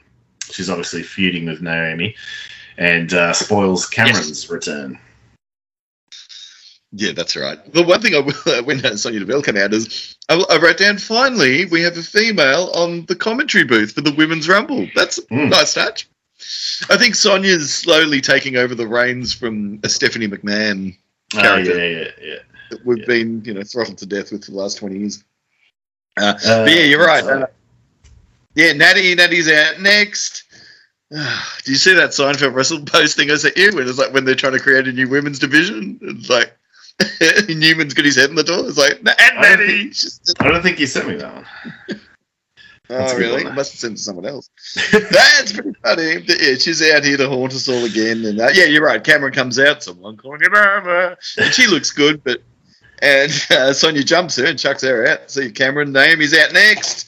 she's 0.51 0.69
obviously 0.69 1.03
feuding 1.03 1.45
with 1.45 1.61
Naomi, 1.61 2.15
and 2.77 3.13
uh, 3.13 3.33
spoils 3.33 3.85
Cameron's 3.87 4.49
return. 4.49 4.97
Yeah, 6.93 7.13
that's 7.13 7.35
right. 7.37 7.57
The 7.73 7.83
one 7.83 8.01
thing 8.01 8.15
I 8.15 8.19
will, 8.19 8.63
when 8.65 8.79
Sonya 8.97 9.19
Deville 9.19 9.43
came 9.43 9.57
out 9.57 9.73
is 9.73 10.17
I, 10.29 10.43
I 10.49 10.57
wrote 10.57 10.77
down. 10.77 10.97
Finally, 10.97 11.65
we 11.65 11.81
have 11.83 11.97
a 11.97 12.03
female 12.03 12.69
on 12.75 13.05
the 13.05 13.15
commentary 13.15 13.63
booth 13.63 13.93
for 13.93 14.01
the 14.01 14.11
Women's 14.13 14.49
Rumble. 14.49 14.87
That's 14.95 15.17
a 15.17 15.21
Mm. 15.23 15.49
nice 15.51 15.73
touch. 15.73 16.07
I 16.89 16.97
think 16.97 17.15
Sonya's 17.15 17.73
slowly 17.73 18.19
taking 18.19 18.57
over 18.57 18.73
the 18.75 18.87
reins 18.87 19.31
from 19.33 19.79
a 19.83 19.89
Stephanie 19.89 20.27
McMahon 20.27 20.97
Oh, 21.35 21.39
Character. 21.41 21.77
yeah, 21.77 21.99
yeah, 21.99 22.07
yeah. 22.21 22.35
that 22.71 22.85
we've 22.85 22.97
Yeah. 22.99 23.05
been, 23.05 23.41
you 23.45 23.53
know, 23.53 23.63
throttled 23.63 23.97
to 23.99 24.05
death 24.05 24.31
with 24.31 24.43
for 24.45 24.51
the 24.51 24.57
last 24.57 24.77
twenty 24.79 24.99
years. 24.99 25.23
Uh, 26.19 26.33
Uh, 26.45 26.65
but 26.65 26.71
yeah, 26.73 26.83
you're 26.83 27.05
right. 27.05 27.23
so- 27.23 27.41
Uh, 27.43 27.45
yeah, 28.55 28.73
Natty, 28.73 29.15
Natty's 29.15 29.49
out 29.51 29.81
next. 29.81 30.43
Do 31.11 31.17
you 31.71 31.75
see 31.77 31.93
that 31.95 32.11
Seinfeld 32.11 32.53
Russell 32.55 32.83
posting 32.85 33.29
I 33.31 33.35
sent 33.35 33.57
you? 33.57 33.71
When 33.75 33.87
it's 33.87 33.97
like 33.97 34.13
when 34.13 34.25
they're 34.25 34.35
trying 34.35 34.53
to 34.53 34.59
create 34.59 34.87
a 34.87 34.91
new 34.93 35.09
women's 35.09 35.39
division, 35.39 35.99
it's 36.01 36.29
like 36.29 36.53
Newman's 37.49 37.93
got 37.93 38.05
his 38.05 38.15
head 38.15 38.29
in 38.29 38.35
the 38.35 38.43
door. 38.43 38.67
It's 38.67 38.77
like, 38.77 39.01
"Nah, 39.03 39.13
don't 39.17 39.41
Natty. 39.41 39.89
Just- 39.89 40.35
I 40.39 40.49
don't 40.49 40.61
think 40.61 40.79
you 40.79 40.87
sent 40.87 41.07
me 41.07 41.15
that 41.15 41.33
one. 41.35 41.45
Oh, 42.93 43.17
really? 43.17 43.45
one. 43.45 43.55
Must 43.55 43.71
have 43.71 43.79
sent 43.79 43.97
to 43.97 44.03
someone 44.03 44.25
else. 44.25 44.49
That's 44.91 45.53
pretty 45.53 45.71
funny. 45.81 46.25
Yeah, 46.27 46.55
she's 46.55 46.81
out 46.91 47.05
here 47.05 47.15
to 47.15 47.29
haunt 47.29 47.53
us 47.53 47.69
all 47.69 47.85
again. 47.85 48.25
And 48.25 48.41
uh, 48.41 48.49
yeah, 48.53 48.65
you're 48.65 48.83
right. 48.83 49.01
Cameron 49.01 49.31
comes 49.31 49.57
out. 49.59 49.81
Someone 49.81 50.17
calling 50.17 50.41
your 50.41 50.51
mama. 50.51 51.15
And 51.37 51.53
she 51.53 51.67
looks 51.67 51.91
good, 51.91 52.21
but 52.21 52.43
and 53.01 53.31
uh, 53.49 53.71
Sonya 53.71 54.03
jumps 54.03 54.35
her 54.35 54.45
and 54.45 54.59
chucks 54.59 54.81
her 54.83 55.07
out. 55.07 55.31
See 55.31 55.51
Cameron, 55.51 55.93
Naomi's 55.93 56.37
out 56.37 56.51
next, 56.51 57.07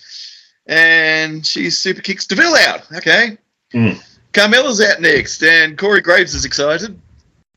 and 0.67 1.45
she 1.45 1.69
super 1.69 2.02
kicks 2.02 2.26
Deville 2.26 2.56
out. 2.56 2.91
Okay. 2.93 3.38
Mm. 3.73 4.02
Carmella's 4.34 4.82
out 4.82 5.02
next, 5.02 5.43
and 5.43 5.78
Corey 5.78 6.02
Graves 6.02 6.34
is 6.34 6.45
excited. 6.45 6.99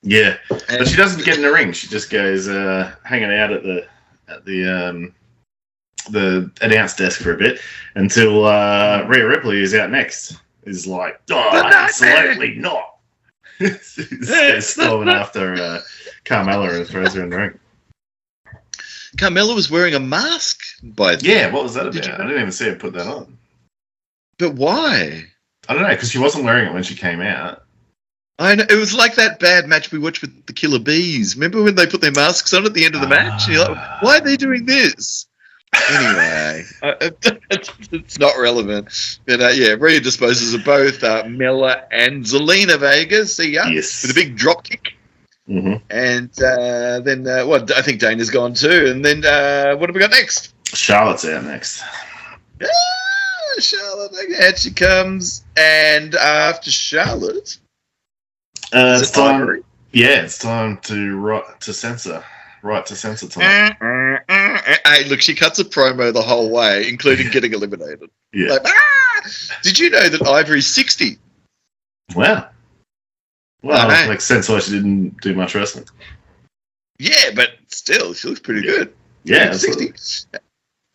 Yeah, 0.03 0.37
And 0.51 0.79
but 0.79 0.89
she 0.89 0.97
doesn't 0.97 1.25
get 1.25 1.37
in 1.37 1.43
the 1.43 1.53
ring. 1.53 1.73
She 1.73 1.89
just 1.89 2.11
goes 2.11 2.49
uh, 2.49 2.95
hanging 3.03 3.33
out 3.33 3.53
at 3.53 3.63
the 3.63 3.87
at 4.29 4.45
the 4.45 4.65
um, 4.67 5.15
the 6.11 6.51
announce 6.61 6.95
desk 6.95 7.21
for 7.21 7.33
a 7.33 7.37
bit 7.37 7.61
until 7.95 8.45
uh, 8.45 9.05
Rhea 9.09 9.27
Ripley 9.27 9.61
is 9.61 9.75
out 9.75 9.91
next. 9.91 10.37
Is 10.65 10.87
like, 10.87 11.21
oh, 11.31 11.63
absolutely 11.65 12.55
not. 12.57 12.99
She's 13.59 14.67
storming 14.67 15.09
after 15.09 15.55
uh, 15.55 15.81
Carmella 16.25 16.77
and 16.77 16.87
throws 16.87 17.15
her 17.15 17.23
in 17.23 17.31
the 17.31 17.37
ring. 17.37 17.59
Carmella 19.17 19.55
was 19.55 19.71
wearing 19.71 19.95
a 19.95 20.01
mask 20.01 20.61
by 20.83 21.15
Yeah, 21.21 21.51
what 21.51 21.63
was 21.65 21.75
that 21.75 21.91
Did 21.93 22.05
about? 22.05 22.07
you- 22.07 22.25
I 22.25 22.27
didn't 22.29 22.41
even 22.41 22.53
see 22.53 22.67
her 22.67 22.75
put 22.77 22.93
that 22.95 23.07
on. 23.07 23.39
but 24.39 24.55
why? 24.55 25.25
I 25.69 25.75
don't 25.75 25.83
know 25.83 25.89
because 25.89 26.11
she 26.11 26.19
wasn't 26.19 26.45
wearing 26.45 26.67
it 26.69 26.73
when 26.75 26.83
she 26.83 26.95
came 26.95 27.21
out. 27.21 27.63
I 28.39 28.55
know 28.55 28.67
it 28.69 28.75
was 28.77 28.93
like 28.95 29.15
that 29.15 29.41
bad 29.41 29.67
match 29.67 29.91
we 29.91 29.99
watched 29.99 30.21
with 30.21 30.45
the 30.47 30.53
Killer 30.53 30.79
Bees. 30.79 31.35
Remember 31.37 31.63
when 31.63 31.75
they 31.75 31.87
put 31.87 32.03
their 32.03 32.13
masks 32.13 32.53
on 32.53 32.67
at 32.67 32.75
the 32.75 32.85
end 32.85 32.95
of 32.95 33.01
the 33.01 33.09
match? 33.09 33.49
You're 33.49 33.61
like, 33.67 34.03
why 34.03 34.19
are 34.19 34.21
they 34.21 34.37
doing 34.37 34.67
this? 34.67 35.27
Anyway, 35.91 36.65
uh, 36.83 36.95
it's 37.51 38.19
not 38.19 38.35
relevant. 38.39 39.19
But 39.27 39.41
uh, 39.41 39.49
yeah, 39.49 39.75
Rhea 39.79 40.01
disposes 40.01 40.53
of 40.55 40.65
both 40.65 41.03
uh, 41.03 41.25
Mella 41.29 41.85
and 41.91 42.25
Zelina 42.25 42.79
Vega. 42.79 43.27
See 43.27 43.53
ya 43.53 43.67
Yes. 43.69 44.03
with 44.03 44.11
a 44.11 44.15
big 44.15 44.37
drop 44.37 44.65
kick, 44.65 44.95
hmm 45.47 45.75
and 45.91 46.31
uh, 46.43 47.01
then 47.01 47.27
uh, 47.27 47.47
well, 47.47 47.65
I 47.77 47.83
think 47.83 48.01
Dana's 48.01 48.31
gone 48.31 48.55
too. 48.55 48.87
And 48.89 49.05
then 49.05 49.25
uh, 49.25 49.77
what 49.77 49.89
have 49.89 49.95
we 49.95 50.01
got 50.01 50.11
next? 50.11 50.53
Charlotte's 50.75 51.25
out 51.25 51.45
next. 51.45 51.83
Ah, 52.63 53.61
Charlotte, 53.61 54.13
out 54.43 54.59
she 54.59 54.73
comes, 54.73 55.45
and 55.57 56.15
after 56.15 56.71
Charlotte, 56.71 57.59
Uh, 58.73 58.99
it's 59.01 59.11
it 59.11 59.15
time. 59.15 59.43
Ivory? 59.43 59.63
Yeah, 59.93 60.23
it's 60.23 60.39
time 60.39 60.79
to 60.85 61.17
right 61.17 61.61
to 61.61 61.73
censor. 61.73 62.25
Right 62.63 62.85
to 62.87 62.97
censor 62.97 63.29
time. 63.29 63.77
Hey, 64.29 65.05
look, 65.09 65.23
she 65.23 65.35
cuts 65.35 65.59
a 65.59 65.65
promo 65.65 66.13
the 66.13 66.23
whole 66.23 66.51
way, 66.51 66.89
including 66.89 67.31
getting 67.31 67.53
eliminated. 67.55 68.11
Yeah. 68.33 68.49
Like, 68.49 68.63
ah! 68.67 69.21
Did 69.63 69.79
you 69.79 69.91
know 69.91 70.09
that 70.09 70.27
Ivory's 70.27 70.67
60? 70.67 71.19
Wow. 72.15 72.49
Well, 73.63 73.91
I 73.91 74.03
know. 74.05 74.11
makes 74.11 74.25
sense 74.25 74.49
why 74.49 74.61
she 74.61 74.73
didn't 74.73 75.21
do 75.21 75.35
much 75.35 75.55
wrestling. 75.55 75.87
Yeah, 76.99 77.31
but 77.35 77.51
still, 77.69 78.15
she 78.15 78.29
looks 78.29 78.41
pretty 78.41 78.63
good. 78.63 78.95
Yeah, 79.25 79.53
60. 79.53 79.93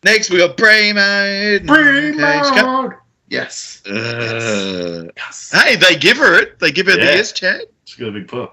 Next, 0.04 0.30
we 0.30 0.38
got 0.38 0.56
Brie 0.56 0.92
Mode. 0.92 1.68
Okay, 1.70 2.12
she 2.12 2.96
Yes. 3.28 3.82
Uh, 3.86 5.08
yes. 5.16 5.50
hey, 5.54 5.76
they 5.76 5.96
give 5.96 6.16
her 6.18 6.38
it. 6.38 6.58
They 6.58 6.70
give 6.70 6.86
her 6.86 6.92
Yeah. 6.98 7.04
the 7.12 7.16
yes 7.16 7.32
Chad. 7.32 7.62
She's 7.84 7.96
got 7.98 8.08
a 8.08 8.12
big 8.12 8.28
pull. 8.28 8.52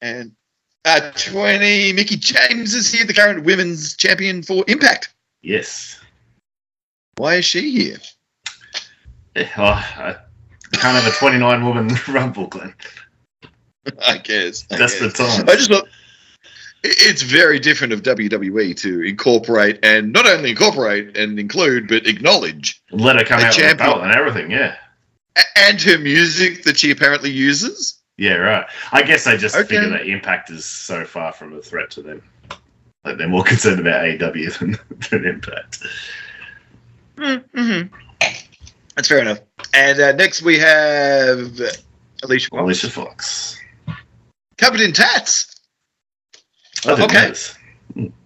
And 0.00 0.32
uh, 0.84 1.12
20, 1.14 1.92
Mickie 1.92 2.16
James 2.16 2.74
is 2.74 2.90
here, 2.90 3.04
the 3.04 3.14
current 3.14 3.44
women's 3.44 3.96
champion 3.96 4.42
for 4.42 4.64
Impact. 4.66 5.14
Yes. 5.42 6.00
Why 7.16 7.36
is 7.36 7.44
she 7.44 7.70
here? 7.70 7.98
Yeah, 9.36 9.48
oh, 9.56 9.62
I 9.64 10.16
can't 10.72 10.96
have 11.02 11.06
a 11.06 11.16
29 11.16 11.64
woman 11.64 11.90
rumble, 12.08 12.46
Glenn. 12.48 12.74
I 14.06 14.18
guess. 14.18 14.66
I 14.70 14.76
That's 14.76 14.98
the 14.98 15.10
time. 15.10 15.48
I 15.48 15.56
just 15.56 15.70
thought 15.70 15.86
it's 16.84 17.22
very 17.22 17.58
different 17.58 17.92
of 17.92 18.02
WWE 18.02 18.76
to 18.78 19.02
incorporate 19.02 19.78
and 19.84 20.12
not 20.12 20.26
only 20.26 20.50
incorporate 20.50 21.16
and 21.16 21.38
include, 21.38 21.88
but 21.88 22.06
acknowledge. 22.06 22.82
Let 22.90 23.16
her 23.16 23.24
come 23.24 23.40
out 23.40 23.48
with 23.48 23.56
a 23.56 23.60
champion. 23.60 23.90
belt 23.90 24.02
and 24.02 24.12
everything, 24.14 24.50
yeah. 24.50 24.76
And 25.56 25.80
her 25.82 25.98
music 25.98 26.64
that 26.64 26.78
she 26.78 26.90
apparently 26.90 27.30
uses. 27.30 27.98
Yeah, 28.18 28.34
right. 28.34 28.66
I 28.92 29.02
guess 29.02 29.24
they 29.24 29.36
just 29.36 29.54
Okay. 29.56 29.76
figure 29.76 29.88
that 29.90 30.06
Impact 30.06 30.50
is 30.50 30.64
so 30.64 31.04
far 31.04 31.32
from 31.32 31.54
a 31.56 31.62
threat 31.62 31.90
to 31.92 32.02
them. 32.02 32.22
Like 33.04 33.16
they're 33.16 33.28
more 33.28 33.44
concerned 33.52 33.80
about 33.80 34.04
AEW 34.04 34.58
than, 34.58 34.78
than 35.10 35.24
Impact. 35.24 35.82
Mm-hmm. 37.16 37.94
That's 38.96 39.08
fair 39.08 39.18
enough. 39.20 39.38
And 39.74 40.00
uh, 40.00 40.12
next 40.12 40.42
we 40.42 40.58
have 40.58 41.60
Alicia 42.22 42.48
Fox. 42.50 42.60
Alicia 42.60 42.90
Fox. 42.90 43.58
Covered 44.62 44.80
in 44.80 44.92
tats. 44.92 45.60
I 46.86 46.90
didn't 46.94 47.02
Okay. 47.04 47.22
notice. 47.22 47.58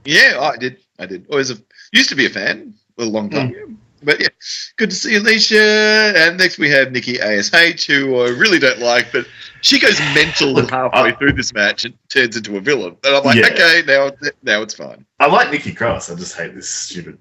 Yeah, 0.05 0.39
I 0.41 0.57
did. 0.59 0.77
I 0.99 1.07
did. 1.07 1.27
Always 1.31 1.51
a, 1.51 1.57
used 1.93 2.11
to 2.11 2.15
be 2.15 2.27
a 2.27 2.31
fan 2.31 2.75
a 2.99 3.05
long 3.05 3.31
time. 3.31 3.53
Hmm. 3.55 3.75
But 4.03 4.21
yeah, 4.21 4.29
good 4.77 4.91
to 4.91 4.97
see 4.97 5.17
Alicia. 5.17 6.13
And 6.15 6.37
next 6.37 6.59
we 6.59 6.69
have 6.71 6.93
Nikki 6.93 7.19
ASH, 7.21 7.87
who 7.87 8.21
I 8.21 8.29
really 8.29 8.59
don't 8.59 8.81
like, 8.81 9.11
but 9.13 9.27
she 9.63 9.81
goes 9.81 9.99
mental 10.15 10.65
halfway 10.69 11.13
through 11.13 11.33
this 11.33 11.55
match 11.55 11.87
and 11.87 11.95
turns 12.11 12.37
into 12.37 12.59
a 12.59 12.61
villain. 12.61 12.97
And 13.03 13.17
I'm 13.17 13.25
like, 13.25 13.37
Yeah. 13.37 13.47
okay, 13.47 13.83
now 13.87 14.11
now 14.43 14.61
it's 14.61 14.75
fine. 14.75 15.07
I 15.19 15.27
like 15.27 15.51
Nikki 15.51 15.73
Cross. 15.73 16.11
I 16.11 16.17
just 16.17 16.37
hate 16.37 16.55
this 16.55 16.69
stupid, 16.69 17.19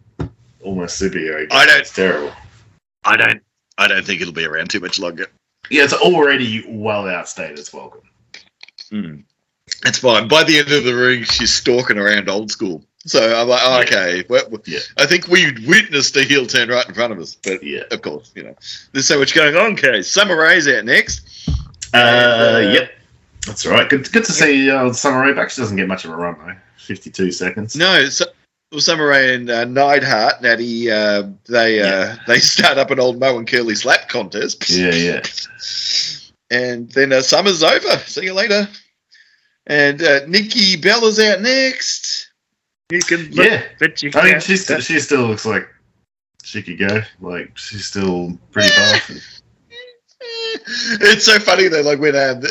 almost 0.61 1.01
superhero. 1.01 1.47
I 1.51 1.65
don't- 1.65 1.79
It's 1.79 1.93
terrible. 1.95 2.33
I 3.05 3.15
don't. 3.15 3.41
I 3.77 3.87
don't 3.87 4.05
think 4.05 4.19
it'll 4.21 4.33
be 4.33 4.45
around 4.45 4.69
too 4.69 4.81
much 4.81 4.99
longer. 4.99 5.27
Yeah, 5.69 5.83
it's 5.85 5.93
already 5.93 6.65
well 6.67 7.07
outstayed 7.07 7.57
its 7.57 7.71
welcome. 7.73 8.01
Hmm. 8.95 9.15
It's 9.85 9.99
fine. 9.99 10.27
By 10.27 10.43
the 10.43 10.57
end 10.59 10.71
of 10.71 10.83
the 10.85 10.95
ring, 10.95 11.23
she's 11.23 11.53
stalking 11.53 11.97
around 11.97 12.29
old 12.29 12.51
school. 12.51 12.85
So 12.99 13.35
I'm 13.39 13.47
like, 13.47 13.61
oh, 13.63 13.81
okay. 13.81 14.23
Well, 14.29 14.43
Yeah. 14.65 14.79
I 14.97 15.05
think 15.05 15.27
we 15.27 15.51
witnessed 15.67 16.15
a 16.15 16.23
heel 16.23 16.47
turn 16.47 16.69
right 16.69 16.87
in 16.87 16.93
front 16.93 17.11
of 17.13 17.19
us. 17.19 17.35
But 17.43 17.61
Yeah. 17.63 17.83
of 17.91 18.01
course, 18.01 18.31
you 18.35 18.43
know, 18.43 18.55
there's 18.93 19.07
so 19.07 19.19
much 19.19 19.33
going 19.33 19.55
on. 19.55 19.73
Okay, 19.73 20.01
Summer 20.01 20.37
Rae's 20.39 20.67
out 20.67 20.85
next. 20.85 21.21
Uh, 21.93 21.97
Uh, 21.97 22.69
yep. 22.73 22.91
That's 23.45 23.65
all 23.65 23.73
right. 23.73 23.87
Good, 23.89 24.11
good 24.11 24.23
to 24.25 24.31
see 24.31 24.69
uh, 24.71 24.91
Summer 24.93 25.21
Rae 25.21 25.33
back. 25.33 25.51
She 25.51 25.61
doesn't 25.61 25.77
get 25.77 25.87
much 25.87 26.05
of 26.05 26.11
a 26.11 26.15
run, 26.15 26.35
though. 26.45 26.55
52 26.77 27.31
seconds. 27.31 27.75
No, 27.75 28.05
so, 28.09 28.25
well, 28.71 28.81
Summer 28.81 29.07
Rae 29.07 29.35
and 29.35 29.49
uh, 29.49 29.65
Neidhart, 29.65 30.41
Natty, 30.41 30.89
uh, 30.89 31.23
they 31.47 31.81
uh, 31.81 32.15
they 32.27 32.39
start 32.39 32.77
up 32.77 32.91
an 32.91 32.99
old 32.99 33.19
Moe 33.19 33.37
and 33.37 33.47
Curly 33.47 33.75
slap 33.75 34.07
contest. 34.09 34.69
Yeah, 34.69 34.91
yeah. 34.91 35.21
And 36.51 36.91
then 36.91 37.11
uh, 37.11 37.21
summer's 37.21 37.63
over. 37.63 37.97
See 38.05 38.25
you 38.25 38.33
later. 38.33 38.67
And 39.67 40.01
uh, 40.03 40.25
Nikki 40.27 40.75
Bella's 40.77 41.19
out 41.19 41.41
next. 41.41 42.31
You 42.91 42.99
can 42.99 43.31
look, 43.31 43.45
Yeah. 43.47 43.63
but 43.79 44.03
you 44.03 44.11
I 44.13 44.21
mean, 44.23 44.31
can't. 44.33 44.43
she, 44.43 44.57
st- 44.57 44.83
she 44.83 44.99
still 44.99 45.25
looks 45.27 45.45
like 45.45 45.67
she 46.43 46.61
could 46.61 46.77
go. 46.77 47.01
Like, 47.19 47.57
she's 47.57 47.85
still 47.85 48.37
pretty 48.51 48.69
buff. 48.75 49.11
It's 51.01 51.25
so 51.25 51.37
funny 51.39 51.67
though, 51.67 51.81
like 51.81 51.99
when 51.99 52.15
um, 52.15 52.41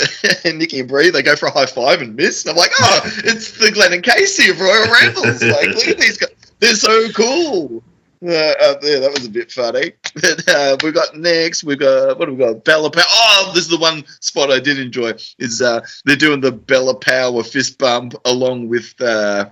Nikki 0.59 0.81
and 0.81 0.89
Brie 0.89 1.11
they 1.11 1.23
go 1.23 1.35
for 1.35 1.47
a 1.47 1.51
high 1.51 1.67
five 1.67 2.01
and 2.03 2.15
miss, 2.15 2.45
and 2.45 2.51
I'm 2.51 2.57
like, 2.57 2.71
oh, 2.81 3.01
it's 3.25 3.59
the 3.59 3.71
Glenn 3.73 3.93
and 3.93 4.03
Casey 4.03 4.51
of 4.51 4.61
Royal 4.61 4.85
Rumbles. 4.87 5.43
like, 5.43 5.69
look 5.69 5.89
at 5.89 5.99
these 5.99 6.17
guys, 6.19 6.31
they're 6.61 6.75
so 6.75 7.09
cool. 7.13 7.83
Uh, 8.25 8.75
yeah, 8.83 9.01
that 9.01 9.13
was 9.15 9.27
a 9.27 9.31
bit 9.31 9.53
funny. 9.53 9.93
But, 10.15 10.49
uh, 10.49 10.77
we've 10.83 10.95
got 10.95 11.17
next, 11.17 11.65
we've 11.65 11.79
got 11.79 12.19
what 12.19 12.29
have 12.29 12.39
we 12.39 12.45
got? 12.45 12.65
Bella 12.65 12.89
Power. 12.91 13.05
Oh, 13.09 13.51
this 13.55 13.65
is 13.65 13.71
the 13.71 13.77
one 13.79 14.05
spot 14.21 14.51
I 14.53 14.61
did 14.61 14.79
enjoy. 14.79 15.13
Is 15.39 15.61
uh, 15.61 15.81
they're 16.05 16.15
doing 16.17 16.41
the 16.41 16.53
Bella 16.53 16.95
Power 16.95 17.43
fist 17.43 17.79
bump 17.79 18.15
along 18.25 18.69
with 18.69 18.95
uh, 19.01 19.49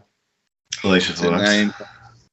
Alicia 0.85 1.15
Fox. 1.15 1.43
name? 1.43 1.75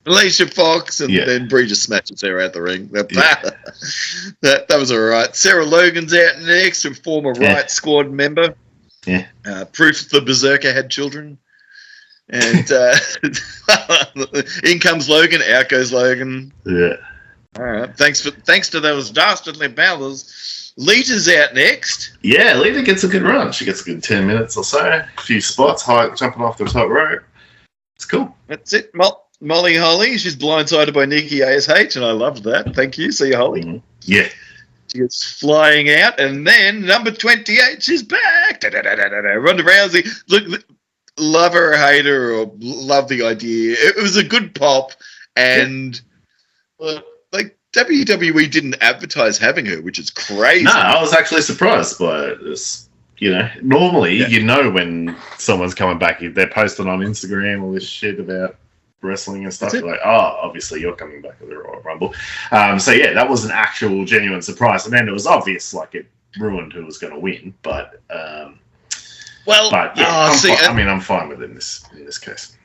Alicia 0.05 0.45
Fox, 0.47 1.01
and 1.01 1.11
Yeah. 1.11 1.25
then 1.25 1.47
Brie 1.47 1.67
just 1.67 1.83
smashes 1.83 2.21
her 2.21 2.39
out 2.39 2.53
the 2.53 2.61
ring. 2.61 2.87
That, 2.93 3.11
Yeah. 3.11 3.41
that, 4.41 4.67
that 4.67 4.79
was 4.79 4.91
all 4.91 4.99
right. 4.99 5.35
Sarah 5.35 5.65
Logan's 5.65 6.13
out 6.13 6.39
next, 6.41 6.85
a 6.85 6.93
former 6.93 7.33
Yeah. 7.35 7.53
Riot 7.55 7.71
Squad 7.71 8.11
member. 8.11 8.55
Yeah. 9.05 9.25
Uh, 9.45 9.65
proof 9.65 10.09
the 10.09 10.21
Berserker 10.21 10.71
had 10.71 10.89
children. 10.89 11.37
And 12.29 12.71
uh, 12.71 12.95
in 14.63 14.79
comes 14.79 15.09
Logan, 15.09 15.41
out 15.49 15.69
goes 15.69 15.91
Logan. 15.91 16.53
Yeah. 16.65 16.95
All 17.57 17.63
right. 17.65 17.95
Thanks 17.97 18.21
for 18.21 18.31
thanks 18.31 18.69
to 18.69 18.79
those 18.79 19.09
dastardly 19.09 19.67
bellas. 19.67 20.71
Lita's 20.77 21.27
out 21.27 21.53
next. 21.55 22.17
Yeah, 22.21 22.53
Lita 22.57 22.81
gets 22.83 23.03
a 23.03 23.07
good 23.07 23.23
run. 23.23 23.51
She 23.51 23.65
gets 23.65 23.81
a 23.81 23.83
good 23.83 24.03
10 24.03 24.25
minutes 24.27 24.55
or 24.55 24.63
so. 24.63 24.79
A 25.17 25.21
few 25.21 25.41
spots, 25.41 25.81
high, 25.83 26.09
jumping 26.15 26.41
off 26.41 26.57
the 26.57 26.65
top 26.65 26.87
rope. 26.87 27.23
It's 27.95 28.05
cool. 28.05 28.33
That's 28.47 28.71
it. 28.71 28.93
Mo- 28.95 29.19
Molly 29.41 29.75
Holly. 29.75 30.17
She's 30.17 30.37
blindsided 30.37 30.93
by 30.93 31.05
Nikki 31.05 31.43
Ash, 31.43 31.67
and 31.95 32.05
I 32.05 32.11
loved 32.11 32.43
that. 32.43 32.75
Thank 32.75 32.97
you. 32.97 33.11
See 33.11 33.29
you, 33.29 33.35
Holly. 33.35 33.63
Mhm. 33.63 33.81
Yeah. 34.03 34.29
She 34.91 34.99
gets 34.99 35.23
flying 35.39 35.89
out, 35.91 36.19
and 36.19 36.47
then 36.47 36.85
number 36.85 37.11
28, 37.11 37.83
she's 37.83 38.01
back. 38.01 38.61
Da-da-da-da-da-da. 38.61 39.33
Ronda 39.33 39.63
Rousey, 39.63 40.07
look, 40.29 40.45
look, 40.45 40.63
love 41.19 41.53
her 41.53 41.73
or 41.73 41.77
hate 41.77 42.05
her, 42.05 42.33
or 42.33 42.51
love 42.59 43.07
the 43.07 43.23
idea. 43.23 43.73
It, 43.73 43.97
it 43.97 44.01
was 44.01 44.17
a 44.17 44.23
good 44.23 44.55
pop, 44.55 44.91
and 45.35 45.99
uh, 46.79 47.01
like 47.31 47.57
WWE 47.73 48.49
didn't 48.51 48.75
advertise 48.81 49.37
having 49.37 49.65
her, 49.67 49.81
which 49.81 49.99
is 49.99 50.09
crazy. 50.09 50.65
No, 50.65 50.71
I 50.71 51.01
was 51.01 51.13
actually 51.13 51.41
surprised 51.41 51.99
by 51.99 52.33
this. 52.43 52.85
You 53.17 53.31
know, 53.31 53.49
normally 53.61 54.15
Yeah. 54.15 54.27
you 54.27 54.43
know 54.43 54.69
when 54.71 55.15
someone's 55.37 55.75
coming 55.75 55.99
back. 55.99 56.21
They're 56.21 56.47
posting 56.49 56.87
on 56.87 56.99
Instagram 56.99 57.61
all 57.63 57.71
this 57.73 57.85
shit 57.85 58.17
about 58.17 58.55
wrestling 59.01 59.43
and 59.43 59.53
stuff. 59.53 59.73
You're 59.73 59.85
like, 59.85 59.99
oh, 60.05 60.09
obviously 60.41 60.79
you're 60.79 60.95
coming 60.95 61.21
back 61.21 61.35
at 61.41 61.49
the 61.49 61.57
Royal 61.57 61.81
Rumble. 61.81 62.13
Um, 62.51 62.79
so 62.79 62.91
yeah, 62.91 63.11
that 63.13 63.29
was 63.29 63.43
an 63.43 63.51
actual 63.51 64.05
genuine 64.05 64.41
surprise. 64.41 64.85
And 64.85 64.93
then 64.93 65.07
it 65.07 65.11
was 65.11 65.27
obvious, 65.27 65.73
like 65.73 65.95
it 65.95 66.05
ruined 66.39 66.71
who 66.71 66.85
was 66.85 66.97
going 66.97 67.13
to 67.13 67.19
win. 67.19 67.53
But 67.61 68.01
um, 68.09 68.58
Well, 69.49 69.71
but 69.71 69.97
yeah, 69.97 70.05
I'm 70.07 70.37
see, 70.37 70.55
fi- 70.55 70.67
I 70.67 70.73
mean, 70.73 70.87
I'm 70.87 71.01
fine 71.01 71.27
with 71.27 71.41
it 71.41 71.45
in 71.45 71.55
this 71.55 71.83
in 71.97 72.05
this 72.05 72.19
case. 72.19 72.55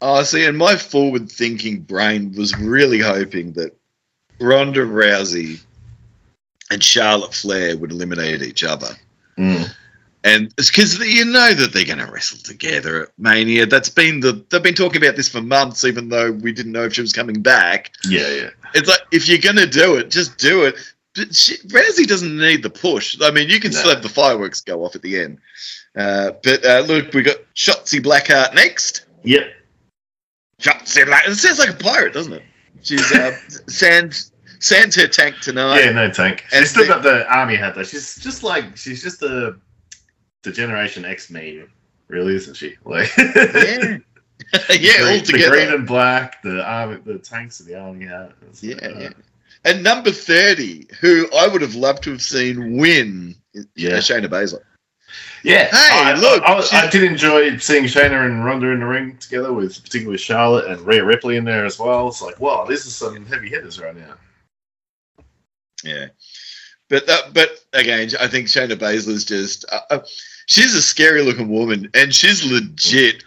Oh, 0.00 0.22
see, 0.22 0.46
and 0.46 0.56
my 0.56 0.76
forward 0.76 1.30
thinking 1.30 1.80
brain 1.80 2.32
was 2.32 2.56
really 2.56 3.00
hoping 3.00 3.52
that 3.52 3.76
Ronda 4.40 4.80
Rousey 4.80 5.60
and 6.70 6.82
Charlotte 6.82 7.34
Flair 7.34 7.76
would 7.76 7.92
eliminate 7.92 8.40
each 8.40 8.64
other. 8.64 8.88
Mm. 9.36 9.68
And 10.24 10.54
it's 10.56 10.70
because 10.70 10.98
you 10.98 11.26
know 11.26 11.52
that 11.52 11.74
they're 11.74 11.84
going 11.84 11.98
to 11.98 12.10
wrestle 12.10 12.38
together 12.38 13.02
at 13.02 13.08
Mania. 13.18 13.66
That's 13.66 13.90
been 13.90 14.20
the 14.20 14.42
they've 14.48 14.62
been 14.62 14.74
talking 14.74 15.02
about 15.02 15.16
this 15.16 15.28
for 15.28 15.42
months, 15.42 15.84
even 15.84 16.08
though 16.08 16.32
we 16.32 16.52
didn't 16.52 16.72
know 16.72 16.84
if 16.84 16.94
she 16.94 17.02
was 17.02 17.12
coming 17.12 17.42
back. 17.42 17.92
Yeah, 18.08 18.28
yeah. 18.28 18.50
It's 18.74 18.88
like 18.88 19.00
if 19.12 19.28
you're 19.28 19.38
going 19.38 19.56
to 19.56 19.66
do 19.66 19.96
it, 19.96 20.10
just 20.10 20.38
do 20.38 20.64
it. 20.64 20.76
She, 21.32 21.56
Rousey 21.68 22.06
doesn't 22.06 22.36
need 22.38 22.62
the 22.62 22.70
push. 22.70 23.16
I 23.20 23.30
mean, 23.30 23.48
you 23.48 23.60
can 23.60 23.72
No. 23.72 23.78
still 23.78 23.90
have 23.94 24.02
the 24.02 24.08
fireworks 24.08 24.60
go 24.60 24.84
off 24.84 24.94
at 24.94 25.02
the 25.02 25.18
end. 25.20 25.38
Uh, 25.96 26.32
but 26.42 26.64
uh, 26.64 26.80
look, 26.80 27.12
we 27.14 27.22
got 27.22 27.36
Shotzi 27.54 28.00
Blackheart 28.00 28.54
next. 28.54 29.06
Yep. 29.24 29.46
Shotzi 30.60 31.04
Blackheart. 31.04 31.28
It 31.28 31.36
sounds 31.36 31.58
like 31.58 31.70
a 31.70 31.74
pirate, 31.74 32.12
doesn't 32.14 32.32
it? 32.32 32.42
She's 32.82 33.10
uh, 33.12 33.36
Sans 33.68 34.32
Sans 34.60 34.94
her 34.96 35.06
tank 35.08 35.36
tonight. 35.40 35.84
Yeah, 35.84 35.90
no 35.92 36.10
tank. 36.10 36.44
and 36.52 36.60
She's 36.62 36.70
still 36.70 36.84
the- 36.84 36.88
got 36.94 37.02
the 37.02 37.26
army 37.32 37.56
hat 37.56 37.74
though. 37.74 37.84
She's 37.84 38.16
just 38.16 38.42
like 38.42 38.76
she's 38.76 39.02
just 39.02 39.20
the 39.20 39.58
the 40.42 40.52
Generation 40.52 41.04
X 41.04 41.30
meme, 41.30 41.68
really, 42.08 42.34
isn't 42.36 42.54
she? 42.54 42.76
Like 42.84 43.10
yeah, 43.16 43.98
yeah, 44.70 44.92
all 45.02 45.18
the 45.20 45.46
green 45.50 45.68
and 45.74 45.86
black, 45.86 46.40
the 46.42 46.64
army, 46.64 46.98
the 47.04 47.18
tanks 47.18 47.58
and 47.60 47.68
the 47.68 47.78
army 47.78 48.06
hat. 48.06 48.32
Yeah, 48.60 48.76
uh, 48.76 48.98
yeah. 49.00 49.08
And 49.68 49.82
number 49.82 50.10
30, 50.10 50.86
who 50.98 51.28
I 51.36 51.46
would 51.46 51.60
have 51.60 51.74
loved 51.74 52.02
to 52.04 52.12
have 52.12 52.22
seen 52.22 52.78
win, 52.78 53.34
is 53.52 53.66
Yeah. 53.74 53.98
Shayna 53.98 54.26
Baszler. 54.26 54.62
Yeah. 55.44 55.66
Hey, 55.66 55.90
I, 55.92 56.14
look, 56.14 56.42
I, 56.42 56.54
I, 56.54 56.86
I 56.86 56.90
did 56.90 57.04
enjoy 57.04 57.58
seeing 57.58 57.84
Shayna 57.84 58.24
and 58.24 58.42
Ronda 58.42 58.68
in 58.68 58.80
the 58.80 58.86
ring 58.86 59.18
together, 59.18 59.52
with 59.52 59.82
particularly 59.82 60.12
with 60.12 60.22
Charlotte 60.22 60.70
and 60.70 60.80
Rhea 60.80 61.04
Ripley 61.04 61.36
in 61.36 61.44
there 61.44 61.66
as 61.66 61.78
well. 61.78 62.08
It's 62.08 62.22
like, 62.22 62.40
wow, 62.40 62.64
this 62.64 62.86
is 62.86 62.96
some 62.96 63.26
heavy 63.26 63.50
hitters 63.50 63.78
right 63.78 63.94
now. 63.94 64.14
Yeah, 65.84 66.06
but 66.88 67.06
that, 67.06 67.34
but 67.34 67.62
again, 67.74 68.08
I 68.18 68.26
think 68.26 68.48
Shayna 68.48 68.72
Baszler's 68.72 69.24
just 69.24 69.66
uh, 69.70 69.80
uh, 69.90 70.00
she's 70.46 70.74
a 70.74 70.82
scary 70.82 71.22
looking 71.22 71.48
woman, 71.48 71.90
and 71.92 72.14
she's 72.14 72.50
legit. 72.50 73.22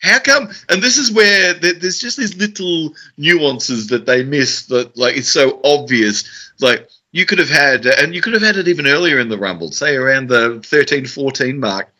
How 0.00 0.18
come? 0.20 0.48
And 0.68 0.80
this 0.82 0.96
is 0.96 1.10
where 1.10 1.54
there's 1.54 1.98
just 1.98 2.16
these 2.16 2.36
little 2.36 2.94
nuances 3.16 3.88
that 3.88 4.06
they 4.06 4.22
miss. 4.22 4.66
That 4.66 4.96
like 4.96 5.16
it's 5.16 5.30
so 5.30 5.60
obvious. 5.64 6.52
Like 6.60 6.88
you 7.12 7.26
could 7.26 7.38
have 7.38 7.48
had, 7.50 7.86
and 7.86 8.14
you 8.14 8.20
could 8.20 8.34
have 8.34 8.42
had 8.42 8.56
it 8.56 8.68
even 8.68 8.86
earlier 8.86 9.18
in 9.18 9.28
the 9.28 9.38
Rumble, 9.38 9.72
say 9.72 9.96
around 9.96 10.28
the 10.28 10.60
13, 10.64 11.06
14 11.06 11.58
mark. 11.58 11.92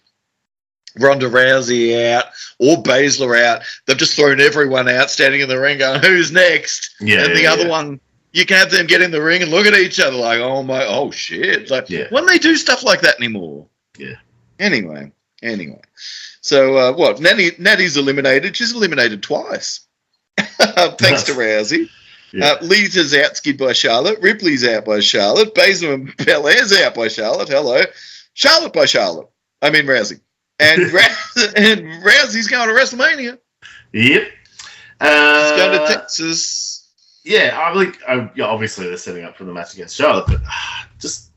Ronda 0.99 1.29
Rousey 1.29 2.13
out 2.13 2.25
or 2.59 2.83
Baszler 2.83 3.41
out. 3.41 3.63
They've 3.87 3.97
just 3.97 4.17
thrown 4.17 4.41
everyone 4.41 4.89
out, 4.89 5.11
standing 5.11 5.41
in 5.41 5.49
the 5.49 5.61
ring, 5.61 5.79
going, 5.79 6.03
"Who's 6.03 6.33
next?" 6.33 6.95
Yeah. 7.01 7.25
and 7.25 7.37
the 7.37 7.43
yeah, 7.43 7.53
other 7.53 7.65
yeah. 7.65 7.69
one, 7.69 8.01
you 8.33 8.45
can 8.47 8.57
have 8.57 8.71
them 8.71 8.87
get 8.87 9.03
in 9.03 9.11
the 9.11 9.23
ring 9.23 9.43
and 9.43 9.51
look 9.51 9.67
at 9.67 9.75
each 9.75 10.01
other 10.01 10.17
like, 10.17 10.41
oh 10.41 10.63
my, 10.63 10.85
oh 10.87 11.11
shit. 11.11 11.71
Like, 11.71 11.89
Yeah. 11.91 12.07
when 12.11 12.27
they 12.27 12.39
do 12.39 12.57
stuff 12.57 12.83
like 12.83 13.01
that 13.03 13.17
anymore. 13.19 13.67
Yeah. 13.97 14.15
Anyway, 14.59 15.13
anyway. 15.43 15.81
So, 16.41 16.77
uh, 16.77 16.93
what? 16.93 17.21
Natty, 17.21 17.51
Natty's 17.59 17.97
eliminated. 17.97 18.57
She's 18.57 18.75
eliminated 18.75 19.23
twice. 19.23 19.81
Thanks 20.37 21.25
to 21.25 21.33
Rousey. 21.33 21.89
Yeah. 22.33 22.53
Uh, 22.53 22.59
Lita's 22.63 23.15
outskid 23.15 23.57
by 23.59 23.73
Charlotte. 23.73 24.21
Ripley's 24.21 24.67
out 24.67 24.85
by 24.85 25.01
Charlotte. 25.01 25.55
Baszler 25.55 25.95
and 25.95 26.17
Belair's 26.17 26.73
out 26.79 26.95
by 26.95 27.09
Charlotte. 27.09 27.49
Hello. 27.49 27.83
Charlotte 28.35 28.73
by 28.73 28.85
Charlotte. 28.85 29.29
I 29.63 29.71
mean, 29.71 29.87
Rousey. 29.87 30.21
And, 30.61 30.83
Rousey, 30.91 31.53
and 31.57 32.03
Rousey's 32.03 32.49
going 32.49 32.69
to 32.69 32.75
WrestleMania. 32.75 33.39
Yep. 33.93 34.29
Uh, 35.01 35.57
going 35.57 35.81
to 35.81 35.95
Texas. 35.95 36.89
yeah, 37.25 37.59
I 37.61 37.75
think 37.75 37.99
I, 38.07 38.31
yeah, 38.35 38.47
obviously 38.47 38.87
they're 38.87 38.97
setting 38.97 39.25
up 39.25 39.37
for 39.37 39.45
the 39.45 39.53
match 39.53 39.75
against 39.75 39.97
Charlotte, 39.97 40.27
but 40.27 40.41
ah, 40.47 40.89
just 40.99 41.28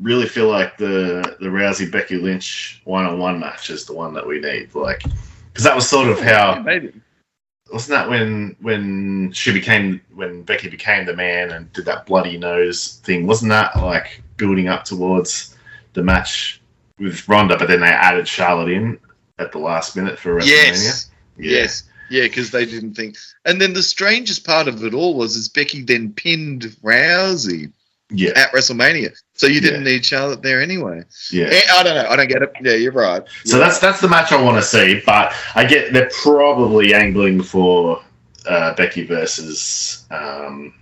really 0.00 0.26
feel 0.26 0.48
like 0.48 0.76
the 0.76 1.36
the 1.40 1.46
Rousey 1.46 1.90
Becky 1.90 2.16
Lynch 2.16 2.80
one 2.84 3.06
on 3.06 3.18
one 3.18 3.38
match 3.40 3.70
is 3.70 3.84
the 3.86 3.94
one 3.94 4.14
that 4.14 4.26
we 4.26 4.40
need. 4.40 4.74
Like, 4.74 5.02
because 5.52 5.64
that 5.64 5.74
was 5.74 5.88
sort 5.88 6.08
of 6.08 6.18
Yeah, 6.18 6.54
how 6.56 6.62
maybe. 6.62 6.92
wasn't 7.72 7.98
that 7.98 8.08
when 8.08 8.56
when 8.60 9.32
she 9.32 9.52
became 9.52 10.00
when 10.14 10.42
Becky 10.42 10.68
became 10.68 11.06
the 11.06 11.16
man 11.16 11.50
and 11.50 11.72
did 11.72 11.84
that 11.86 12.06
bloody 12.06 12.36
nose 12.36 13.00
thing? 13.04 13.26
Wasn't 13.26 13.50
that 13.50 13.76
like 13.76 14.22
building 14.36 14.68
up 14.68 14.84
towards 14.84 15.56
the 15.94 16.02
match 16.02 16.60
with 16.98 17.26
Ronda? 17.28 17.56
But 17.56 17.68
then 17.68 17.80
they 17.80 17.86
added 17.86 18.28
Charlotte 18.28 18.70
in 18.70 18.98
at 19.38 19.52
the 19.52 19.58
last 19.58 19.96
minute 19.96 20.18
for 20.18 20.36
WrestleMania. 20.36 20.46
Yes. 20.46 21.10
Yeah. 21.38 21.50
Yes. 21.50 21.82
Yeah, 22.08 22.22
because 22.22 22.52
they 22.52 22.64
didn't 22.64 22.94
think. 22.94 23.16
And 23.44 23.60
then 23.60 23.72
the 23.72 23.82
strangest 23.82 24.46
part 24.46 24.68
of 24.68 24.84
it 24.84 24.94
all 24.94 25.14
was 25.16 25.34
is 25.34 25.48
Becky 25.48 25.82
then 25.82 26.12
pinned 26.12 26.62
Rousey 26.82 27.72
Yeah. 28.10 28.30
at 28.36 28.52
WrestleMania. 28.52 29.12
So 29.34 29.46
you 29.46 29.60
didn't 29.60 29.84
Yeah. 29.84 29.92
need 29.92 30.04
Charlotte 30.04 30.42
there 30.42 30.60
anyway. 30.60 31.02
Yeah. 31.32 31.46
Eh, 31.50 31.60
I 31.72 31.82
don't 31.82 31.94
know. 31.96 32.08
I 32.08 32.16
don't 32.16 32.28
get 32.28 32.42
it. 32.42 32.52
Yeah, 32.62 32.74
you're 32.74 32.92
right. 32.92 33.22
So 33.44 33.56
You're 33.56 33.66
that's 33.66 33.78
that's 33.80 34.00
the 34.00 34.08
match 34.08 34.32
I 34.32 34.40
want 34.40 34.56
to 34.58 34.62
see, 34.62 35.02
but 35.04 35.32
I 35.54 35.64
get 35.64 35.92
they're 35.92 36.10
probably 36.22 36.94
angling 36.94 37.42
for 37.42 38.02
uh, 38.46 38.74
Becky 38.74 39.04
versus 39.04 40.06
um, 40.10 40.72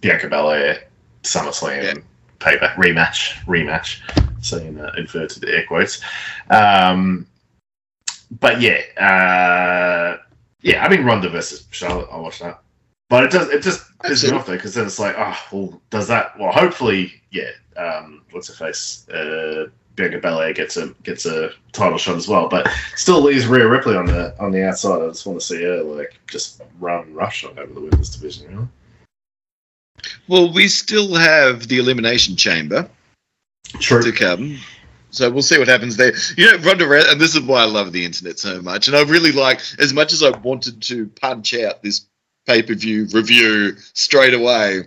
Bianca 0.00 0.28
Belair 0.28 0.84
SummerSlam 1.24 1.82
Yeah. 1.82 1.94
payback 2.38 2.74
rematch 2.76 3.32
rematch. 3.46 4.00
Saying 4.42 4.80
uh, 4.80 4.90
inverted 4.96 5.44
air 5.46 5.64
quotes, 5.68 6.00
um, 6.48 7.26
but 8.40 8.58
yeah, 8.62 8.80
uh, 8.96 10.16
yeah. 10.62 10.82
I 10.82 10.88
mean 10.88 11.04
Ronda 11.04 11.28
versus 11.28 11.66
Charlotte. 11.72 12.08
I'll 12.10 12.22
watch 12.22 12.38
that, 12.38 12.60
but 13.10 13.24
it 13.24 13.30
does 13.30 13.50
it 13.50 13.62
just 13.62 13.82
pisses 13.98 14.30
me 14.30 14.36
off 14.36 14.46
though 14.46 14.54
because 14.54 14.72
then 14.72 14.86
it's 14.86 14.98
like, 14.98 15.16
oh, 15.18 15.36
well, 15.52 15.82
does 15.90 16.08
that? 16.08 16.38
Well, 16.38 16.52
hopefully, 16.52 17.12
yeah. 17.30 17.50
Um, 17.76 18.22
what's 18.30 18.48
her 18.48 18.54
face? 18.54 19.06
Uh, 19.10 19.66
Bianca 19.96 20.18
Belair 20.18 20.52
gets 20.54 20.76
a 20.76 20.94
gets 21.02 21.26
a 21.26 21.50
title 21.72 21.98
shot 21.98 22.16
as 22.16 22.28
well, 22.28 22.48
but 22.48 22.70
still 22.96 23.20
leaves 23.20 23.46
Rhea 23.46 23.66
Ripley 23.66 23.96
on 23.96 24.06
the 24.06 24.34
on 24.40 24.52
the 24.52 24.66
outside. 24.66 25.02
I 25.02 25.08
just 25.08 25.26
want 25.26 25.40
to 25.40 25.44
see 25.44 25.62
her 25.62 25.82
like 25.82 26.18
just 26.28 26.62
run 26.78 27.12
rush 27.12 27.44
on 27.44 27.58
over 27.58 27.74
the 27.74 27.80
women's 27.80 28.16
division. 28.16 28.50
You 28.50 28.56
know? 28.56 28.68
Well, 30.28 30.52
we 30.52 30.68
still 30.68 31.14
have 31.16 31.66
the 31.66 31.78
Elimination 31.78 32.36
Chamber 32.36 32.88
True. 33.80 34.02
to 34.02 34.12
come. 34.12 34.58
So 35.10 35.28
we'll 35.28 35.42
see 35.42 35.58
what 35.58 35.66
happens 35.66 35.96
there. 35.96 36.12
You 36.36 36.46
know, 36.52 36.58
Ronda 36.58 36.84
Rousey, 36.84 37.10
and 37.10 37.20
this 37.20 37.34
is 37.34 37.42
why 37.42 37.62
I 37.62 37.64
love 37.64 37.90
the 37.90 38.04
internet 38.04 38.38
so 38.38 38.62
much. 38.62 38.86
And 38.86 38.96
I 38.96 39.02
really 39.02 39.32
like, 39.32 39.60
as 39.80 39.92
much 39.92 40.12
as 40.12 40.22
I 40.22 40.30
wanted 40.30 40.80
to 40.82 41.06
punch 41.08 41.52
out 41.54 41.82
this 41.82 42.06
pay 42.50 42.62
per 42.62 42.74
view 42.74 43.06
review 43.12 43.76
straight 43.94 44.34
away, 44.34 44.82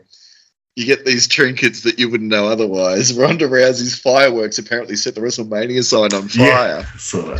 you 0.76 0.86
get 0.86 1.06
these 1.06 1.28
trinkets 1.28 1.82
that 1.84 1.99
you 1.99 2.10
wouldn't 2.10 2.30
know 2.30 2.47
otherwise. 2.47 3.13
Ronda 3.17 3.47
Rousey's 3.47 3.97
fireworks 3.97 4.58
apparently 4.58 4.95
set 4.95 5.15
the 5.15 5.21
WrestleMania 5.21 5.84
sign 5.84 6.13
on 6.13 6.28
fire. 6.28 6.86
Yeah, 7.04 7.38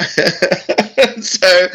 so, 1.20 1.68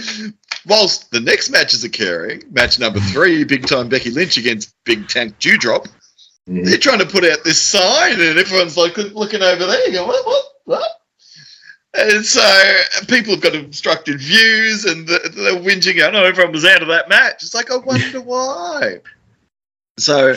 whilst 0.65 1.12
the 1.12 1.19
next 1.19 1.49
match 1.51 1.73
is 1.73 1.84
occurring, 1.84 2.43
match 2.51 2.79
number 2.79 2.99
three, 2.99 3.43
big 3.43 3.67
time 3.67 3.89
Becky 3.89 4.10
Lynch 4.10 4.38
against 4.38 4.73
Big 4.86 5.08
Tank 5.08 5.38
Doudrop, 5.39 5.88
Mhm. 6.49 6.65
they're 6.65 6.77
trying 6.77 6.99
to 6.99 7.05
put 7.08 7.23
out 7.25 7.43
this 7.43 7.60
sign, 7.62 8.13
and 8.21 8.38
everyone's 8.38 8.77
like 8.77 8.95
looking 8.97 9.41
over 9.41 9.65
there, 9.65 9.91
going, 9.91 10.08
"What? 10.08 10.25
What? 10.25 10.45
What?" 10.65 10.89
And 11.97 12.25
so 12.25 12.41
people 13.08 13.34
have 13.34 13.41
got 13.41 13.55
obstructed 13.55 14.19
views, 14.19 14.86
and 14.86 15.08
they're 15.08 15.19
they're 15.29 15.53
whinging, 15.62 15.95
going, 15.97 16.15
"Oh, 16.15 16.23
everyone 16.23 16.51
was 16.51 16.65
out 16.65 16.81
of 16.81 16.88
that 16.89 17.08
match." 17.10 17.41
It's 17.43 17.55
like, 17.55 17.71
I 17.71 17.77
wonder 17.77 18.19
why. 18.21 18.97
So, 19.97 20.36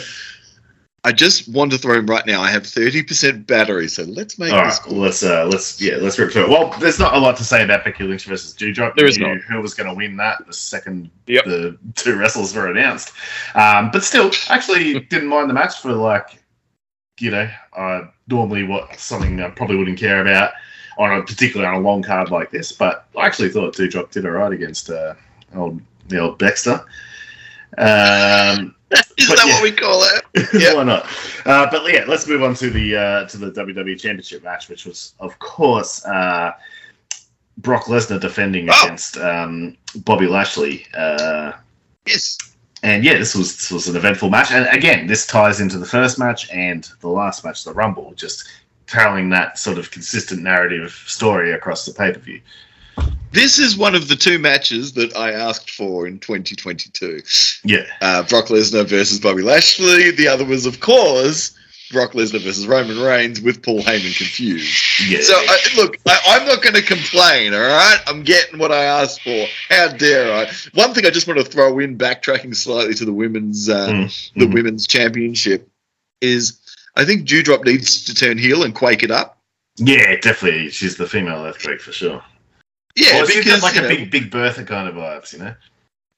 I 1.03 1.11
just 1.11 1.49
want 1.49 1.71
to 1.73 1.77
throw 1.77 1.97
him 1.99 2.05
right 2.07 2.25
now. 2.25 2.41
I 2.41 2.49
have 2.49 2.65
thirty 2.65 3.03
percent 3.03 3.45
battery, 3.45 3.89
so 3.89 4.03
let's 4.03 4.39
make 4.39 4.53
All 4.53 4.63
this 4.63 4.79
right, 4.79 4.83
call. 4.89 4.97
let's 4.99 5.21
uh, 5.21 5.47
let's 5.51 5.81
yeah, 5.81 5.95
let's 5.97 6.17
rip 6.17 6.31
through 6.31 6.43
it. 6.43 6.49
Well, 6.49 6.73
there's 6.79 6.99
not 6.99 7.13
a 7.13 7.19
lot 7.19 7.35
to 7.37 7.43
say 7.43 7.61
about 7.63 7.83
Becky 7.83 8.05
Lynch 8.05 8.23
versus 8.25 8.53
Doudrop. 8.53 8.95
There 8.95 9.05
is 9.05 9.17
You 9.17 9.27
not. 9.27 9.41
Who 9.41 9.59
was 9.61 9.73
going 9.73 9.89
to 9.89 9.93
win 9.95 10.15
that? 10.17 10.45
The 10.47 10.53
second 10.53 11.09
Yep. 11.27 11.43
the 11.45 11.77
two 11.95 12.15
wrestlers 12.17 12.55
were 12.55 12.69
announced, 12.71 13.11
um, 13.55 13.91
but 13.91 14.03
still, 14.05 14.31
actually 14.49 14.99
didn't 15.09 15.27
mind 15.27 15.49
the 15.49 15.53
match 15.53 15.79
for 15.81 15.91
like, 15.91 16.41
you 17.19 17.31
know, 17.31 17.49
uh, 17.75 18.03
normally 18.29 18.63
what 18.63 18.97
something 18.97 19.41
I 19.41 19.49
probably 19.49 19.75
wouldn't 19.75 19.99
care 19.99 20.21
about 20.21 20.53
on 20.99 21.11
a 21.17 21.23
particularly 21.23 21.67
on 21.67 21.81
a 21.81 21.87
long 21.87 22.03
card 22.03 22.29
like 22.29 22.51
this. 22.51 22.71
But 22.71 23.07
I 23.17 23.25
actually 23.25 23.49
thought 23.49 23.73
Doudrop 23.75 24.11
did 24.11 24.25
alright 24.25 24.51
against 24.53 24.91
uh, 24.91 25.15
old 25.55 25.81
the 26.09 26.19
old 26.19 26.37
Baxter. 26.37 26.85
Um, 27.77 28.75
Is 29.17 29.27
that 29.27 29.43
yeah. 29.45 29.53
what 29.53 29.63
we 29.63 29.71
call 29.71 30.03
it? 30.03 30.49
Yeah. 30.53 30.73
Why 30.75 30.83
not? 30.83 31.05
Uh, 31.45 31.67
but 31.71 31.91
yeah, 31.91 32.05
let's 32.07 32.27
move 32.27 32.41
on 32.43 32.53
to 32.55 32.69
the 32.69 32.95
uh, 32.95 33.25
to 33.27 33.37
the 33.37 33.51
WWE 33.51 33.99
Championship 33.99 34.43
match, 34.43 34.67
which 34.69 34.85
was, 34.85 35.13
of 35.19 35.37
course, 35.39 36.03
uh, 36.05 36.53
Brock 37.59 37.85
Lesnar 37.85 38.19
defending 38.19 38.67
Oh. 38.69 38.83
against 38.85 39.17
um, 39.17 39.77
Bobby 39.97 40.27
Lashley. 40.27 40.85
Uh, 40.95 41.53
Yes. 42.07 42.37
and 42.81 43.03
yeah, 43.03 43.17
this 43.19 43.35
was 43.35 43.55
this 43.55 43.69
was 43.71 43.87
an 43.87 43.95
eventful 43.95 44.29
match. 44.31 44.51
And 44.51 44.65
again, 44.75 45.05
this 45.05 45.27
ties 45.27 45.61
into 45.61 45.77
the 45.77 45.85
first 45.85 46.17
match 46.17 46.49
and 46.49 46.89
the 47.01 47.09
last 47.09 47.45
match, 47.45 47.63
the 47.63 47.73
Rumble, 47.73 48.13
just 48.15 48.47
telling 48.89 49.29
that 49.29 49.57
sort 49.57 49.77
of 49.77 49.91
consistent 49.91 50.41
narrative 50.41 50.91
story 51.05 51.51
across 51.51 51.85
the 51.85 51.93
pay 51.93 52.11
per 52.13 52.19
view. 52.19 52.41
This 53.31 53.59
is 53.59 53.77
one 53.77 53.93
of 53.95 54.07
the 54.07 54.15
two 54.15 54.39
matches 54.39 54.93
that 54.93 55.15
I 55.15 55.31
asked 55.31 55.69
for 55.69 56.07
in 56.07 56.19
2022. 56.19 57.21
Yeah, 57.63 57.85
Uh, 58.01 58.23
Brock 58.23 58.47
Lesnar 58.47 58.85
versus 58.87 59.19
Bobby 59.19 59.43
Lashley. 59.43 60.11
The 60.11 60.27
other 60.27 60.43
was, 60.43 60.65
of 60.65 60.79
course, 60.79 61.55
Brock 61.91 62.13
Lesnar 62.13 62.41
versus 62.41 62.65
Roman 62.65 62.99
Reigns 62.99 63.39
with 63.39 63.61
Paul 63.61 63.81
Heyman 63.81 64.17
confused. 64.17 64.75
yeah. 65.07 65.21
So, 65.21 65.33
I, 65.35 65.57
look, 65.75 65.97
I, 66.07 66.19
I'm 66.27 66.47
not 66.47 66.63
going 66.63 66.73
to 66.75 66.81
complain, 66.81 67.53
all 67.53 67.59
right? 67.59 67.97
I'm 68.07 68.23
getting 68.23 68.57
what 68.59 68.71
I 68.71 68.83
asked 68.85 69.21
for. 69.21 69.45
How 69.69 69.89
dare 69.89 70.33
I? 70.33 70.51
One 70.73 70.95
thing 70.95 71.05
I 71.05 71.11
just 71.11 71.27
want 71.27 71.39
to 71.39 71.45
throw 71.45 71.77
in, 71.79 71.97
backtracking 71.99 72.55
slightly 72.55 72.95
to 72.95 73.05
the 73.05 73.13
women's 73.13 73.69
uh, 73.69 73.89
Mm, 73.89 74.31
the 74.35 74.45
mhm. 74.47 74.53
women's 74.55 74.87
championship, 74.87 75.69
is 76.21 76.59
I 76.99 77.05
think 77.05 77.27
Doudrop 77.27 77.63
needs 77.63 78.03
to 78.05 78.13
turn 78.13 78.37
heel 78.37 78.63
and 78.63 78.75
quake 78.75 79.03
it 79.03 79.11
up. 79.11 79.37
yeah, 79.77 80.15
definitely. 80.17 80.69
She's 80.69 80.97
the 80.97 81.07
female 81.07 81.45
earthquake 81.45 81.79
for 81.79 81.93
sure. 81.93 82.21
Yeah, 82.95 83.13
well, 83.15 83.25
she's 83.27 83.45
because 83.45 83.61
got 83.61 83.67
like 83.67 83.77
a 83.77 83.81
know- 83.81 83.87
big 83.87 84.11
Big 84.11 84.29
Bertha 84.31 84.63
kind 84.65 84.87
of 84.89 84.95
vibes, 84.95 85.31
you 85.33 85.39
know. 85.39 85.55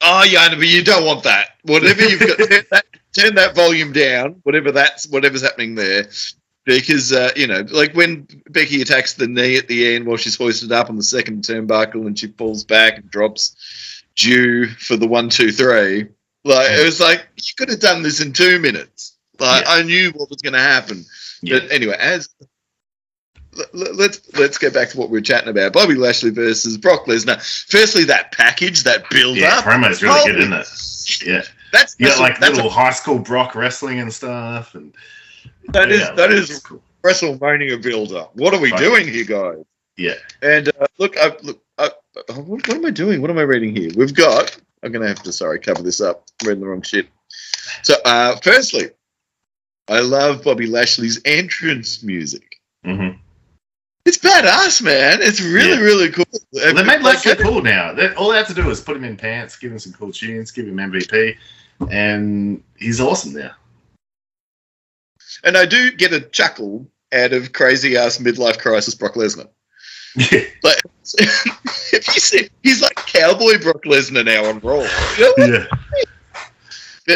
Oh 0.01 0.23
yeah, 0.23 0.49
but 0.49 0.67
you 0.67 0.83
don't 0.83 1.05
want 1.05 1.23
that. 1.23 1.57
Whatever 1.63 2.01
you've 2.01 2.19
got, 2.19 2.37
turn 2.49 2.65
that, 2.71 2.85
turn 3.15 3.35
that 3.35 3.55
volume 3.55 3.93
down. 3.93 4.39
Whatever 4.43 4.71
that's 4.71 5.07
whatever's 5.07 5.43
happening 5.43 5.75
there, 5.75 6.09
because 6.65 7.13
uh, 7.13 7.29
you 7.35 7.45
know, 7.45 7.63
like 7.71 7.93
when 7.93 8.27
Becky 8.49 8.81
attacks 8.81 9.13
the 9.13 9.27
knee 9.27 9.57
at 9.57 9.67
the 9.67 9.93
end 9.93 10.07
while 10.07 10.17
she's 10.17 10.35
hoisted 10.35 10.71
up 10.71 10.89
on 10.89 10.95
the 10.95 11.03
second 11.03 11.43
turnbuckle 11.43 12.07
and 12.07 12.17
she 12.17 12.27
pulls 12.27 12.63
back 12.63 12.97
and 12.97 13.11
drops 13.11 14.03
Jew 14.15 14.65
for 14.67 14.95
the 14.95 15.07
one, 15.07 15.29
two, 15.29 15.51
three. 15.51 16.07
Like 16.43 16.71
it 16.71 16.83
was 16.83 16.99
like 16.99 17.27
you 17.37 17.53
could 17.55 17.69
have 17.69 17.79
done 17.79 18.01
this 18.01 18.21
in 18.21 18.33
two 18.33 18.57
minutes. 18.57 19.10
Like 19.41 19.65
Yeah. 19.65 19.71
I 19.71 19.81
knew 19.83 20.11
what 20.11 20.29
was 20.29 20.41
going 20.41 20.53
to 20.53 20.59
happen. 20.59 21.03
Yeah. 21.41 21.59
But 21.59 21.71
anyway, 21.71 21.95
as 21.99 22.29
let- 23.73 23.95
let's 23.95 24.21
let's 24.37 24.57
go 24.57 24.69
back 24.69 24.89
to 24.89 24.97
what 24.97 25.09
we 25.09 25.17
were 25.17 25.21
chatting 25.23 25.49
about. 25.49 25.73
Bobby 25.73 25.95
Lashley 25.95 26.29
versus 26.29 26.77
Brock 26.77 27.05
Lesnar. 27.05 27.41
Firstly, 27.69 28.05
that 28.05 28.31
package, 28.31 28.83
that 28.83 29.09
build 29.09 29.37
Yeah, 29.37 29.57
up. 29.57 29.63
promo's 29.65 30.01
really 30.01 30.23
good, 30.31 30.39
isn't 30.39 30.53
it? 30.53 31.27
Yeah, 31.27 31.41
That's, 31.73 31.95
you 31.99 32.07
got 32.07 32.19
like 32.19 32.39
that's 32.39 32.55
little 32.55 32.69
high 32.69 32.91
school 32.91 33.19
Brock 33.19 33.55
wrestling 33.55 33.99
and 33.99 34.13
stuff, 34.13 34.75
and 34.75 34.93
a, 35.67 35.71
that 35.73 35.91
is 35.91 35.99
yeah, 36.01 36.11
that 36.13 36.31
it's 36.31 36.49
is 36.49 36.59
cool. 36.59 36.81
WrestleMania 37.03 37.81
build 37.81 38.13
up. 38.13 38.33
What 38.35 38.53
are 38.53 38.59
we 38.61 38.71
Right. 38.71 38.79
doing 38.79 39.07
here, 39.07 39.25
guys? 39.25 39.65
Yeah, 39.97 40.13
And 40.41 40.69
uh, 40.79 40.87
look, 40.99 41.17
I, 41.17 41.35
look, 41.43 41.61
I, 41.77 41.89
what, 42.35 42.45
what 42.47 42.69
am 42.69 42.85
I 42.85 42.91
doing? 42.91 43.21
What 43.21 43.29
am 43.29 43.37
I 43.37 43.41
reading 43.41 43.75
here? 43.75 43.89
We've 43.95 44.13
got. 44.13 44.55
I'm 44.83 44.91
going 44.91 45.01
to 45.01 45.07
have 45.09 45.21
to 45.23 45.31
sorry 45.33 45.59
cover 45.59 45.83
this 45.83 45.99
up. 45.99 46.23
I'm 46.41 46.47
reading 46.47 46.61
the 46.63 46.69
wrong 46.69 46.81
shit. 46.81 47.07
So, 47.83 47.95
uh, 48.05 48.35
firstly, 48.37 48.91
I 49.91 49.99
love 49.99 50.43
Bobby 50.43 50.67
Lashley's 50.67 51.19
entrance 51.25 52.01
music. 52.03 52.59
hmm 52.85 53.09
It's 54.05 54.17
badass, 54.17 54.81
man. 54.81 55.19
It's 55.21 55.41
really, 55.41 55.69
Yeah. 55.71 55.79
really 55.79 56.09
cool. 56.09 56.25
Well, 56.53 56.73
they 56.73 56.83
made 56.83 57.01
Like, 57.01 57.23
Lashley 57.25 57.35
cool 57.35 57.61
now. 57.61 57.93
They, 57.93 58.13
all 58.15 58.31
they 58.31 58.37
have 58.37 58.47
to 58.47 58.53
do 58.53 58.69
is 58.69 58.81
put 58.81 58.95
him 58.97 59.03
in 59.03 59.17
pants, 59.17 59.57
give 59.57 59.71
him 59.71 59.79
some 59.79 59.93
cool 59.93 60.11
tunes, 60.11 60.49
give 60.51 60.67
him 60.67 60.77
MVP, 60.77 61.35
and 61.91 62.63
he's 62.77 62.99
awesome 63.01 63.33
now. 63.33 63.51
And 65.43 65.57
I 65.57 65.65
do 65.65 65.91
get 65.91 66.13
a 66.13 66.21
chuckle 66.21 66.87
out 67.13 67.33
of 67.33 67.53
crazy 67.53 67.97
ass 67.97 68.17
midlife 68.17 68.59
crisis 68.59 68.95
Brock 68.95 69.13
Lesnar. 69.15 69.49
Yeah, 70.15 70.41
Like, 70.63 70.81
if 71.17 72.07
you 72.15 72.19
see, 72.21 72.49
he's 72.63 72.81
like 72.81 72.95
cowboy 72.95 73.59
Brock 73.61 73.83
Lesnar 73.83 74.25
now 74.25 74.45
on 74.45 74.59
Raw. 74.59 74.81
You 75.17 75.33
know? 75.37 75.45
yeah. 75.57 75.65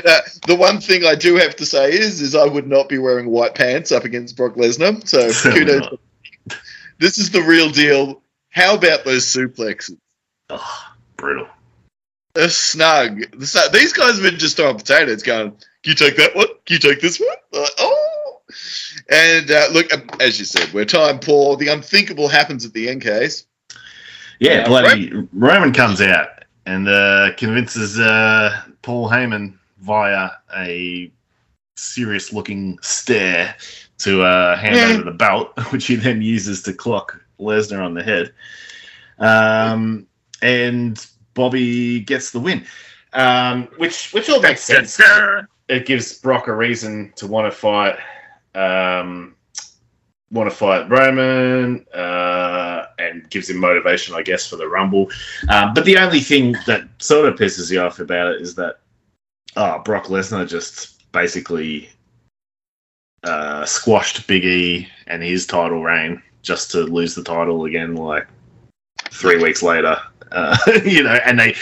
But 0.04 0.10
uh, 0.10 0.22
the 0.48 0.56
one 0.56 0.82
thing 0.82 1.06
I 1.06 1.16
do 1.16 1.36
have 1.38 1.56
to 1.58 1.66
say 1.66 1.92
is, 1.92 2.22
is 2.22 2.36
I 2.36 2.46
would 2.46 2.68
not 2.68 2.90
be 2.90 2.98
wearing 2.98 3.30
white 3.30 3.56
pants 3.56 3.92
up 3.92 4.04
against 4.04 4.36
Brock 4.36 4.56
Lesnar. 4.56 5.08
So 5.08 5.32
kudos. 5.52 5.98
This 7.00 7.18
is 7.18 7.30
the 7.32 7.42
real 7.42 7.70
deal. 7.70 8.22
How 8.50 8.76
about 8.76 9.04
those 9.06 9.26
suplexes? 9.26 9.98
Oh, 10.50 10.94
brutal. 11.18 11.48
They're 12.34 12.50
snug. 12.50 13.22
Snug- 13.44 13.72
These 13.72 13.94
guys 13.94 14.16
have 14.16 14.24
been 14.24 14.38
just 14.40 14.58
throwing 14.58 14.78
potatoes, 14.78 15.24
going, 15.24 15.52
"Can 15.52 15.60
you 15.84 15.94
take 15.94 16.18
that 16.18 16.36
one? 16.36 16.48
Can 16.66 16.74
you 16.76 16.80
take 16.80 17.02
this 17.02 17.20
one?" 17.20 17.62
Like, 17.62 17.72
oh. 17.80 18.42
And 19.10 19.50
uh, 19.52 19.68
look, 19.72 19.94
uh, 19.94 20.02
as 20.20 20.40
you 20.40 20.46
said, 20.46 20.72
we're 20.74 20.86
time 20.86 21.20
poor. 21.20 21.56
The 21.58 21.70
unthinkable 21.70 22.28
happens 22.28 22.66
at 22.66 22.74
the 22.74 22.90
end 22.90 23.02
case. 23.02 23.46
Yeah, 24.40 24.64
Uh, 24.64 24.68
bloody 24.68 25.12
Roman 25.34 25.72
comes 25.74 26.02
out 26.02 26.28
and 26.66 26.88
uh, 26.88 27.32
convinces 27.38 27.98
uh, 28.00 28.62
Paul 28.82 29.10
Heyman 29.10 29.58
via 29.78 30.30
a 30.56 31.12
serious 31.76 32.32
looking 32.34 32.78
stare 32.82 33.56
to 34.00 34.24
uh, 34.24 34.56
hand 34.58 34.76
Yeah. 34.76 34.94
over 34.96 35.04
the 35.04 35.12
belt, 35.12 35.52
which 35.72 35.88
he 35.88 35.96
then 35.96 36.22
uses 36.22 36.62
to 36.64 36.74
clock 36.74 37.20
Lesnar 37.40 37.84
on 37.84 37.94
the 37.94 38.04
head. 38.04 38.34
Um, 39.20 40.08
and 40.42 41.06
Bobby 41.34 42.00
gets 42.02 42.32
the 42.32 42.40
win, 42.40 42.66
um, 43.14 43.68
which 43.78 44.12
which 44.14 44.30
all 44.30 44.42
makes 44.42 44.62
sense. 44.64 45.00
It 45.68 45.88
gives 45.88 46.20
Brock 46.20 46.48
a 46.48 46.54
reason 46.54 47.12
to 47.16 47.26
want 47.26 47.52
to 47.52 47.58
fight. 47.58 47.98
Um, 48.54 49.36
want 50.30 50.48
to 50.48 50.56
fight 50.56 50.88
Roman 50.92 51.84
uh, 51.92 52.86
and 53.00 53.28
gives 53.32 53.50
him 53.50 53.58
motivation, 53.58 54.14
I 54.14 54.22
guess, 54.22 54.48
for 54.48 54.58
the 54.58 54.68
Rumble. 54.68 55.10
Um, 55.50 55.74
but 55.74 55.86
the 55.86 55.98
only 55.98 56.20
thing 56.20 56.56
that 56.68 56.84
sort 57.00 57.28
of 57.28 57.36
pisses 57.40 57.72
you 57.72 57.80
off 57.82 58.00
about 58.00 58.34
it 58.34 58.42
is 58.42 58.54
that 58.56 58.80
oh, 59.56 59.80
Brock 59.80 60.06
Lesnar 60.06 60.48
just 60.48 61.12
basically 61.12 61.90
uh, 63.24 63.66
squashed 63.66 64.28
Big 64.28 64.46
E 64.46 64.88
and 65.08 65.24
his 65.24 65.46
title 65.46 65.84
reign 65.84 66.22
just 66.42 66.72
to 66.72 66.82
lose 66.82 67.16
the 67.16 67.24
title 67.24 67.66
again, 67.66 67.96
like 67.96 68.28
three 69.10 69.42
weeks 69.42 69.64
later. 69.64 69.98
Uh, 70.32 70.58
you 70.86 71.04
know, 71.04 71.18
and 71.26 71.40
they 71.40 71.56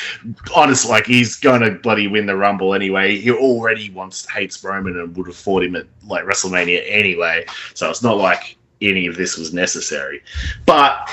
honestly, 0.56 0.90
like, 0.90 1.06
he's 1.06 1.36
going 1.38 1.62
to 1.62 1.72
bloody 1.72 2.08
win 2.08 2.26
the 2.26 2.36
Rumble 2.36 2.74
anyway. 2.74 3.18
He 3.18 3.32
already 3.32 3.90
wants 3.90 4.30
hates 4.30 4.64
Roman 4.64 5.00
and 5.00 5.16
would 5.16 5.28
have 5.28 5.36
fought 5.36 5.64
him 5.64 5.76
at 5.76 5.88
like 6.08 6.26
WrestleMania 6.26 6.84
anyway. 6.88 7.46
So 7.74 7.90
it's 7.90 8.04
not 8.04 8.18
like 8.18 8.58
any 8.82 9.08
of 9.08 9.16
this 9.16 9.38
was 9.38 9.54
necessary. 9.54 10.24
But 10.66 11.10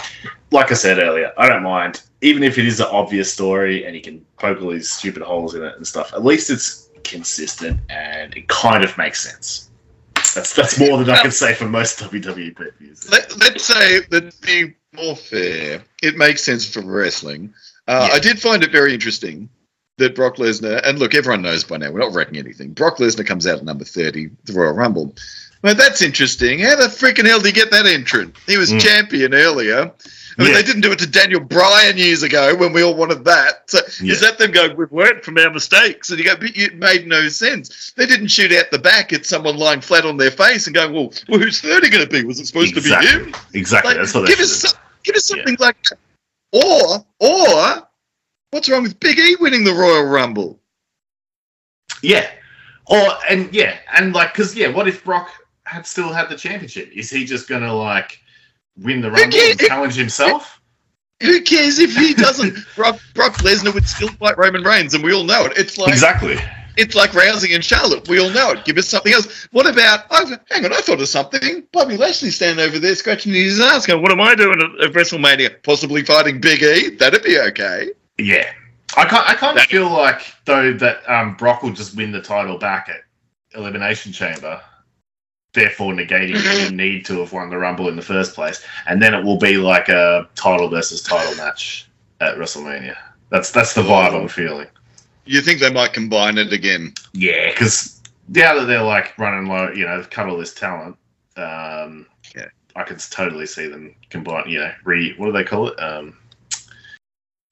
like 0.51 0.71
I 0.71 0.75
said 0.75 0.99
earlier, 0.99 1.33
I 1.37 1.49
don't 1.49 1.63
mind. 1.63 2.03
Even 2.23 2.43
if 2.43 2.59
it 2.59 2.67
is 2.67 2.81
an 2.81 2.87
obvious 2.91 3.33
story 3.33 3.87
and 3.87 3.95
he 3.95 4.01
can 4.01 4.25
poke 4.37 4.61
all 4.61 4.71
these 4.71 4.91
stupid 4.91 5.23
holes 5.23 5.55
in 5.55 5.63
it 5.63 5.75
and 5.77 5.87
stuff, 5.87 6.13
at 6.13 6.25
least 6.25 6.51
it's 6.51 6.91
consistent 7.05 7.81
and 7.89 8.35
it 8.37 8.47
kind 8.49 8.85
of 8.85 8.97
makes 8.99 9.21
sense. 9.21 9.71
That's 10.35 10.55
that's 10.55 10.79
more 10.79 10.99
than 10.99 11.11
I 11.11 11.23
can 11.23 11.31
say 11.31 11.55
for 11.55 11.67
most 11.67 11.99
WWE 12.01 12.57
pay. 12.57 12.67
Let, 13.11 13.37
let's 13.39 13.65
say 13.65 14.01
that 14.11 14.31
to 14.31 14.41
be 14.43 14.75
more 14.93 15.17
fair, 15.17 15.83
it 16.03 16.17
makes 16.17 16.43
sense 16.43 16.73
for 16.73 16.83
wrestling. 16.83 17.53
Uh, 17.89 18.07
Yeah. 18.11 18.17
I 18.17 18.19
did 18.21 18.41
find 18.41 18.63
it 18.63 18.71
very 18.71 18.95
interesting 18.95 19.49
that 19.97 20.15
Brock 20.15 20.37
Lesnar, 20.37 20.81
and 20.85 20.99
look, 20.99 21.15
everyone 21.15 21.43
knows 21.43 21.65
by 21.65 21.77
now, 21.77 21.91
we're 21.91 22.01
not 22.01 22.15
wrecking 22.15 22.39
anything. 22.39 22.73
Brock 22.73 22.99
Lesnar 22.99 23.27
comes 23.27 23.47
out 23.47 23.59
at 23.59 23.65
number 23.65 23.85
30, 23.85 24.31
the 24.45 24.53
Royal 24.53 24.73
Rumble. 24.73 25.15
Well, 25.63 25.75
that's 25.75 26.01
interesting. 26.01 26.59
How 26.61 26.77
the 26.77 26.85
freaking 26.85 27.27
hell 27.27 27.39
did 27.39 27.47
he 27.49 27.53
get 27.53 27.71
that 27.71 27.87
entrant? 27.87 28.35
He 28.47 28.57
was 28.57 28.71
Mm. 28.73 28.81
champion 28.81 29.35
earlier. 29.35 29.93
I 30.39 30.43
mean, 30.43 30.53
Yeah. 30.53 30.55
they 30.55 30.63
didn't 30.63 30.81
do 30.81 30.93
it 30.93 30.99
to 31.01 31.07
Daniel 31.07 31.41
Bryan 31.41 31.99
years 31.99 32.23
ago 32.23 32.55
when 32.55 32.73
we 32.73 32.83
all 32.83 32.95
wanted 32.95 33.25
that. 33.27 33.65
So 33.69 33.81
Yeah. 34.01 34.13
is 34.15 34.21
that 34.21 34.39
them 34.39 34.53
going, 34.53 34.75
we've 34.77 34.91
learned 34.91 35.23
from 35.23 35.37
our 35.37 35.51
mistakes? 35.51 36.09
And 36.09 36.19
you 36.19 36.25
go, 36.25 36.37
but 36.37 36.57
it 36.57 36.77
made 36.77 37.07
no 37.07 37.29
sense. 37.29 37.93
They 37.97 38.07
didn't 38.07 38.29
shoot 38.29 38.53
out 38.53 38.71
the 38.71 38.79
back 38.79 39.13
at 39.13 39.27
someone 39.27 39.59
lying 39.59 39.83
flat 39.83 40.07
on 40.07 40.17
their 40.17 40.31
face 40.31 40.67
and 40.67 40.75
going, 40.75 40.95
well, 40.95 41.13
well 41.29 41.41
who's 41.41 41.61
30 41.61 41.91
going 41.91 42.05
to 42.05 42.11
be? 42.11 42.25
Was 42.25 42.41
it 42.41 42.47
supposed 42.47 42.75
to 42.75 42.81
be 42.81 42.89
Exactly. 42.93 43.11
him? 43.11 43.35
Exactly. 43.53 43.91
Like, 43.91 43.99
that's 43.99 44.15
what 44.15 44.29
give 44.29 44.41
us 44.41 44.53
some, 44.57 44.73
give 45.05 45.17
us 45.17 45.27
something 45.27 45.57
like 45.61 45.77
that. 45.91 45.99
Or 46.53 47.05
or 47.19 47.87
what's 48.51 48.69
wrong 48.69 48.83
with 48.83 48.99
Big 48.99 49.19
E 49.19 49.37
winning 49.41 49.65
the 49.65 49.75
Royal 49.75 50.05
Rumble? 50.05 50.59
Yeah. 52.03 52.29
Or 52.87 53.19
and 53.29 53.53
yeah, 53.55 53.77
and 53.95 54.13
like 54.15 54.33
because 54.33 54.57
yeah, 54.57 54.69
what 54.69 54.89
if 54.89 55.05
Brock 55.05 55.31
had 55.71 55.87
still 55.87 56.13
had 56.13 56.29
the 56.29 56.37
championship? 56.37 56.91
Is 56.93 57.11
he 57.11 57.25
just 57.25 57.49
gonna 57.49 57.73
like 57.73 58.21
win 58.77 59.01
the 59.01 59.11
Rumble 59.11 59.39
and 59.39 59.59
challenge 59.59 59.95
himself? 59.95 60.61
Who 61.23 61.43
cares 61.43 61.79
if 61.79 61.95
he 61.95 62.15
doesn't? 62.15 62.57
Brock, 62.77 62.99
Brock 63.15 63.35
Lesnar 63.39 63.75
would 63.75 63.87
still 63.87 64.09
fight 64.09 64.39
Roman 64.39 64.63
Reigns, 64.63 64.95
and 64.95 65.05
we 65.05 65.13
all 65.13 65.25
know 65.25 65.45
it. 65.45 65.53
It's 65.57 65.77
like 65.79 65.91
exactly. 65.91 66.39
it's 66.77 66.95
like 66.95 67.11
Rousey 67.11 67.55
and 67.55 67.63
Charlotte. 67.63 68.09
We 68.09 68.19
all 68.19 68.31
know 68.31 68.53
it. 68.53 68.65
Give 68.65 68.79
us 68.79 68.89
something 68.89 69.13
else. 69.13 69.47
What 69.53 69.69
about? 69.69 70.07
Oh, 70.11 70.37
hang 70.51 70.65
on, 70.65 70.73
I 70.73 70.81
thought 70.81 71.01
of 71.01 71.09
something. 71.09 71.63
Bobby 71.73 71.97
Lashley 71.97 72.31
standing 72.31 72.65
over 72.65 72.79
there 72.79 72.95
scratching 72.97 73.33
his 73.33 73.61
ass, 73.61 73.87
going, 73.87 74.03
"What 74.03 74.13
am 74.13 74.21
I 74.21 74.35
doing 74.35 74.61
at, 74.61 74.87
at 74.87 74.93
WrestleMania? 74.93 75.63
Possibly 75.63 76.03
fighting 76.03 76.41
Big 76.41 76.63
E? 76.63 76.97
That'd 76.97 77.23
be 77.23 77.39
okay." 77.39 77.91
Yeah. 78.19 78.51
I 78.97 79.05
can't. 79.05 79.29
I 79.29 79.35
kind 79.35 79.59
of 79.59 79.65
feel 79.65 79.89
like 79.91 80.23
though 80.47 80.73
that 80.73 81.09
um, 81.09 81.37
Brock 81.37 81.63
will 81.63 81.73
just 81.73 81.97
win 81.97 82.13
the 82.13 82.23
title 82.23 82.59
back 82.59 82.89
at 82.89 83.03
Elimination 83.55 84.13
Chamber, 84.13 84.61
therefore 85.53 85.93
negating 85.93 86.45
any 86.45 86.75
need 86.75 87.05
to 87.07 87.19
have 87.21 87.33
won 87.33 87.51
the 87.51 87.59
Rumble 87.59 87.89
in 87.89 87.97
the 87.97 88.03
first 88.03 88.35
place, 88.35 88.65
and 88.87 89.03
then 89.03 89.15
it 89.15 89.25
will 89.25 89.39
be 89.39 89.57
like 89.57 89.89
a 89.89 90.29
title 90.35 90.69
versus 90.69 91.03
title 91.03 91.35
match 91.37 91.89
at 92.21 92.37
WrestleMania. 92.37 92.97
That's 93.31 93.51
that's 93.51 93.75
the 93.75 93.83
vibe 93.83 94.21
I'm 94.21 94.29
feeling. 94.29 94.67
You 95.25 95.41
think 95.41 95.61
they 95.61 95.73
might 95.73 95.93
combine 95.93 96.39
it 96.39 96.53
again? 96.53 96.95
Yeah, 97.13 97.51
because 97.51 98.01
now 98.29 98.55
that 98.55 98.67
they're 98.67 98.83
like 98.83 99.17
running 99.19 99.49
low, 99.49 99.71
you 99.71 99.87
know, 99.87 99.97
they've 99.97 100.11
cut 100.11 100.29
all 100.29 100.39
this 100.39 100.55
talent. 100.55 100.97
Um, 101.37 102.07
Yeah. 102.35 102.47
I 102.77 102.85
can 102.85 102.99
totally 102.99 103.47
see 103.47 103.67
them 103.67 103.95
combine. 104.11 104.49
You 104.49 104.61
know, 104.61 104.73
re 104.85 105.15
what 105.17 105.27
do 105.27 105.33
they 105.33 105.45
call 105.45 105.69
it? 105.69 105.81
Um, 105.81 106.17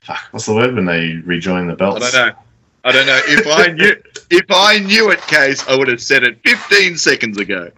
fuck, 0.03 0.21
what's 0.31 0.47
the 0.47 0.55
word 0.55 0.75
when 0.75 0.85
they 0.85 1.17
rejoin 1.25 1.67
the 1.67 1.75
belts? 1.75 2.15
I 2.15 2.19
don't 2.19 2.37
know. 2.37 2.43
I 2.85 2.93
don't 2.93 3.07
know. 3.07 3.21
If 3.27 3.47
I 3.47 3.73
knew, 3.73 3.97
if 4.31 4.45
I 4.51 4.79
knew 4.79 5.11
it, 5.11 5.21
case 5.23 5.67
I 5.69 5.77
would 5.77 5.89
have 5.89 6.01
said 6.01 6.23
it 6.23 6.39
15 6.45 6.97
seconds 6.97 7.39
ago. 7.39 7.71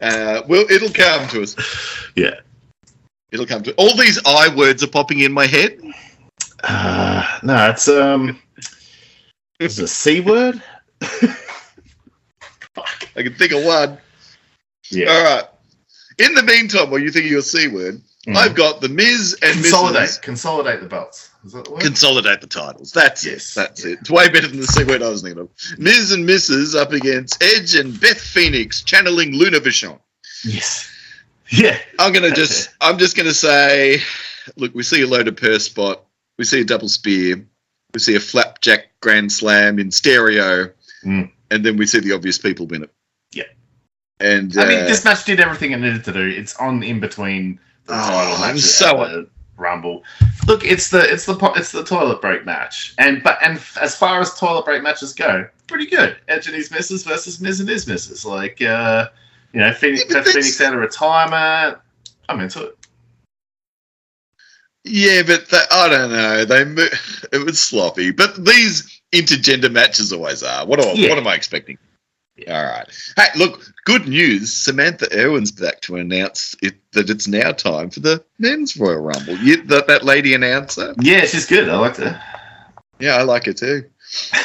Uh, 0.00 0.42
well, 0.48 0.64
it'll 0.70 0.90
come 0.90 1.28
to 1.28 1.42
us. 1.42 1.54
Yeah. 2.16 2.40
It'll 3.30 3.46
come 3.46 3.62
to 3.64 3.74
all 3.74 3.94
these 3.96 4.18
I 4.26 4.54
words 4.54 4.82
are 4.82 4.88
popping 4.88 5.20
in 5.20 5.32
my 5.32 5.46
head. 5.46 5.78
Uh, 6.64 7.38
no, 7.42 7.70
it's 7.70 7.88
um, 7.88 8.38
it's 9.60 9.78
a 9.78 9.86
c 9.86 10.20
word. 10.20 10.60
I 11.00 11.36
can 13.16 13.34
think 13.34 13.52
of 13.52 13.64
one. 13.64 13.98
Yeah, 14.90 15.10
All 15.10 15.22
right. 15.22 15.44
In 16.18 16.34
the 16.34 16.42
meantime, 16.42 16.90
while 16.90 17.00
you 17.00 17.10
think 17.10 17.26
of 17.26 17.30
your 17.30 17.42
c 17.42 17.68
word, 17.68 18.00
Mhm. 18.26 18.36
I've 18.36 18.54
got 18.54 18.80
the 18.80 18.88
Miz 18.88 19.36
and 19.42 19.54
consolidate, 19.54 20.02
Mrs. 20.02 20.22
consolidate 20.22 20.80
the 20.80 20.86
belts. 20.86 21.29
Is 21.44 21.52
that 21.52 21.64
the 21.64 21.70
word? 21.70 21.80
Consolidate 21.80 22.40
the 22.40 22.46
titles. 22.46 22.92
That's 22.92 23.24
Yes. 23.24 23.52
it. 23.52 23.54
That's 23.54 23.84
it. 23.84 23.98
It's 24.00 24.10
way 24.10 24.28
better 24.28 24.46
than 24.48 24.60
the 24.60 24.66
c 24.66 24.82
I 24.82 24.96
was 25.08 25.22
thinking 25.22 25.40
of. 25.42 25.48
Miz 25.78 26.12
and 26.12 26.28
Mrs. 26.28 26.76
up 26.78 26.92
against 26.92 27.42
Edge 27.42 27.74
and 27.74 27.98
Beth 27.98 28.20
Phoenix, 28.20 28.82
channeling 28.82 29.32
Luna 29.34 29.60
Vachon. 29.60 29.98
yes. 30.44 30.88
Yeah. 31.50 31.76
I'm 31.98 32.12
gonna 32.12 32.30
just 32.30 32.70
I'm 32.80 32.98
just 32.98 33.16
gonna 33.16 33.32
say, 33.34 34.00
look, 34.56 34.74
we 34.74 34.82
see 34.82 35.02
a 35.02 35.06
loaded 35.06 35.36
purse 35.36 35.64
spot, 35.64 36.04
we 36.38 36.44
see 36.44 36.60
a 36.60 36.64
double 36.64 36.88
spear, 36.88 37.44
we 37.92 37.98
see 38.00 38.14
a 38.14 38.20
flapjack 38.20 38.86
grand 39.00 39.32
slam 39.32 39.78
in 39.78 39.90
stereo, 39.90 40.70
Mm. 41.04 41.30
and 41.50 41.64
then 41.64 41.76
we 41.78 41.86
see 41.86 41.98
the 42.00 42.12
obvious 42.12 42.36
people 42.38 42.66
win 42.66 42.82
it. 42.84 42.90
Yeah. 43.32 43.44
And 44.20 44.56
I 44.58 44.68
mean, 44.68 44.78
uh, 44.80 44.86
this 44.86 45.04
match 45.04 45.24
did 45.24 45.40
everything 45.40 45.72
it 45.72 45.78
needed 45.78 46.04
to 46.04 46.12
do. 46.12 46.20
It's 46.20 46.54
on 46.56 46.82
in 46.82 47.00
between 47.00 47.58
the 47.86 47.94
Oh, 47.94 47.96
title 47.96 48.44
I'm 48.44 48.54
match 48.54 48.60
so- 48.60 49.02
at 49.04 49.10
the 49.12 49.28
Rumble. 49.60 50.02
Look, 50.46 50.64
it's 50.64 50.88
the 50.90 51.00
it's 51.12 51.26
the 51.26 51.36
it's 51.56 51.70
the 51.70 51.84
toilet 51.84 52.20
break 52.20 52.44
match, 52.44 52.94
and 52.98 53.22
but 53.22 53.38
and 53.42 53.60
as 53.80 53.94
far 53.94 54.20
as 54.20 54.34
toilet 54.38 54.64
break 54.64 54.82
matches 54.82 55.12
go, 55.12 55.46
pretty 55.68 55.86
good. 55.86 56.16
Edge 56.28 56.46
and 56.46 56.56
his 56.56 56.70
misses 56.70 57.04
versus 57.04 57.40
Miz 57.40 57.60
and 57.60 57.68
his 57.68 57.86
misses. 57.86 58.24
Like, 58.24 58.60
uh, 58.62 59.08
you 59.52 59.60
know, 59.60 59.72
Phoenix, 59.72 60.00
Yeah, 60.00 60.06
but 60.08 60.14
Beth 60.14 60.24
that's- 60.24 60.34
Phoenix 60.34 60.60
out 60.60 60.74
of 60.74 60.80
retirement. 60.80 61.78
I'm 62.28 62.40
into 62.40 62.64
it. 62.64 62.76
Yeah, 64.84 65.22
but 65.22 65.48
that, 65.50 65.66
I 65.70 65.88
don't 65.88 66.10
know. 66.10 66.44
They 66.44 66.62
it 67.32 67.44
was 67.44 67.60
sloppy, 67.60 68.10
but 68.12 68.44
these 68.44 69.00
intergender 69.12 69.70
matches 69.70 70.12
always 70.12 70.42
are. 70.42 70.64
What 70.66 70.80
am, 70.80 70.96
Yeah. 70.96 71.10
what 71.10 71.18
am 71.18 71.26
I 71.26 71.34
expecting? 71.34 71.76
All 72.48 72.64
right. 72.64 72.86
Hey, 73.16 73.26
look, 73.36 73.62
good 73.84 74.08
news. 74.08 74.52
Samantha 74.52 75.08
Irvin's 75.12 75.52
back 75.52 75.80
to 75.82 75.96
announce 75.96 76.54
it, 76.62 76.74
that 76.92 77.10
it's 77.10 77.28
now 77.28 77.52
time 77.52 77.90
for 77.90 78.00
the 78.00 78.24
men's 78.38 78.76
Royal 78.76 78.98
Rumble. 79.00 79.36
You, 79.38 79.62
that, 79.64 79.86
that 79.88 80.04
lady 80.04 80.34
announcer? 80.34 80.94
Yeah, 81.00 81.24
she's 81.26 81.46
good. 81.46 81.68
I 81.68 81.76
like 81.76 81.96
her. 81.96 82.20
Yeah, 82.98 83.16
I 83.16 83.22
like 83.22 83.46
her 83.46 83.52
too. 83.52 83.84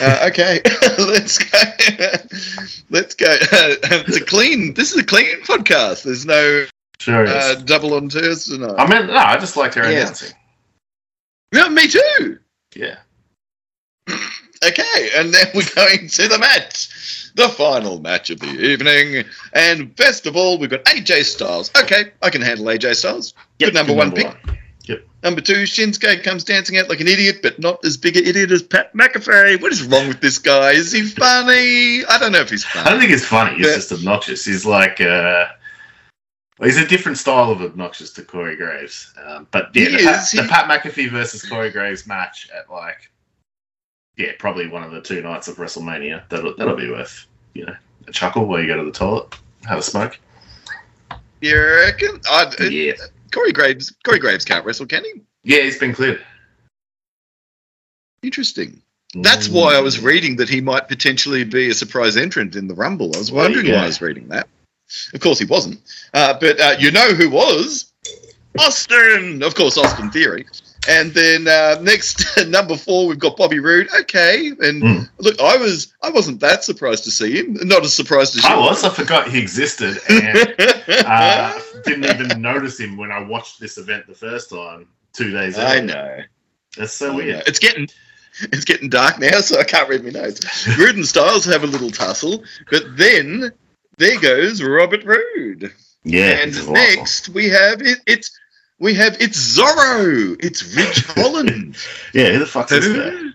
Uh, 0.02 0.28
okay, 0.32 0.62
let's 1.00 1.38
go. 1.40 1.58
let's 2.90 3.16
go. 3.16 3.26
it's 3.42 4.18
a 4.18 4.24
clean. 4.26 4.74
This 4.76 4.92
is 4.92 4.98
a 5.00 5.06
clean 5.06 5.42
podcast. 5.42 6.04
There's 6.04 6.26
no 6.26 6.66
Sure 7.00 7.28
uh, 7.28 7.56
double 7.56 7.94
entendres 7.96 8.46
tonight. 8.46 8.76
I 8.78 8.88
mean, 8.88 9.08
no, 9.08 9.16
I 9.16 9.38
just 9.38 9.58
liked 9.58 9.76
her 9.76 9.84
Yes. 9.84 10.22
announcing. 10.22 10.38
yeah, 11.54 11.68
me 11.70 11.88
too. 11.88 12.40
Yeah. 12.76 12.98
Okay, 14.66 15.10
and 15.16 15.32
then 15.34 15.46
we're 15.54 15.70
going 15.76 16.08
to 16.08 16.28
the 16.28 16.40
match, 16.40 16.90
the 17.36 17.50
final 17.50 18.00
match 18.02 18.30
of 18.32 18.40
the 18.40 18.48
evening. 18.48 19.26
And 19.54 19.96
best 19.96 20.26
of 20.26 20.36
all, 20.36 20.58
we've 20.58 20.70
got 20.70 20.84
AJ 20.86 21.24
Styles. 21.26 21.70
Okay, 21.82 22.12
I 22.22 22.30
can 22.30 22.42
handle 22.42 22.66
AJ 22.66 22.96
Styles. 22.96 23.34
Yep, 23.60 23.68
Good 23.68 23.74
number 23.76 23.92
good 23.94 23.98
one 23.98 24.08
number 24.10 24.22
pick. 24.22 24.46
one. 24.48 24.58
Number 25.24 25.42
two, 25.42 25.64
Shinsuke 25.64 26.24
comes 26.24 26.44
dancing 26.44 26.78
out 26.78 26.88
like 26.88 27.00
an 27.00 27.08
idiot, 27.08 27.40
but 27.42 27.58
not 27.58 27.84
as 27.84 27.98
big 27.98 28.16
an 28.16 28.26
idiot 28.28 28.52
as 28.52 28.62
Pat 28.62 28.94
McAfee. 28.94 29.60
What 29.60 29.72
is 29.72 29.82
wrong 29.84 30.08
with 30.08 30.22
this 30.22 30.38
guy? 30.38 30.74
Is 30.74 30.92
he 30.92 31.02
funny? 31.02 32.06
I 32.06 32.18
don't 32.20 32.32
know 32.32 32.42
if 32.42 32.50
he's 32.52 32.64
funny. 32.64 32.86
I 32.86 32.90
don't 32.92 33.00
think 33.00 33.10
he's 33.10 33.26
funny. 33.26 33.56
He's 33.58 33.66
Yeah. 33.66 33.74
just 33.74 33.92
obnoxious. 33.92 34.46
He's 34.46 34.68
like, 34.68 35.02
uh, 35.02 35.48
he's 36.62 36.78
a 36.78 36.86
different 36.86 37.18
style 37.18 37.50
of 37.50 37.64
obnoxious 37.64 38.12
to 38.14 38.22
Corey 38.22 38.56
Graves. 38.56 39.16
Um, 39.26 39.48
but 39.50 39.70
yeah, 39.74 39.86
He 39.90 39.98
the, 39.98 40.04
Pat, 40.04 40.28
the 40.32 40.44
Pat 40.48 40.70
McAfee 40.84 41.10
versus 41.10 41.44
Corey 41.44 41.72
Graves 41.72 42.06
match 42.06 42.48
at 42.56 42.70
like, 42.72 43.10
yeah, 44.18 44.32
probably 44.40 44.68
one 44.68 44.84
of 44.84 44.92
the 44.92 45.02
two 45.02 45.22
nights 45.22 45.48
of 45.48 45.58
WrestleMania. 45.58 46.28
That'll 46.30 46.56
that'll 46.56 46.76
be 46.76 46.90
worth 46.90 47.28
you 47.54 47.66
know 47.66 47.76
a 48.08 48.12
chuckle 48.12 48.46
while 48.46 48.62
you 48.62 48.68
go 48.68 48.78
to 48.78 48.84
the 48.84 48.92
toilet, 48.92 49.36
have 49.68 49.80
a 49.80 49.84
smoke. 49.84 50.20
You 51.42 51.62
reckon? 51.62 52.22
I, 52.30 52.52
Yeah, 52.70 52.94
Corey 53.32 53.52
Graves. 53.52 53.94
Corey 54.04 54.20
Graves 54.20 54.46
can't 54.46 54.66
wrestle, 54.66 54.86
can 54.86 55.04
he? 55.04 55.22
yeah, 55.44 55.62
he's 55.62 55.78
been 55.78 55.94
cleared. 55.94 56.22
Interesting. 58.24 58.82
That's 59.14 59.48
why 59.48 59.76
I 59.76 59.80
was 59.80 60.02
reading 60.02 60.36
that 60.38 60.50
he 60.50 60.60
might 60.60 60.90
potentially 60.90 61.46
be 61.46 61.70
a 61.70 61.74
surprise 61.74 62.18
entrant 62.18 62.56
in 62.56 62.68
the 62.68 62.74
Rumble. 62.74 63.12
I 63.16 63.20
was 63.20 63.32
wondering 63.32 63.72
why 63.72 63.84
I 63.84 63.86
was 63.86 64.02
reading 64.02 64.28
that. 64.30 64.48
Of 65.14 65.22
course, 65.22 65.40
he 65.40 65.46
wasn't. 65.46 65.80
Uh, 66.14 66.38
but 66.40 66.60
uh, 66.60 66.76
you 66.80 66.92
know 66.92 67.14
who 67.14 67.30
was? 67.30 67.92
Austin! 68.60 69.42
Of 69.42 69.56
course, 69.56 69.78
Austin 69.78 70.12
Theory. 70.12 70.46
And 70.88 71.12
then 71.14 71.48
uh, 71.48 71.80
next, 71.82 72.26
number 72.48 72.76
four, 72.78 73.08
we've 73.08 73.20
got 73.20 73.38
Bobby 73.38 73.60
Roode. 73.60 73.88
Okay, 74.02 74.50
and 74.50 74.84
Mm. 74.84 75.10
look, 75.20 75.40
I 75.42 75.58
was 75.58 75.94
I 76.02 76.10
wasn't 76.12 76.40
that 76.42 76.64
surprised 76.64 77.04
to 77.06 77.12
see 77.12 77.38
him. 77.40 77.54
Not 77.64 77.84
as 77.84 77.94
surprised 77.94 78.38
as 78.38 78.44
you. 78.44 78.50
I 78.50 78.56
was. 78.58 78.84
I 78.84 78.90
forgot 78.90 79.30
he 79.30 79.40
existed 79.40 79.98
and 80.10 80.56
uh, 81.06 81.60
didn't 81.84 82.06
even 82.06 82.42
notice 82.42 82.80
him 82.80 82.98
when 82.98 83.12
I 83.12 83.20
watched 83.20 83.60
this 83.60 83.78
event 83.78 84.08
the 84.08 84.14
first 84.16 84.50
time 84.50 84.88
two 85.14 85.32
days. 85.32 85.58
Ago. 85.58 85.66
I 85.66 85.80
know. 85.80 86.20
That's 86.78 86.94
so 86.94 87.12
I 87.12 87.16
weird. 87.16 87.36
know. 87.38 87.42
It's 87.48 87.60
getting 87.60 87.88
it's 88.52 88.66
getting 88.66 88.90
dark 88.90 89.18
now, 89.20 89.40
so 89.40 89.60
I 89.60 89.64
can't 89.64 89.88
read 89.90 90.04
my 90.04 90.10
notes. 90.12 90.68
Roode 90.78 90.96
and 90.96 91.06
Styles 91.08 91.46
have 91.46 91.64
a 91.64 91.68
little 91.68 91.90
tussle, 91.90 92.44
but 92.70 92.84
then 92.98 93.52
there 93.98 94.20
goes 94.20 94.62
Robert 94.62 95.04
Roode. 95.06 95.72
Yeah, 96.04 96.42
and 96.44 96.72
next 96.72 97.30
we 97.30 97.50
have 97.50 97.82
it, 97.82 98.00
it's 98.06 98.38
we 98.80 98.94
have 98.96 99.18
it's 99.20 99.58
Zorro. 99.58 100.36
It's 100.44 100.76
Rich 100.76 101.04
Holland. 101.08 101.78
Yeah, 102.14 102.32
who 102.32 102.40
the 102.40 102.46
fuck's 102.46 102.72
this 102.72 102.88
guy? 102.88 103.32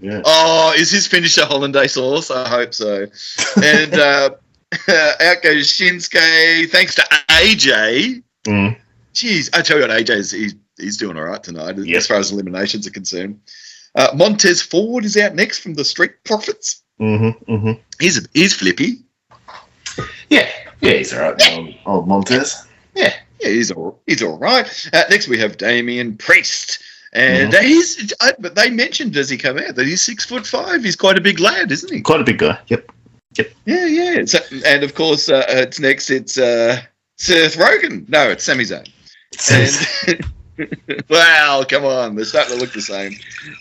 Yeah. 0.00 0.22
oh, 0.24 0.74
is 0.76 0.90
his 0.92 1.06
finisher 1.08 1.44
hollandaise 1.44 1.94
sauce? 1.94 2.30
I 2.30 2.48
hope 2.48 2.72
so. 2.72 3.06
And 3.62 3.94
uh, 3.94 4.30
out 4.88 5.42
goes 5.42 5.66
Shinsuke. 5.72 6.70
Thanks 6.70 6.94
to 6.94 7.02
AJ. 7.30 8.22
Mm. 8.46 8.76
Jeez, 9.12 9.50
I 9.56 9.62
tell 9.62 9.78
you 9.78 9.82
what, 9.88 9.90
AJ's 9.90 10.30
he's, 10.30 10.54
he's 10.76 10.96
doing 10.96 11.16
all 11.16 11.24
right 11.24 11.42
tonight 11.42 11.76
Yep. 11.76 11.96
as 11.96 12.06
far 12.06 12.18
as 12.18 12.30
eliminations 12.30 12.86
are 12.86 12.92
concerned. 12.92 13.40
Uh, 13.96 14.08
Montez 14.14 14.62
Ford 14.62 15.04
is 15.04 15.16
out 15.16 15.34
next 15.34 15.58
from 15.58 15.74
the 15.74 15.84
Street 15.84 16.12
Profits. 16.24 16.82
Mm-hmm, 17.00 17.52
mm-hmm. 17.52 17.72
He's 18.00 18.28
he's 18.34 18.54
flippy. 18.54 19.02
Yeah, 20.30 20.48
yeah, 20.80 20.92
he's 20.92 21.12
all 21.12 21.20
right. 21.32 21.52
Old, 21.56 21.74
old 21.86 22.08
Montez. 22.08 22.66
Yeah, 22.94 23.04
yeah, 23.04 23.14
he's 23.40 23.70
all 23.70 24.00
he's 24.06 24.22
all 24.22 24.38
right. 24.38 24.88
Uh, 24.92 25.04
next 25.10 25.28
we 25.28 25.38
have 25.38 25.56
Damien 25.56 26.16
Priest, 26.16 26.82
and 27.12 27.54
uh, 27.54 27.60
he's 27.60 28.12
I, 28.20 28.32
but 28.38 28.54
they 28.54 28.70
mentioned 28.70 29.16
as 29.16 29.30
he 29.30 29.36
come 29.36 29.58
out 29.58 29.74
that 29.74 29.86
he's 29.86 30.02
six 30.02 30.24
foot 30.24 30.46
five. 30.46 30.84
He's 30.84 30.96
quite 30.96 31.18
a 31.18 31.20
big 31.20 31.40
lad, 31.40 31.70
isn't 31.72 31.92
he? 31.92 32.00
Quite 32.00 32.20
a 32.20 32.24
big 32.24 32.38
guy. 32.38 32.58
Yep. 32.68 32.92
Yep. 33.36 33.50
Yeah, 33.66 33.86
yeah. 33.86 34.24
So, 34.24 34.38
and 34.66 34.82
of 34.82 34.94
course, 34.94 35.28
uh, 35.28 35.44
it's 35.48 35.78
next. 35.78 36.10
It's 36.10 36.38
uh, 36.38 36.80
Seth 37.16 37.56
Rogen. 37.56 38.08
No, 38.08 38.30
it's 38.30 38.44
Sami 38.44 38.64
Zayn. 38.64 38.88
And 39.50 40.24
well, 41.08 41.64
come 41.64 41.84
on, 41.84 42.16
they're 42.16 42.24
starting 42.24 42.54
to 42.54 42.60
look 42.60 42.72
the 42.72 42.80
same. 42.80 43.12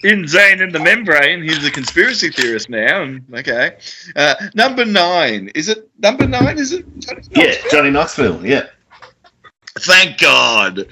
In 0.03 0.23
Zayn 0.23 0.61
in 0.61 0.71
the 0.71 0.80
membrane, 0.80 1.43
he's 1.43 1.65
a 1.65 1.71
conspiracy 1.71 2.30
theorist 2.30 2.69
now. 2.69 3.03
And, 3.03 3.23
okay, 3.34 3.78
uh, 4.15 4.36
number 4.53 4.86
nine. 4.86 5.49
Is 5.55 5.69
it 5.69 5.89
number 5.99 6.28
nine? 6.28 6.57
Is 6.57 6.73
it? 6.73 6.86
yeah, 7.32 7.55
Johnny 7.71 7.89
Knoxville. 7.89 8.45
Yeah. 8.45 8.67
Thank 9.80 10.19
God. 10.19 10.88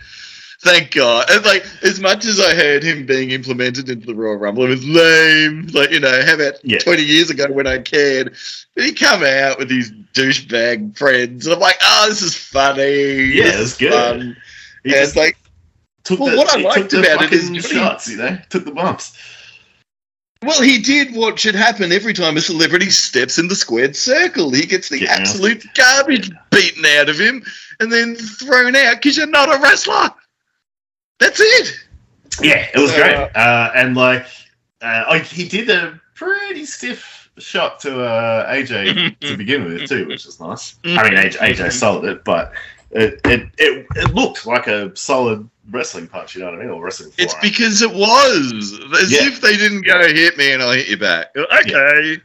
Thank 0.62 0.92
God. 0.92 1.30
And 1.30 1.46
like, 1.46 1.66
as 1.84 2.00
much 2.00 2.26
as 2.26 2.40
I 2.40 2.56
heard 2.56 2.82
him 2.84 3.06
being 3.06 3.30
implemented 3.32 3.88
into 3.88 4.08
the 4.08 4.16
Royal 4.16 4.38
Rumble, 4.38 4.66
it 4.66 4.70
was 4.70 4.86
lame. 4.86 5.68
Like, 5.74 5.92
you 5.92 6.00
know, 6.00 6.24
how 6.26 6.34
about 6.34 6.56
Yeah. 6.64 6.80
20 6.80 7.04
years 7.04 7.30
ago 7.30 7.52
when 7.52 7.68
I 7.68 7.78
cared? 7.78 8.36
He 8.76 8.92
come 8.92 9.24
out 9.24 9.60
with 9.60 9.70
these 9.70 9.92
douchebag 10.14 10.98
friends. 10.98 11.46
And 11.46 11.54
I'm 11.54 11.62
like, 11.62 11.78
oh, 11.84 12.08
this 12.10 12.24
is 12.24 12.36
funny. 12.36 12.82
Yeah, 12.82 13.62
it's 13.62 13.78
good. 13.78 13.94
fun. 13.94 14.38
He 14.84 14.92
it's 14.92 15.16
like, 15.16 15.38
took 16.04 16.20
well, 16.20 16.32
the, 16.32 16.38
what 16.38 16.56
I 16.56 16.62
liked 16.62 16.94
about 16.94 17.24
it 17.24 17.34
is 17.34 17.66
shots, 17.66 18.08
you 18.08 18.18
know, 18.18 18.38
took 18.50 18.66
the 18.66 18.72
bumps. 18.72 19.18
Well, 20.46 20.62
he 20.62 20.80
did 20.80 21.16
what 21.16 21.40
should 21.40 21.56
happen 21.56 21.92
every 21.92 22.14
time 22.14 22.38
a 22.38 22.42
celebrity 22.42 22.90
steps 22.90 23.38
in 23.38 23.48
the 23.48 23.56
squared 23.56 23.96
circle. 23.96 24.52
He 24.52 24.66
gets 24.66 24.90
the 24.90 25.08
out. 25.08 25.20
absolute 25.22 25.66
garbage 25.74 26.30
beaten 26.52 26.86
out 26.86 27.10
of 27.10 27.20
him 27.20 27.44
and 27.80 27.92
then 27.92 28.16
thrown 28.16 28.76
out 28.76 28.96
because 28.96 29.18
you're 29.18 29.28
not 29.28 29.54
a 29.54 29.60
wrestler. 29.62 30.10
That's 31.20 31.40
it. 31.40 31.80
Yeah, 32.42 32.68
it 32.74 32.78
was 32.80 32.92
So, 32.92 32.98
great. 32.98 33.16
Uh, 33.36 33.72
and 33.76 33.96
like, 33.96 34.26
uh, 34.82 35.20
he 35.20 35.48
did 35.48 35.70
a 35.70 36.00
pretty 36.16 36.66
stiff 36.66 37.30
shot 37.38 37.80
to 37.82 38.02
uh, 38.04 38.52
AJ 38.52 39.20
to 39.22 39.38
begin 39.38 39.64
with 39.66 39.88
too, 39.88 40.08
which 40.08 40.26
is 40.26 40.40
nice. 40.40 40.76
I 40.86 41.10
mean, 41.10 41.18
AJ, 41.20 41.38
AJ 41.38 41.72
sold 41.72 42.06
it, 42.06 42.24
but 42.24 42.54
it, 42.92 43.20
it 43.26 43.50
it 43.58 43.86
it 43.96 44.14
looked 44.14 44.46
like 44.46 44.68
a 44.68 44.96
solid 44.96 45.50
wrestling 45.72 46.08
punch. 46.08 46.36
You 46.36 46.42
know 46.42 46.52
what 46.52 46.60
I 46.60 46.64
mean? 46.64 46.70
Or 46.70 46.84
wrestling. 46.84 47.12
It's 47.18 47.36
because 47.42 47.82
it 47.82 47.92
was 47.94 48.80
as 49.02 49.12
Yeah. 49.12 49.28
if 49.28 49.42
they 49.42 49.58
didn't 49.58 49.82
go 49.82 50.00
hit 50.08 50.38
me 50.38 50.52
and 50.52 50.62
I'll 50.62 50.72
hit 50.72 50.88
you 50.88 50.98
back. 50.98 51.28
Okay. 51.36 52.18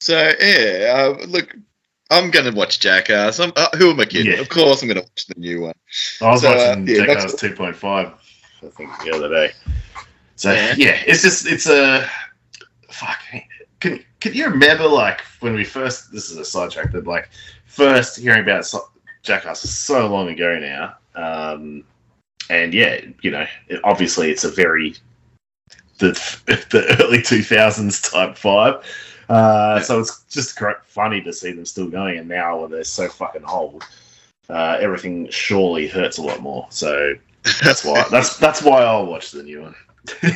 So 0.00 0.32
yeah, 0.40 0.94
uh, 1.20 1.26
look, 1.26 1.54
I'm 2.10 2.30
gonna 2.30 2.52
watch 2.52 2.80
Jackass. 2.80 3.38
Uh, 3.38 3.50
who 3.76 3.90
am 3.90 4.00
I 4.00 4.04
kidding? 4.06 4.32
Yeah. 4.32 4.40
Of 4.40 4.48
course, 4.48 4.82
I'm 4.82 4.88
gonna 4.88 5.00
watch 5.02 5.26
the 5.26 5.34
new 5.38 5.60
one. 5.60 5.74
I 6.22 6.30
was 6.30 6.40
So, 6.42 6.50
uh, 6.50 6.56
watching 6.76 6.86
yeah, 6.88 7.04
Jackass 7.06 7.34
2.5, 7.34 8.12
I 8.62 8.66
think, 8.68 8.90
the 9.04 9.12
other 9.14 9.28
day. 9.28 9.52
So 10.36 10.52
Yeah. 10.52 10.74
yeah. 10.76 11.02
it's 11.06 11.22
just 11.22 11.46
it's 11.46 11.66
a 11.68 12.08
fuck. 12.90 13.18
Can 13.80 14.02
can 14.20 14.34
you 14.34 14.46
remember 14.48 14.86
like 14.86 15.20
when 15.40 15.54
we 15.54 15.64
first? 15.64 16.12
This 16.12 16.30
is 16.30 16.36
a 16.38 16.44
sidetrack, 16.44 16.92
but 16.92 17.06
like 17.06 17.28
first 17.66 18.18
hearing 18.18 18.40
about 18.42 18.66
Jackass 19.22 19.60
so 19.60 20.06
long 20.08 20.28
ago 20.28 20.58
now. 20.58 20.94
Um, 21.14 21.84
and 22.50 22.74
yeah, 22.74 23.00
you 23.22 23.30
know, 23.30 23.46
it, 23.68 23.80
obviously 23.84 24.30
it's 24.30 24.44
a 24.44 24.50
very 24.50 24.94
the 25.98 26.10
the 26.70 26.96
early 27.02 27.18
2000s 27.18 28.10
type 28.10 28.36
vibe. 28.36 28.82
Uh, 29.28 29.76
Yeah. 29.78 29.82
So 29.82 30.00
it's 30.00 30.24
just 30.28 30.58
funny 30.86 31.20
to 31.22 31.32
see 31.32 31.52
them 31.52 31.64
still 31.64 31.88
going, 31.88 32.18
and 32.18 32.28
now 32.28 32.60
when 32.60 32.70
they're 32.70 32.84
so 32.84 33.08
fucking 33.08 33.44
old, 33.44 33.84
uh, 34.48 34.76
everything 34.80 35.30
surely 35.30 35.86
hurts 35.88 36.18
a 36.18 36.22
lot 36.22 36.40
more. 36.40 36.66
So 36.70 37.14
that's 37.62 37.84
why 37.84 38.04
that's 38.10 38.36
that's 38.38 38.62
why 38.62 38.82
I'll 38.82 39.06
watch 39.06 39.30
the 39.30 39.42
new 39.42 39.62
one. 39.62 39.74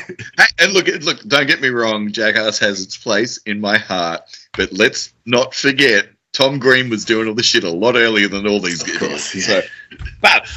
And 0.61 0.73
look, 0.73 0.87
look, 1.03 1.21
don't 1.27 1.49
get 1.49 1.61
me 1.61 1.69
wrong, 1.69 2.13
Jackass 2.13 2.61
has 2.61 2.81
its 2.81 2.97
place 2.97 3.39
in 3.39 3.61
my 3.61 3.77
heart, 3.77 4.21
but 4.57 4.73
let's 4.73 5.13
not 5.27 5.53
forget 5.53 6.07
Tom 6.33 6.61
Green 6.61 6.89
was 6.91 7.05
doing 7.05 7.27
all 7.27 7.35
the 7.35 7.43
shit 7.43 7.65
a 7.65 7.71
lot 7.71 7.97
earlier 7.97 8.29
than 8.29 8.47
all 8.47 8.61
these 8.61 8.83
Of 8.83 8.99
course, 9.01 9.35
guys. 9.35 9.49
yeah. 9.49 9.61
So, 9.63 9.67
but 10.21 10.49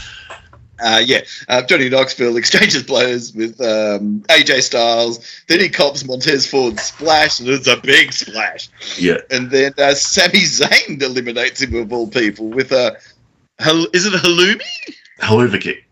Uh, 0.80 1.02
yeah, 1.04 1.22
uh, 1.50 1.62
Johnny 1.64 1.90
Knoxville 1.90 2.38
exchanges 2.38 2.84
blows 2.84 3.34
with 3.34 3.60
um, 3.62 4.22
AJ 4.30 4.62
Styles. 4.62 5.20
Then 5.48 5.60
he 5.60 5.70
cops 5.70 6.06
Montez 6.06 6.46
Ford's 6.46 6.84
splash, 6.84 7.40
and 7.40 7.50
it's 7.50 7.68
a 7.68 7.78
big 7.78 8.14
splash. 8.14 8.70
Yeah. 8.98 9.18
And 9.32 9.50
then 9.50 9.74
uh, 9.78 9.94
Sami 9.96 10.40
Zayn 10.42 11.02
eliminates 11.02 11.62
him 11.62 11.76
of 11.76 11.92
all 11.92 12.08
people 12.08 12.50
with 12.50 12.72
a. 12.72 12.96
Is 13.94 14.06
it 14.06 14.14
a 14.14 14.18
halloumi? 14.18 14.62
Helluva 15.20 15.60
kick. 15.60 15.84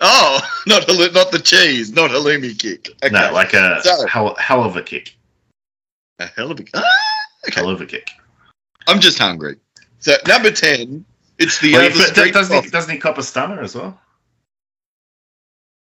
Oh, 0.00 0.40
not 0.66 0.86
not 0.88 1.30
the 1.32 1.40
cheese, 1.42 1.92
not 1.92 2.10
halloumi 2.10 2.58
kick. 2.58 2.88
Okay. 3.02 3.12
No, 3.12 3.30
like 3.32 3.52
a 3.52 3.80
So- 3.82 4.06
hell, 4.06 4.34
hell 4.36 4.64
of 4.64 4.76
a 4.76 4.82
kick. 4.82 5.14
a 6.18 6.26
hell 6.26 6.50
of 6.50 6.60
a. 6.60 6.64
Ah, 6.74 6.82
okay. 7.46 7.60
Hell 7.60 7.68
of 7.68 7.80
a 7.82 7.86
kick. 7.86 8.08
I'm 8.86 9.00
just 9.00 9.18
hungry. 9.18 9.56
So 9.98 10.14
number 10.26 10.50
ten, 10.50 11.04
it's 11.38 11.60
the 11.60 11.68
he- 11.68 11.74
but 11.76 11.92
street 11.94 12.34
doesn't, 12.34 12.64
he, 12.64 12.70
doesn't 12.70 12.92
he 12.92 12.98
cop 12.98 13.18
a 13.18 13.22
stunner 13.22 13.60
as 13.60 13.74
well? 13.74 13.98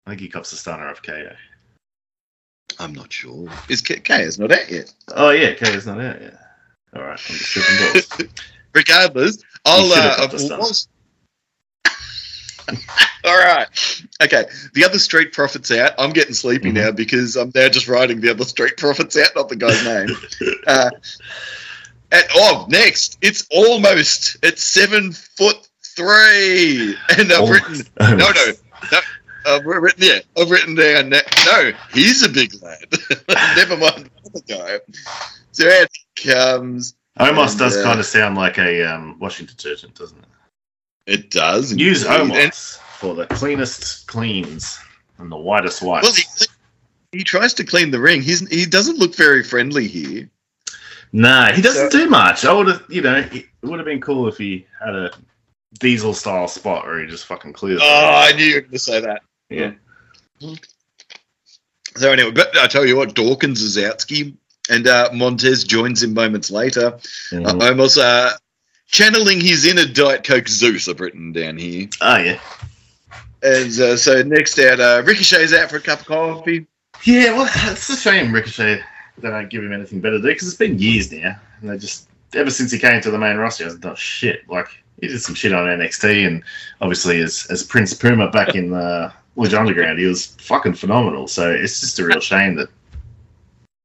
I 0.06 0.10
think 0.10 0.20
he 0.20 0.28
cops 0.28 0.52
a 0.52 0.56
stunner 0.56 0.88
of 0.88 1.02
KO. 1.02 1.30
I'm 2.78 2.92
not 2.94 3.12
sure. 3.12 3.48
Is 3.68 3.80
K- 3.82 4.00
KO's 4.00 4.38
not 4.38 4.52
out 4.52 4.70
yet? 4.70 4.92
Oh 5.08 5.30
yeah, 5.30 5.54
KO's 5.54 5.86
not 5.86 6.00
out 6.00 6.20
yet. 6.20 6.38
All 6.94 7.02
right, 7.02 7.10
I'm 7.10 7.16
just 7.36 7.46
tripping 7.52 7.92
balls. 7.92 8.32
Regardless, 8.74 9.38
I'll. 9.64 9.92
Uh, 9.92 10.16
got 10.16 10.30
the 10.30 10.38
stunner. 10.38 10.60
was- 10.60 10.88
All 13.24 13.36
right. 13.38 13.66
Okay. 14.22 14.44
The 14.74 14.84
other 14.84 14.98
street 15.00 15.32
profits 15.32 15.70
out. 15.72 15.92
I'm 15.98 16.12
getting 16.12 16.34
sleepy 16.34 16.70
Mhm. 16.70 16.74
now 16.74 16.90
because 16.92 17.36
I'm 17.36 17.50
now 17.54 17.68
just 17.68 17.88
writing 17.88 18.20
the 18.20 18.30
other 18.30 18.44
street 18.44 18.76
profits 18.76 19.16
out, 19.18 19.30
not 19.34 19.48
the 19.48 19.56
guy's 19.56 19.84
name. 19.84 20.16
uh, 20.66 20.90
and, 22.12 22.24
oh, 22.34 22.66
next, 22.68 23.18
it's 23.22 23.46
almost 23.50 24.36
at 24.44 24.58
seven 24.58 25.12
foot 25.12 25.68
three, 25.96 26.96
and 27.18 27.32
I've 27.32 27.48
written 27.48 27.86
no, 28.00 28.16
no, 28.16 28.32
no. 28.92 29.00
I've 29.46 29.64
written 29.64 30.04
yeah. 30.04 30.18
I've 30.38 30.50
written 30.50 30.74
down. 30.74 31.10
No, 31.10 31.72
he's 31.92 32.22
a 32.22 32.28
big 32.28 32.52
lad. 32.62 32.84
Never 33.56 33.76
mind 33.76 34.10
the 34.22 34.54
other 34.58 34.80
guy. 34.80 34.94
So 35.52 35.68
out 35.68 35.88
he 35.92 36.30
comes. 36.30 36.94
Omos 37.18 37.50
And, 37.50 37.58
does 37.58 37.76
uh, 37.76 37.82
kind 37.82 38.00
of 38.00 38.06
sound 38.06 38.36
like 38.36 38.58
a 38.58 38.82
um, 38.84 39.18
washing 39.18 39.46
detergent, 39.46 39.94
doesn't 39.94 40.18
it? 40.18 40.24
It 41.06 41.30
does 41.30 41.72
Use 41.74 42.04
indeed. 42.04 42.36
And- 42.36 42.54
for 42.54 43.14
the 43.14 43.26
cleanest 43.26 44.06
cleans 44.06 44.78
and 45.16 45.32
the 45.32 45.36
whitest 45.36 45.80
whites. 45.80 46.04
Well, 46.06 46.12
he, 46.12 47.18
he 47.18 47.24
tries 47.24 47.54
to 47.54 47.64
clean 47.64 47.90
the 47.90 47.98
ring. 47.98 48.20
He's 48.20 48.46
he 48.48 48.66
doesn't 48.66 48.98
look 48.98 49.14
very 49.14 49.42
friendly 49.42 49.88
here. 49.88 50.28
Nah, 51.12 51.52
he 51.52 51.60
doesn't 51.62 51.90
So- 51.90 51.98
do 51.98 52.08
much. 52.08 52.44
I 52.44 52.52
would 52.52 52.68
have, 52.68 52.84
you 52.88 53.02
know, 53.02 53.16
it 53.32 53.46
would 53.62 53.78
have 53.78 53.86
been 53.86 54.00
cool 54.00 54.28
if 54.28 54.36
he 54.38 54.66
had 54.84 54.94
a 54.94 55.10
diesel 55.78 56.14
style 56.14 56.46
spot 56.48 56.86
where 56.86 57.00
he 57.00 57.06
just 57.06 57.26
fucking 57.26 57.52
clears. 57.52 57.80
Oh, 57.82 58.10
I 58.28 58.32
knew 58.32 58.44
you 58.44 58.54
were 58.56 58.60
going 58.62 58.72
to 58.72 58.78
say 58.78 59.00
that. 59.00 59.22
yeah. 59.48 59.72
So 61.96 62.12
anyway, 62.12 62.30
but 62.30 62.56
I 62.56 62.66
tell 62.68 62.86
you 62.86 62.96
what, 62.96 63.14
Dawkins 63.14 63.60
is 63.60 63.76
out 63.76 64.00
ski, 64.00 64.36
and 64.68 64.86
uh, 64.86 65.10
Montez 65.12 65.64
joins 65.64 66.02
him 66.02 66.14
moments 66.14 66.50
later. 66.50 66.92
Mhm. 67.30 67.46
Uh, 67.60 67.66
almost 67.66 67.98
uh, 67.98 68.30
channeling 68.86 69.40
his 69.40 69.64
inner 69.66 69.86
Diet 69.86 70.22
Coke 70.24 70.48
Zeus. 70.48 70.88
I've 70.88 71.00
written 71.00 71.32
down 71.32 71.58
here. 71.58 71.88
oh 72.00 72.16
yeah. 72.18 72.38
And 73.42 73.72
uh, 73.80 73.96
so 73.96 74.22
next 74.22 74.58
out, 74.58 74.80
uh, 74.80 75.02
Ricochet's 75.04 75.52
out 75.54 75.70
for 75.70 75.76
a 75.76 75.80
cup 75.80 76.00
of 76.00 76.06
coffee. 76.06 76.66
Yeah, 77.04 77.32
well, 77.32 77.48
it's 77.72 77.88
a 77.88 77.96
shame 77.96 78.32
Ricochet 78.32 78.82
they 79.22 79.30
don't 79.30 79.50
give 79.50 79.62
him 79.64 79.72
anything 79.72 80.00
better 80.00 80.16
to 80.16 80.22
do 80.22 80.28
because 80.28 80.48
it's 80.48 80.56
been 80.56 80.78
years 80.78 81.10
now, 81.12 81.36
and 81.60 81.70
they 81.70 81.78
just 81.78 82.08
ever 82.34 82.50
since 82.50 82.70
he 82.70 82.78
came 82.78 83.00
to 83.00 83.10
the 83.10 83.18
main 83.18 83.36
roster, 83.36 83.64
he 83.64 83.66
hasn't 83.66 83.82
done 83.82 83.96
shit. 83.96 84.48
Like 84.48 84.68
he 85.00 85.08
did 85.08 85.20
some 85.20 85.34
shit 85.34 85.52
on 85.52 85.66
NXT, 85.66 86.26
and 86.26 86.42
obviously 86.80 87.20
as 87.20 87.46
as 87.50 87.62
Prince 87.62 87.94
Puma 87.94 88.30
back 88.30 88.54
in 88.54 88.70
the 88.70 89.12
Lucha 89.36 89.58
Underground, 89.58 89.98
he 89.98 90.06
was 90.06 90.26
fucking 90.40 90.74
phenomenal. 90.74 91.28
So 91.28 91.50
it's 91.50 91.80
just 91.80 91.98
a 91.98 92.04
real 92.04 92.20
shame 92.20 92.54
that 92.56 92.68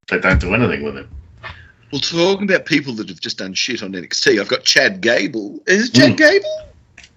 they 0.08 0.18
don't 0.18 0.40
do 0.40 0.54
anything 0.54 0.82
with 0.84 0.96
him. 0.96 1.08
Well, 1.92 2.00
talking 2.00 2.48
about 2.50 2.66
people 2.66 2.94
that 2.94 3.08
have 3.08 3.20
just 3.20 3.38
done 3.38 3.54
shit 3.54 3.82
on 3.82 3.92
NXT, 3.92 4.40
I've 4.40 4.48
got 4.48 4.64
Chad 4.64 5.00
Gable. 5.00 5.60
Is 5.66 5.88
it 5.88 5.94
Chad 5.94 6.12
Mm. 6.12 6.16
Gable? 6.16 6.68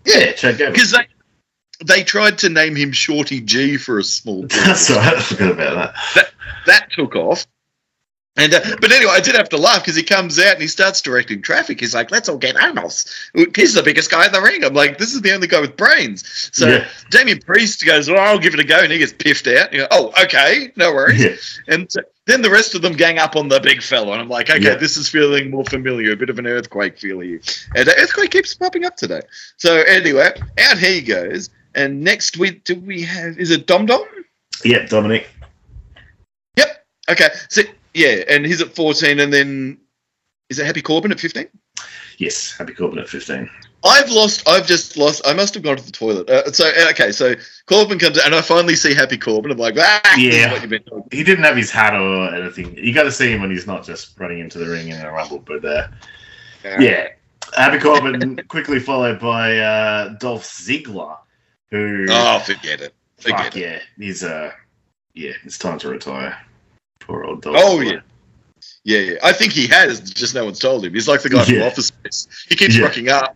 Yeah, 0.05 0.31
Chad 0.33 0.57
Gable. 0.57 0.73
Because 0.73 0.91
they 0.91 1.07
they 1.85 2.03
tried 2.03 2.37
to 2.39 2.49
name 2.49 2.75
him 2.75 2.91
Shorty 2.91 3.41
G 3.41 3.77
for 3.77 3.99
a 3.99 4.03
small. 4.03 4.43
That's 4.47 4.89
right. 4.89 5.15
I 5.15 5.21
forgot 5.21 5.51
about 5.51 5.75
that. 5.75 5.95
that. 6.15 6.29
that 6.65 6.91
took 6.91 7.15
off. 7.15 7.45
And 8.39 8.53
uh, 8.53 8.61
but 8.79 8.91
anyway, 8.91 9.11
I 9.13 9.19
did 9.19 9.35
have 9.35 9.49
to 9.49 9.57
laugh 9.57 9.81
because 9.83 9.95
he 9.95 10.03
comes 10.03 10.39
out 10.39 10.53
and 10.53 10.61
he 10.61 10.67
starts 10.67 11.01
directing 11.01 11.41
traffic. 11.41 11.79
He's 11.79 11.93
like, 11.93 12.09
"Let's 12.09 12.29
all 12.29 12.37
get 12.37 12.55
Omos. 12.55 13.07
He's 13.55 13.73
the 13.73 13.83
biggest 13.83 14.09
guy 14.09 14.25
in 14.25 14.31
the 14.31 14.41
ring." 14.41 14.63
I'm 14.63 14.73
like, 14.73 14.97
"This 14.97 15.13
is 15.13 15.21
the 15.21 15.33
only 15.33 15.47
guy 15.47 15.59
with 15.59 15.75
brains." 15.75 16.49
So 16.53 16.67
Yeah. 16.67 16.87
Damien 17.11 17.39
Priest 17.41 17.85
goes, 17.85 18.09
"Well, 18.09 18.19
I'll 18.19 18.39
give 18.39 18.53
it 18.53 18.59
a 18.59 18.63
go," 18.63 18.79
and 18.79 18.91
he 18.91 18.97
gets 18.97 19.13
piffed 19.13 19.47
out. 19.47 19.73
You 19.73 19.85
"Oh, 19.91 20.13
okay, 20.23 20.71
no 20.75 20.91
worries." 20.93 21.19
Yeah. 21.67 21.73
And 21.73 21.91
so- 21.91 22.01
then 22.25 22.41
the 22.43 22.49
rest 22.49 22.75
of 22.75 22.83
them 22.83 22.93
gang 22.93 23.17
up 23.17 23.35
on 23.35 23.47
the 23.49 23.59
big 23.59 23.81
fella, 23.81 24.11
and 24.13 24.21
I'm 24.21 24.29
like, 24.29 24.49
"Okay, 24.49 24.59
Yeah. 24.63 24.75
this 24.75 24.97
is 24.97 25.09
feeling 25.09 25.49
more 25.49 25.65
familiar. 25.65 26.11
A 26.11 26.15
bit 26.15 26.29
of 26.29 26.37
an 26.39 26.47
earthquake 26.47 26.97
feel 26.99 27.19
here." 27.19 27.41
And 27.75 27.87
the 27.87 27.97
earthquake 27.99 28.31
keeps 28.31 28.53
popping 28.53 28.85
up 28.85 28.95
today. 28.95 29.21
So 29.57 29.81
anyway, 29.81 30.31
out 30.59 30.77
he 30.77 31.01
goes. 31.01 31.49
And 31.75 32.01
next 32.03 32.37
week, 32.37 32.63
do 32.63 32.75
we 32.75 33.01
have? 33.03 33.37
Is 33.37 33.51
it 33.51 33.65
Dom 33.67 33.85
Dom? 33.85 34.03
Yep, 34.63 34.89
Dominic. 34.89 35.27
Yep. 36.57 36.85
Okay. 37.11 37.29
So 37.49 37.61
yeah, 37.93 38.23
and 38.29 38.45
he's 38.45 38.61
at 38.61 38.75
fourteen, 38.75 39.19
and 39.19 39.31
then 39.33 39.77
is 40.49 40.59
it 40.59 40.65
Happy 40.65 40.81
Corbin 40.81 41.11
at 41.11 41.19
fifteen? 41.19 41.47
Yes, 42.17 42.51
Happy 42.57 42.73
Corbin 42.73 42.99
at 42.99 43.07
15. 43.07 43.49
I've 43.85 44.11
lost. 44.11 44.45
I've 44.45 44.67
just 44.67 44.97
lost. 44.97 45.21
I 45.25 45.31
must 45.33 45.53
have 45.53 45.63
gone 45.63 45.77
to 45.77 45.85
the 45.85 45.91
toilet. 45.91 46.29
Uh, 46.29 46.51
so 46.51 46.65
uh, 46.67 46.89
okay. 46.89 47.13
So 47.13 47.33
Corbin 47.65 47.97
comes 47.97 48.17
out, 48.19 48.25
and 48.25 48.35
I 48.35 48.41
finally 48.41 48.75
see 48.75 48.93
Happy 48.93 49.17
Corbin. 49.17 49.51
I'm 49.51 49.57
like, 49.57 49.75
ah, 49.79 50.15
Yeah. 50.17 50.51
what 50.51 50.59
you've 50.59 50.69
been 50.69 50.83
doing. 50.83 51.03
He 51.11 51.23
didn't 51.23 51.45
have 51.45 51.55
his 51.55 51.71
hat 51.71 51.93
or 51.93 52.35
anything. 52.35 52.75
You 52.77 52.93
got 52.93 53.03
to 53.03 53.11
see 53.13 53.31
him 53.31 53.39
when 53.39 53.51
he's 53.51 53.65
not 53.67 53.85
just 53.85 54.19
running 54.19 54.39
into 54.39 54.57
the 54.59 54.67
ring 54.67 54.89
in 54.89 54.99
a 54.99 55.09
rumble. 55.09 55.39
But 55.39 55.63
uh, 55.63 55.87
yeah, 56.77 57.07
Happy 57.55 57.79
Corbin 57.79 58.35
quickly 58.49 58.79
followed 58.81 59.17
by 59.21 59.57
uh, 59.57 60.09
Dolph 60.19 60.43
Ziggler, 60.43 61.15
who 61.71 62.05
Oh, 62.09 62.39
forget 62.39 62.81
it. 62.81 62.93
Forget 63.17 63.39
fuck 63.45 63.55
it. 63.55 63.61
yeah, 63.61 63.79
he's 63.97 64.25
uh, 64.25 64.51
yeah, 65.13 65.31
it's 65.45 65.57
time 65.57 65.79
to 65.79 65.87
retire. 65.87 66.37
Poor 66.99 67.23
old 67.23 67.41
Dolph. 67.41 67.55
Oh, 67.59 67.79
yeah. 67.81 67.99
Yeah, 68.83 68.99
yeah. 68.99 69.17
I 69.23 69.33
think 69.33 69.53
he 69.53 69.67
has. 69.67 69.99
Just 70.11 70.35
no 70.35 70.45
one's 70.45 70.59
told 70.59 70.85
him. 70.85 70.93
He's 70.93 71.07
like 71.07 71.21
the 71.21 71.29
guy 71.29 71.43
from 71.45 71.55
Yeah. 71.55 71.65
Office 71.67 71.87
Space. 71.87 72.27
He 72.49 72.55
keeps 72.55 72.75
Yeah. 72.75 72.85
rocking 72.85 73.09
up. 73.09 73.35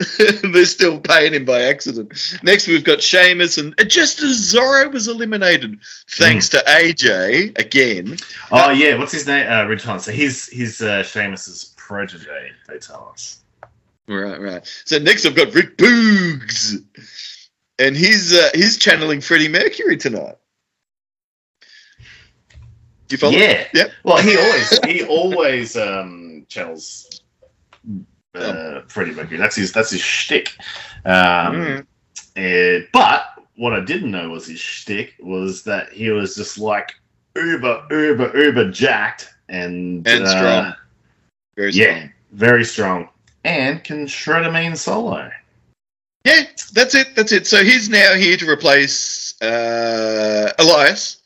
They're 0.42 0.64
still 0.66 0.98
paying 0.98 1.34
him 1.34 1.44
by 1.44 1.62
accident. 1.62 2.12
Next, 2.42 2.66
we've 2.66 2.82
got 2.82 3.00
Sheamus, 3.00 3.58
and 3.58 3.74
just 3.86 4.20
as 4.22 4.52
Zorro 4.52 4.92
was 4.92 5.06
eliminated, 5.06 5.78
thanks 6.10 6.48
to 6.48 6.56
AJ 6.66 7.56
again. 7.58 8.16
Oh 8.50 8.70
yeah, 8.70 8.96
what's 8.98 9.12
his 9.12 9.24
name? 9.28 9.48
Uh, 9.50 9.64
Ridge 9.66 9.84
Holland. 9.84 10.02
So 10.02 10.10
he's 10.10 10.48
he's 10.48 10.80
uh, 10.82 11.04
Sheamus's 11.04 11.74
protege. 11.76 12.50
They 12.66 12.78
tell 12.78 13.08
us. 13.12 13.38
Right, 14.08 14.40
right. 14.40 14.82
So 14.84 14.98
next, 14.98 15.26
I've 15.26 15.36
got 15.36 15.54
Rick 15.54 15.76
Boogs, 15.78 16.82
and 17.78 17.96
he's 17.96 18.34
uh, 18.34 18.50
he's 18.52 18.78
channeling 18.78 19.20
Freddie 19.20 19.48
Mercury 19.48 19.96
tonight. 19.96 20.34
You 23.10 23.18
follow? 23.18 23.32
Yeah. 23.32 23.66
Yep. 23.74 23.92
Well, 24.04 24.18
he 24.18 24.36
always 24.36 24.78
he 24.84 25.04
always 25.04 25.76
um, 25.76 26.46
channels 26.48 27.20
uh, 28.34 28.80
Freddie 28.88 29.12
Mercury. 29.12 29.36
That's 29.38 29.56
his 29.56 29.72
that's 29.72 29.90
his 29.90 30.00
shtick. 30.00 30.56
Um, 31.04 31.14
Mm. 31.54 31.86
eh, 32.36 32.86
but 32.92 33.26
what 33.56 33.72
I 33.72 33.80
didn't 33.80 34.10
know 34.10 34.30
was 34.30 34.46
his 34.46 34.58
shtick 34.60 35.14
was 35.20 35.62
that 35.64 35.92
he 35.92 36.10
was 36.10 36.34
just 36.34 36.58
like 36.58 36.92
uber 37.36 37.86
uber 37.90 38.36
uber 38.36 38.70
jacked 38.70 39.32
and 39.48 40.06
And 40.08 40.24
uh, 40.24 40.28
strong. 40.28 40.74
Very 41.56 41.70
yeah. 41.72 41.96
strong. 41.98 42.12
very 42.32 42.64
strong, 42.64 43.08
and 43.44 43.84
can 43.84 44.06
shred 44.06 44.44
a 44.44 44.50
mean 44.50 44.74
solo. 44.74 45.30
Yeah, 46.24 46.42
that's 46.72 46.94
it. 46.94 47.14
That's 47.14 47.32
it. 47.32 47.46
So 47.46 47.62
he's 47.62 47.88
now 47.90 48.14
here 48.14 48.36
to 48.38 48.48
replace 48.50 49.40
uh, 49.42 50.50
Elias, 50.58 51.18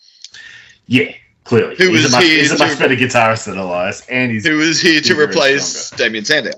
Yeah, 0.89 1.13
clearly 1.49 1.75
Who 1.77 1.91
he's 1.93 2.05
was 2.05 2.13
a 2.13 2.17
much, 2.17 2.25
he's 2.25 2.53
a 2.53 2.57
to- 2.59 2.67
much 2.67 2.79
better 2.79 2.95
guitarist 2.95 3.47
than 3.47 3.59
Elias, 3.59 4.07
and 4.09 4.31
he's 4.31 4.47
who 4.47 4.61
is 4.61 4.81
here 4.81 5.01
to 5.01 5.19
replace 5.19 5.91
Damien 5.91 6.25
Sandow. 6.25 6.53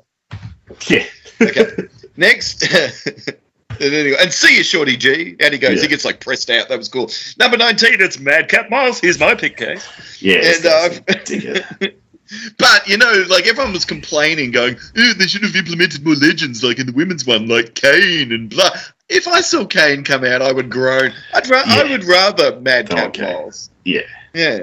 yeah. 0.88 1.05
Okay. 1.41 1.66
Next. 2.16 2.66
And 3.82 3.95
anyway, 3.95 4.16
and 4.20 4.30
see 4.30 4.59
you, 4.59 4.62
Shorty 4.62 4.95
G. 4.95 5.36
And 5.41 5.55
he 5.55 5.59
goes. 5.59 5.76
Yeah. 5.76 5.82
He 5.82 5.88
gets 5.88 6.05
like 6.05 6.20
pressed 6.20 6.51
out. 6.51 6.68
That 6.68 6.76
was 6.76 6.88
cool. 6.91 7.11
Number 7.38 7.57
19, 7.57 7.93
it's 8.03 8.18
Madcap 8.18 8.68
Miles. 8.68 9.01
Here's 9.01 9.18
my 9.18 9.34
pick 9.34 9.57
case. 9.57 9.88
Yeah, 10.20 10.43
And, 10.45 10.66
uh. 10.66 11.86
But 12.59 12.86
you 12.86 12.97
know, 12.99 13.24
like 13.30 13.47
everyone 13.47 13.72
was 13.72 13.84
complaining, 13.86 14.51
going, 14.51 14.76
"Ooh, 14.99 15.14
they 15.14 15.26
should 15.26 15.43
have 15.43 15.57
implemented 15.57 16.05
more 16.05 16.14
legends, 16.14 16.62
like 16.62 16.78
in 16.78 16.86
the 16.86 16.93
women's 16.93 17.26
one, 17.26 17.49
like 17.49 17.74
Kane 17.74 18.32
and 18.32 18.51
blah." 18.51 18.70
If 19.09 19.26
I 19.26 19.41
saw 19.41 19.64
Kane 19.66 20.05
come 20.05 20.24
out, 20.24 20.41
I 20.43 20.53
would 20.53 20.68
groan. 20.70 21.12
I'd 21.34 21.49
ra- 21.49 21.62
I 21.64 21.84
would 21.91 22.05
rather 22.05 22.61
Madcap 22.61 23.09
Okay. 23.09 23.22
Miles. 23.22 23.70
Yeah. 23.84 24.03
yeah. 24.34 24.61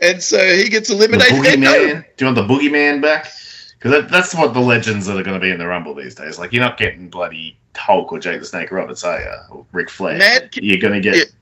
And 0.00 0.22
so 0.22 0.38
he 0.56 0.68
gets 0.68 0.88
the 0.88 0.94
eliminated. 0.94 1.60
No, 1.60 1.72
boogeyman. 1.72 2.04
Do 2.16 2.24
you 2.24 2.32
want 2.32 2.48
the 2.48 2.54
boogeyman 2.54 3.02
back? 3.02 3.30
Because 3.78 3.92
that, 3.92 4.10
that's 4.10 4.34
what 4.34 4.52
the 4.54 4.60
legends 4.60 5.06
that 5.06 5.16
are 5.16 5.22
going 5.22 5.38
to 5.38 5.44
be 5.44 5.50
in 5.50 5.58
the 5.58 5.66
Rumble 5.66 5.94
these 5.94 6.14
days. 6.14 6.38
Like 6.38 6.52
you're 6.52 6.62
not 6.62 6.76
getting 6.78 7.08
bloody 7.08 7.58
Hulk 7.76 8.12
or 8.12 8.18
Jake 8.18 8.40
the 8.40 8.46
Snake 8.46 8.70
Roberts, 8.70 9.04
are 9.04 9.20
you? 9.20 9.32
Or 9.56 9.66
Ric 9.72 9.88
Flair. 9.90 10.18
Mad, 10.18 10.50
You're 10.54 10.78
going 10.78 10.94
to 10.94 11.00
get 11.00 11.32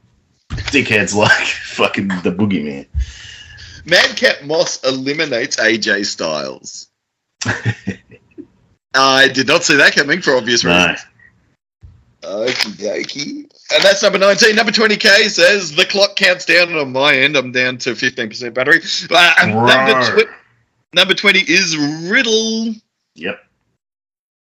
dickheads 0.51 1.15
like 1.15 1.31
fucking 1.47 2.09
the 2.09 2.33
Boogeyman. 2.33 2.87
Madcap 3.85 4.43
Moss 4.45 4.83
eliminates 4.85 5.57
AJ 5.57 6.07
Styles. 6.07 6.89
I 8.95 9.29
did 9.29 9.47
not 9.47 9.65
see 9.65 9.77
that 9.77 9.95
coming 9.95 10.21
for 10.21 10.37
obvious 10.37 10.65
No. 10.65 10.71
reasons. 10.89 11.07
Okie 12.23 12.73
dokie. 12.73 13.48
And 13.71 13.83
that's 13.85 14.03
number 14.03 14.19
19. 14.19 14.57
Number 14.57 14.73
20K 14.73 15.29
says 15.29 15.75
the 15.75 15.85
clock 15.85 16.17
counts 16.17 16.47
down 16.47 16.75
on 16.75 16.93
my 16.93 17.15
end. 17.15 17.37
I'm 17.37 17.53
down 17.53 17.77
to 17.79 17.91
15% 17.91 18.55
battery. 18.55 18.81
Uh, 19.11 19.35
number, 19.47 20.23
tw- 20.25 20.29
number 20.95 21.15
20 21.15 21.41
is 21.41 21.77
Riddle. 22.11 22.75
Yep. 23.15 23.39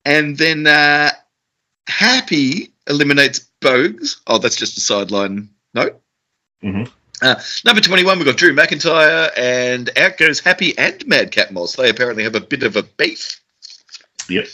And 0.04 0.36
then 0.38 0.66
uh, 0.66 1.10
Happy 1.88 2.72
eliminates 2.86 3.48
Boogs. 3.60 4.20
Oh, 4.26 4.38
that's 4.38 4.56
just 4.56 4.76
a 4.76 4.80
sideline 4.80 5.48
note. 5.74 6.00
Mhm. 6.62 6.88
Uh, 7.20 7.34
number 7.64 7.80
21, 7.80 8.18
we've 8.18 8.26
got 8.26 8.36
Drew 8.36 8.54
McIntyre, 8.54 9.30
and 9.36 9.90
out 9.98 10.16
goes 10.18 10.38
Happy 10.38 10.78
and 10.78 11.04
Madcap 11.08 11.50
Moss. 11.50 11.74
They 11.74 11.90
apparently 11.90 12.22
have 12.22 12.36
a 12.36 12.40
bit 12.40 12.62
of 12.62 12.76
a 12.76 12.84
beef. 12.84 13.40
Yep. 14.28 14.46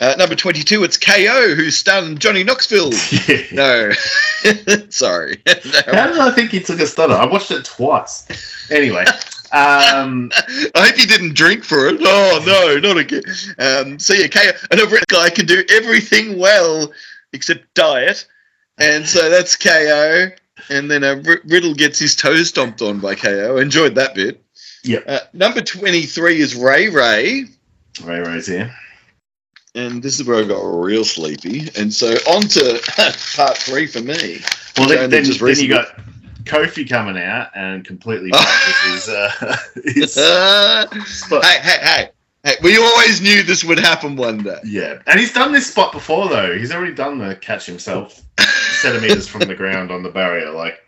Uh, 0.00 0.14
number 0.18 0.34
22, 0.34 0.82
it's 0.82 0.96
KO, 0.96 1.54
who 1.54 1.70
stunned 1.70 2.20
Johnny 2.20 2.42
Knoxville. 2.44 2.90
No. 3.52 3.92
Sorry. 4.90 5.40
How 5.46 6.08
did 6.08 6.18
I 6.18 6.30
think 6.34 6.50
he 6.50 6.60
took 6.60 6.80
a 6.80 6.86
stutter? 6.86 7.14
I 7.14 7.24
watched 7.26 7.50
it 7.50 7.64
twice. 7.64 8.26
Anyway, 8.70 9.04
um, 9.52 10.30
I 10.74 10.86
hope 10.86 10.98
you 10.98 11.06
didn't 11.06 11.34
drink 11.34 11.64
for 11.64 11.86
it. 11.88 11.98
Oh, 12.00 12.42
no, 12.44 12.78
not 12.88 12.98
again. 12.98 13.22
Um, 13.58 13.98
so, 13.98 14.12
yeah, 14.14 14.26
KO, 14.26 14.50
an 14.72 14.80
over 14.80 14.96
guy 15.08 15.30
can 15.30 15.46
do 15.46 15.62
everything 15.70 16.38
well 16.38 16.92
except 17.32 17.72
diet. 17.74 18.26
And 18.78 19.06
so 19.06 19.30
that's 19.30 19.54
KO. 19.56 20.28
And 20.70 20.90
then 20.90 21.04
uh, 21.04 21.22
R- 21.26 21.40
Riddle 21.44 21.74
gets 21.74 21.98
his 21.98 22.16
toe 22.16 22.42
stomped 22.42 22.82
on 22.82 22.98
by 22.98 23.14
KO. 23.14 23.58
Enjoyed 23.58 23.94
that 23.94 24.14
bit. 24.14 24.42
Yep. 24.82 25.04
Uh, 25.06 25.20
number 25.32 25.60
23 25.60 26.40
is 26.40 26.56
Ray 26.56 26.88
Ray. 26.88 27.44
Ray 28.02 28.18
Ray's 28.20 28.46
here. 28.46 28.74
And 29.74 30.02
this 30.02 30.20
is 30.20 30.26
where 30.26 30.38
I 30.38 30.44
got 30.44 30.60
real 30.60 31.04
sleepy. 31.04 31.68
And 31.76 31.92
so 31.92 32.12
on 32.28 32.42
to 32.42 32.80
part 33.36 33.56
three 33.56 33.86
for 33.86 34.00
me. 34.00 34.40
Well, 34.76 34.88
then, 34.88 35.10
then, 35.10 35.24
just 35.24 35.40
then 35.40 35.56
you 35.56 35.68
got 35.68 35.98
Kofi 36.44 36.88
coming 36.88 37.20
out 37.20 37.50
and 37.54 37.84
completely 37.84 38.30
his, 38.84 39.08
uh, 39.08 39.56
his 39.84 40.14
spot. 40.14 41.44
hey, 41.44 41.58
hey, 41.60 41.78
hey. 41.80 42.10
Hey, 42.44 42.56
we 42.62 42.76
always 42.76 43.22
knew 43.22 43.42
this 43.42 43.64
would 43.64 43.78
happen 43.78 44.16
one 44.16 44.42
day. 44.42 44.60
Yeah, 44.64 44.98
and 45.06 45.18
he's 45.18 45.32
done 45.32 45.50
this 45.50 45.66
spot 45.66 45.92
before 45.92 46.28
though. 46.28 46.58
He's 46.58 46.72
already 46.72 46.92
done 46.92 47.16
the 47.16 47.36
catch 47.36 47.64
himself 47.64 48.20
centimeters 48.82 49.26
from 49.26 49.40
the 49.40 49.54
ground 49.54 49.90
on 49.90 50.02
the 50.02 50.10
barrier. 50.10 50.50
Like 50.50 50.83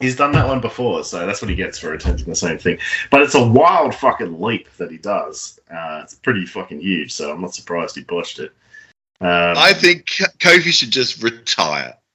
he's 0.00 0.16
done 0.16 0.32
that 0.32 0.46
one 0.46 0.60
before, 0.60 1.04
so 1.04 1.26
that's 1.26 1.40
what 1.40 1.48
he 1.48 1.54
gets 1.54 1.78
for 1.78 1.92
attempting 1.92 2.26
the 2.26 2.34
same 2.34 2.58
thing. 2.58 2.78
But 3.10 3.22
it's 3.22 3.34
a 3.34 3.46
wild 3.46 3.94
fucking 3.94 4.40
leap 4.40 4.68
that 4.78 4.90
he 4.90 4.98
does. 4.98 5.60
Uh, 5.70 6.00
it's 6.02 6.14
pretty 6.14 6.46
fucking 6.46 6.80
huge, 6.80 7.12
so 7.12 7.30
I'm 7.30 7.40
not 7.40 7.54
surprised 7.54 7.96
he 7.96 8.02
botched 8.02 8.38
it. 8.38 8.52
Um, 9.20 9.54
I 9.56 9.74
think 9.74 10.06
Kofi 10.06 10.72
should 10.72 10.90
just 10.90 11.22
retire. 11.22 11.96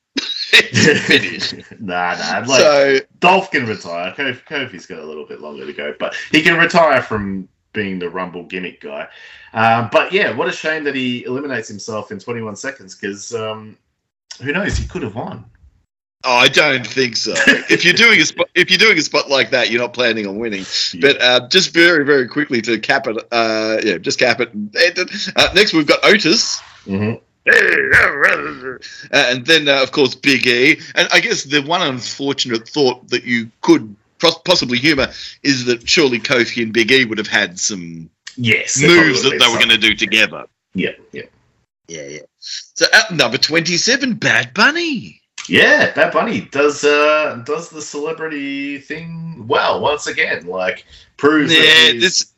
Nah, 1.79 2.15
nah. 2.15 2.43
Like, 2.47 2.61
so, 2.61 2.99
Dolph 3.19 3.51
can 3.51 3.65
retire. 3.65 4.13
Kofi, 4.13 4.41
Kofi's 4.45 4.85
got 4.85 4.99
a 4.99 5.05
little 5.05 5.25
bit 5.25 5.41
longer 5.41 5.65
to 5.65 5.73
go, 5.73 5.93
but 5.99 6.15
he 6.31 6.41
can 6.41 6.57
retire 6.57 7.01
from 7.01 7.47
being 7.73 7.99
the 7.99 8.09
Rumble 8.09 8.43
gimmick 8.43 8.81
guy. 8.81 9.07
Um, 9.53 9.89
but 9.91 10.11
yeah, 10.11 10.35
what 10.35 10.47
a 10.47 10.51
shame 10.51 10.83
that 10.85 10.95
he 10.95 11.25
eliminates 11.25 11.67
himself 11.67 12.11
in 12.11 12.19
21 12.19 12.55
seconds 12.55 12.95
because 12.95 13.35
um, 13.35 13.77
who 14.41 14.51
knows? 14.51 14.77
He 14.77 14.87
could 14.87 15.03
have 15.03 15.15
won. 15.15 15.45
Oh, 16.25 16.35
I 16.35 16.47
don't 16.47 16.85
think 16.85 17.15
so. 17.17 17.33
if 17.69 17.85
you're 17.85 17.93
doing 17.93 18.19
a 18.19 18.25
spot, 18.25 18.49
if 18.55 18.69
you're 18.69 18.77
doing 18.77 18.97
a 18.97 19.01
spot 19.01 19.29
like 19.29 19.51
that, 19.51 19.69
you're 19.69 19.81
not 19.81 19.93
planning 19.93 20.27
on 20.27 20.37
winning. 20.37 20.65
But 20.99 21.21
uh, 21.21 21.47
just 21.47 21.73
very, 21.73 22.05
very 22.05 22.27
quickly 22.27 22.61
to 22.63 22.79
cap 22.79 23.07
it, 23.07 23.17
uh, 23.31 23.77
yeah, 23.83 23.97
just 23.97 24.19
cap 24.19 24.39
it. 24.41 24.49
Uh, 25.35 25.49
next, 25.53 25.73
we've 25.73 25.87
got 25.87 26.03
Otis. 26.03 26.61
Mhm. 26.85 27.21
Uh, 27.47 28.77
and 29.11 29.45
then, 29.45 29.67
uh, 29.67 29.83
of 29.83 29.91
course, 29.91 30.15
Big 30.15 30.47
E. 30.47 30.79
And 30.95 31.07
I 31.13 31.19
guess 31.19 31.43
the 31.43 31.61
one 31.61 31.81
unfortunate 31.81 32.67
thought 32.67 33.07
that 33.09 33.23
you 33.23 33.51
could 33.61 33.95
possibly 34.19 34.79
humour 34.79 35.11
is 35.43 35.65
that 35.65 35.87
surely 35.87 36.19
Kofi 36.19 36.63
and 36.63 36.73
Big 36.73 36.91
E 36.91 37.05
would 37.05 37.17
have 37.17 37.27
had 37.27 37.59
some 37.59 38.09
yes, 38.35 38.81
moves 38.81 39.23
that 39.23 39.37
they 39.39 39.47
were 39.47 39.57
going 39.57 39.69
to 39.69 39.77
do 39.77 39.93
together. 39.93 40.45
Yeah, 40.73 40.91
yeah, 41.11 41.23
Yeah, 41.87 42.07
yeah. 42.07 42.19
So 42.39 42.85
at 42.91 43.11
number 43.11 43.37
27, 43.37 44.15
Bad 44.15 44.53
Bunny. 44.53 45.21
Yeah. 45.49 45.93
Bad 45.93 46.11
Bunny 46.13 46.41
does 46.41 46.83
uh, 46.83 47.41
does 47.45 47.69
the 47.69 47.81
celebrity 47.81 48.77
thing 48.79 49.45
well 49.47 49.81
once 49.81 50.07
again. 50.07 50.45
Like 50.47 50.85
proves 51.17 51.51
that 51.51 51.57
Yeah, 51.63 51.91
he's- 51.93 52.01
this. 52.01 52.31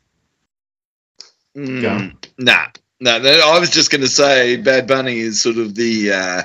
Mm, 1.56 2.14
nah, 2.38 2.66
no, 3.00 3.18
no. 3.18 3.30
I 3.44 3.58
was 3.58 3.70
just 3.70 3.90
going 3.90 4.02
to 4.02 4.08
say, 4.08 4.56
Bad 4.56 4.86
Bunny 4.86 5.18
is 5.18 5.40
sort 5.40 5.56
of 5.56 5.74
the 5.74 6.12
uh, 6.12 6.42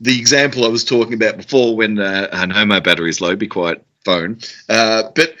the 0.00 0.18
example 0.18 0.64
I 0.64 0.68
was 0.68 0.84
talking 0.84 1.14
about 1.14 1.36
before. 1.36 1.76
When 1.76 1.98
uh, 2.00 2.28
I 2.32 2.46
know 2.46 2.64
my 2.66 2.80
battery's 2.80 3.20
low, 3.20 3.36
be 3.36 3.46
quiet, 3.46 3.84
phone. 4.04 4.40
Uh, 4.68 5.04
but 5.14 5.34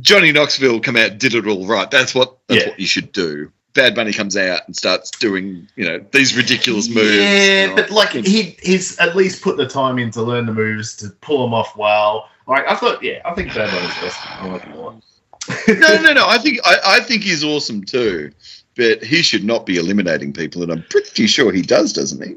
Johnny 0.00 0.32
Knoxville 0.32 0.80
come 0.80 0.96
out, 0.96 1.18
did 1.18 1.34
it 1.34 1.46
all 1.46 1.66
right. 1.66 1.90
That's 1.90 2.14
what 2.14 2.36
that's 2.48 2.64
Yeah. 2.64 2.70
what 2.70 2.80
you 2.80 2.86
should 2.86 3.12
do. 3.12 3.50
Bad 3.76 3.94
Bunny 3.94 4.12
comes 4.12 4.36
out 4.36 4.62
and 4.66 4.74
starts 4.74 5.10
doing, 5.12 5.68
you 5.76 5.86
know, 5.86 6.04
these 6.10 6.36
ridiculous 6.36 6.88
moves. 6.88 7.16
Yeah, 7.16 7.74
but 7.76 7.90
like 7.90 8.10
he 8.10 8.56
he's 8.62 8.98
at 8.98 9.14
least 9.14 9.42
put 9.42 9.56
the 9.56 9.68
time 9.68 9.98
in 9.98 10.10
to 10.12 10.22
learn 10.22 10.46
the 10.46 10.52
moves 10.52 10.96
to 10.96 11.10
pull 11.20 11.42
them 11.44 11.54
off 11.54 11.76
well. 11.76 12.28
Like 12.48 12.66
I 12.66 12.74
thought, 12.74 13.02
yeah, 13.02 13.20
I 13.24 13.34
think 13.34 13.54
Bad 13.54 13.70
Bunny's 13.70 13.94
best. 14.00 14.18
I 14.26 14.46
like 14.48 14.62
him 14.62 14.72
a 14.72 14.80
lot. 14.80 15.02
no, 15.68 16.02
no, 16.02 16.12
no. 16.12 16.26
I 16.26 16.38
think 16.38 16.58
I, 16.64 16.76
I 16.84 17.00
think 17.00 17.22
he's 17.22 17.44
awesome 17.44 17.84
too, 17.84 18.32
but 18.76 19.04
he 19.04 19.22
should 19.22 19.44
not 19.44 19.66
be 19.66 19.76
eliminating 19.76 20.32
people, 20.32 20.62
and 20.62 20.72
I'm 20.72 20.82
pretty 20.90 21.26
sure 21.28 21.52
he 21.52 21.62
does, 21.62 21.92
doesn't 21.92 22.24
he? 22.26 22.34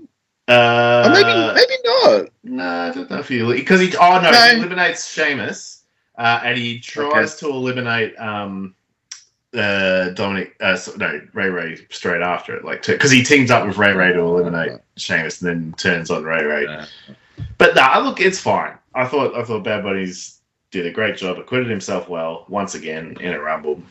Uh, 0.47 1.03
or 1.07 1.13
maybe 1.13 1.53
maybe 1.55 1.73
not. 1.85 2.29
No, 2.43 2.63
I 2.67 2.91
don't 2.91 3.09
know 3.09 3.19
if 3.19 3.27
he 3.29 3.41
because 3.43 3.79
he. 3.79 3.95
Oh 3.97 4.19
no, 4.21 4.29
No. 4.31 4.41
he 4.45 4.57
eliminates 4.57 5.11
Sheamus, 5.11 5.83
uh, 6.17 6.41
and 6.43 6.57
he 6.57 6.79
tries 6.79 7.35
to 7.37 7.47
eliminate 7.49 8.19
um, 8.19 8.75
uh, 9.55 10.09
Dominic. 10.09 10.55
Uh, 10.59 10.77
no, 10.97 11.21
Ray 11.33 11.49
Ray 11.49 11.87
straight 11.89 12.21
after 12.21 12.55
it, 12.55 12.65
like 12.65 12.85
because 12.85 13.11
he 13.11 13.23
teams 13.23 13.51
up 13.51 13.65
with 13.65 13.77
Ray 13.77 13.93
Ray 13.93 14.13
to 14.13 14.19
eliminate 14.19 14.79
Sheamus, 14.97 15.41
and 15.41 15.49
then 15.49 15.73
turns 15.77 16.11
on 16.11 16.23
Ray 16.23 16.43
Ray. 16.43 16.85
But 17.57 17.75
nah, 17.75 17.99
look, 17.99 18.19
it's 18.19 18.39
fine. 18.39 18.77
I 18.93 19.05
thought 19.05 19.35
I 19.35 19.43
thought 19.43 19.63
Bad 19.63 19.83
Bunny's 19.83 20.39
did 20.71 20.85
a 20.85 20.91
great 20.91 21.17
job, 21.17 21.39
acquitted 21.39 21.69
himself 21.69 22.09
well 22.09 22.45
once 22.47 22.75
again 22.75 23.17
in 23.19 23.33
a 23.33 23.39
rumble. 23.39 23.81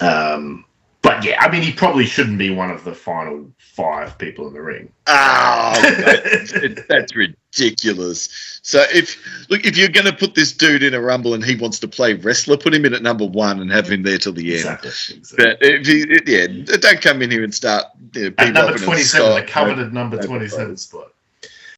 Um, 0.00 0.64
but 1.02 1.24
yeah, 1.24 1.40
I 1.40 1.50
mean, 1.50 1.62
he 1.62 1.72
probably 1.72 2.04
shouldn't 2.04 2.38
be 2.38 2.50
one 2.50 2.70
of 2.70 2.84
the 2.84 2.94
final 2.94 3.50
five 3.58 4.18
people 4.18 4.46
in 4.48 4.52
the 4.52 4.60
ring. 4.60 4.92
Oh, 5.06 5.72
that's, 5.82 6.86
that's 6.88 7.16
ridiculous. 7.16 8.60
So 8.62 8.84
if 8.92 9.16
look, 9.48 9.64
if 9.64 9.78
you're 9.78 9.88
going 9.88 10.06
to 10.06 10.12
put 10.12 10.34
this 10.34 10.52
dude 10.52 10.82
in 10.82 10.92
a 10.92 11.00
rumble 11.00 11.32
and 11.32 11.42
he 11.42 11.56
wants 11.56 11.78
to 11.80 11.88
play 11.88 12.14
wrestler, 12.14 12.58
put 12.58 12.74
him 12.74 12.84
in 12.84 12.92
at 12.92 13.02
number 13.02 13.24
one 13.24 13.60
and 13.60 13.72
have 13.72 13.88
him 13.88 14.02
there 14.02 14.18
till 14.18 14.34
the 14.34 14.50
end. 14.50 14.58
Exactly. 14.58 14.90
exactly. 15.16 15.44
But 15.44 15.58
if 15.62 15.86
he, 15.86 16.32
yeah, 16.32 16.76
don't 16.76 17.00
come 17.00 17.22
in 17.22 17.30
here 17.30 17.44
and 17.44 17.54
start. 17.54 17.86
You 18.12 18.30
know, 18.30 18.34
At 18.36 18.52
number 18.52 18.78
27, 18.78 18.96
the 18.96 19.02
start- 19.02 19.48
coveted 19.48 19.94
number 19.94 20.16
no, 20.16 20.26
27 20.26 20.76
spot. 20.76 21.12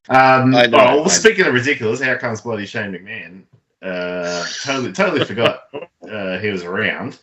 Um, 0.09 0.53
I 0.53 0.65
know, 0.65 0.77
oh, 0.77 0.81
I 0.81 0.95
know. 0.95 1.01
well, 1.01 1.09
speaking 1.09 1.45
of 1.45 1.53
ridiculous, 1.53 2.01
how 2.01 2.17
comes 2.17 2.41
bloody 2.41 2.65
Shane 2.65 2.91
McMahon? 2.91 3.43
Uh, 3.81 4.45
totally, 4.63 4.91
totally 4.91 5.23
forgot 5.23 5.69
uh, 6.09 6.39
he 6.39 6.49
was 6.49 6.63
around. 6.63 7.19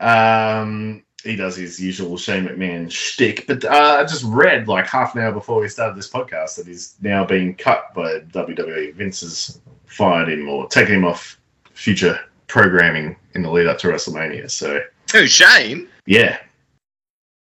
Um, 0.00 1.04
he 1.24 1.36
does 1.36 1.56
his 1.56 1.80
usual 1.80 2.16
Shane 2.16 2.46
McMahon 2.46 2.90
shtick, 2.90 3.46
but 3.46 3.64
uh, 3.64 3.96
I 4.00 4.02
just 4.02 4.24
read 4.24 4.68
like 4.68 4.86
half 4.86 5.14
an 5.14 5.22
hour 5.22 5.32
before 5.32 5.60
we 5.60 5.68
started 5.68 5.96
this 5.96 6.08
podcast 6.10 6.56
that 6.56 6.66
he's 6.66 6.94
now 7.00 7.24
being 7.24 7.54
cut 7.54 7.92
by 7.94 8.20
WWE. 8.20 8.94
Vince 8.94 9.22
has 9.22 9.60
fired 9.86 10.28
him 10.28 10.48
or 10.48 10.68
taken 10.68 10.96
him 10.96 11.04
off 11.04 11.38
future 11.72 12.20
programming 12.46 13.16
in 13.34 13.42
the 13.42 13.50
lead 13.50 13.66
up 13.66 13.78
to 13.78 13.88
WrestleMania. 13.88 14.50
So 14.50 14.80
Who, 15.12 15.26
Shane? 15.26 15.88
yeah, 16.06 16.38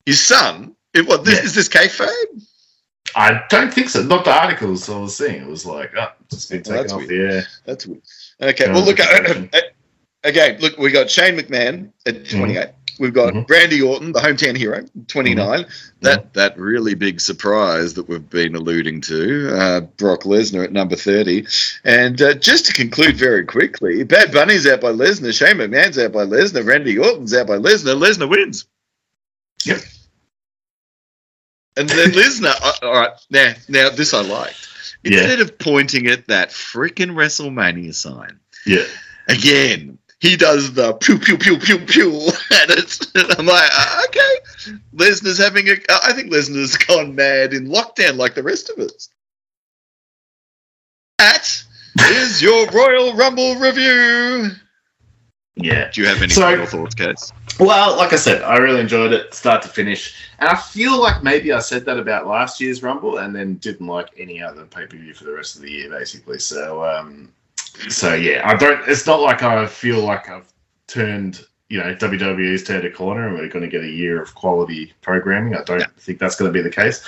His 0.06 0.20
son? 0.26 0.76
It, 0.94 1.06
what, 1.08 1.26
this, 1.26 1.40
Yeah. 1.40 1.44
Is 1.46 1.54
this 1.56 1.70
kayfabe? 1.70 2.44
I 3.16 3.44
don't 3.50 3.74
think 3.74 3.90
so. 3.90 4.04
Not 4.04 4.26
the 4.26 4.32
articles 4.32 4.90
I 4.90 4.98
was 4.98 5.16
seeing. 5.18 5.42
It 5.42 5.48
was 5.48 5.66
like, 5.66 5.92
oh, 5.98 6.12
just 6.30 6.50
been 6.50 6.60
Oh, 6.60 6.62
taken 6.64 6.76
that's 6.78 6.94
off 6.94 7.08
the 7.08 7.20
air. 7.20 7.44
That's 7.66 7.86
weird. 7.88 8.02
Okay, 8.42 8.66
Yeah, 8.66 8.74
well, 8.74 8.84
look, 8.86 9.00
uh, 9.00 9.48
uh, 9.54 9.60
again, 10.24 10.60
look, 10.60 10.78
we 10.78 10.92
got 10.92 11.10
Shane 11.10 11.38
McMahon 11.38 11.92
at 12.06 12.30
28. 12.30 12.70
We've 13.00 13.14
got 13.14 13.34
Mhm. 13.34 13.50
Randy 13.50 13.82
Orton, 13.82 14.12
the 14.12 14.20
hometown 14.20 14.56
hero, 14.58 14.86
29. 15.08 15.66
That 16.02 16.34
that 16.34 16.58
really 16.60 16.94
big 16.96 17.20
surprise 17.22 17.94
that 17.96 18.08
we've 18.10 18.30
been 18.30 18.56
alluding 18.56 19.02
to, 19.02 19.50
uh, 19.56 19.82
Brock 19.82 20.24
Lesnar 20.24 20.64
at 20.64 20.72
number 20.72 20.96
30. 20.96 21.46
And 21.84 22.22
uh, 22.22 22.34
just 22.36 22.66
to 22.68 22.74
conclude 22.74 23.16
very 23.18 23.46
quickly, 23.46 24.04
Bad 24.04 24.32
Bunny's 24.32 24.66
out 24.68 24.82
by 24.82 24.92
Lesnar, 24.92 25.34
Shane 25.34 25.58
McMahon's 25.58 25.98
out 26.00 26.12
by 26.12 26.26
Lesnar, 26.26 26.66
Randy 26.66 26.98
Orton's 26.98 27.34
out 27.34 27.48
by 27.48 27.58
Lesnar. 27.58 28.00
Lesnar 28.00 28.30
wins. 28.30 28.66
Yep. 29.66 29.80
And 31.78 31.90
then 31.90 32.12
Lesnar, 32.12 32.56
uh, 32.64 32.74
all 32.88 32.94
right, 32.94 33.12
now, 33.30 33.54
now 33.70 33.90
this 33.90 34.14
I 34.14 34.22
liked. 34.22 34.68
Yeah. 35.04 35.20
Instead 35.20 35.42
of 35.42 35.58
pointing 35.60 36.08
at 36.08 36.28
that 36.28 36.50
freaking 36.50 37.12
WrestleMania 37.12 37.94
sign, 37.94 38.40
Yeah. 38.66 38.84
again, 39.28 39.98
he 40.20 40.36
does 40.36 40.74
the 40.74 40.94
pew 40.94 41.18
pew 41.20 41.38
pew 41.38 41.58
pew 41.58 41.78
pew, 41.80 42.12
and 42.52 42.72
it's. 42.72 43.00
And 43.16 43.32
I'm 43.38 43.46
like, 43.46 43.70
uh, 43.72 44.02
okay, 44.08 44.80
Lesnar's 44.96 45.38
having 45.38 45.68
a. 45.70 45.76
I 46.04 46.14
think 46.14 46.32
Lesnar's 46.32 46.76
gone 46.88 47.16
mad 47.16 47.54
in 47.54 47.68
lockdown 47.68 48.18
like 48.18 48.36
the 48.36 48.44
rest 48.44 48.70
of 48.70 48.80
us. 48.80 49.10
That 51.20 52.12
is 52.12 52.42
your 52.42 52.68
Royal 52.72 53.16
Rumble 53.16 53.56
review. 53.56 54.52
Yeah. 55.56 55.90
Do 55.92 56.02
you 56.02 56.08
have 56.08 56.22
any 56.22 56.32
So- 56.32 56.42
final 56.42 56.66
thoughts, 56.66 56.96
Case? 56.96 57.32
Well, 57.60 57.98
like 57.98 58.14
I 58.14 58.18
said, 58.18 58.44
I 58.44 58.58
really 58.58 58.80
enjoyed 58.80 59.12
it, 59.14 59.34
start 59.34 59.64
to 59.64 59.68
finish, 59.68 60.16
and 60.38 60.48
I 60.48 60.56
feel 60.56 61.02
like 61.02 61.24
maybe 61.24 61.52
I 61.52 61.58
said 61.58 61.86
that 61.86 61.98
about 61.98 62.28
last 62.28 62.62
year's 62.62 62.84
Rumble, 62.84 63.18
and 63.18 63.36
then 63.36 63.56
didn't 63.56 63.88
like 63.88 64.10
any 64.16 64.40
other 64.44 64.66
pay 64.66 64.86
per 64.86 64.96
view 64.96 65.16
for 65.16 65.24
the 65.24 65.34
rest 65.34 65.56
of 65.56 65.64
the 65.64 65.72
year, 65.72 65.90
basically. 65.90 66.38
So, 66.38 66.86
um, 66.86 67.34
so 67.90 68.14
yeah, 68.14 68.42
I 68.46 68.56
don't. 68.56 68.88
It's 68.88 69.06
not 69.06 69.22
like 69.22 69.44
I 69.44 69.66
feel 69.68 70.00
like 70.04 70.30
I've 70.30 70.52
turned, 70.88 71.46
you 71.70 71.80
know, 71.80 71.94
WWE's 71.96 72.64
turned 72.64 72.86
a 72.86 72.92
corner, 72.92 73.28
and 73.28 73.38
we're 73.38 73.48
going 73.50 73.64
to 73.64 73.70
get 73.70 73.84
a 73.84 73.90
year 73.90 74.22
of 74.22 74.34
quality 74.36 74.94
programming. 75.02 75.56
I 75.56 75.64
don't 75.64 75.80
Yeah. 75.80 75.88
think 75.98 76.20
that's 76.20 76.36
going 76.36 76.52
to 76.52 76.54
be 76.54 76.62
the 76.62 76.74
case. 76.74 77.06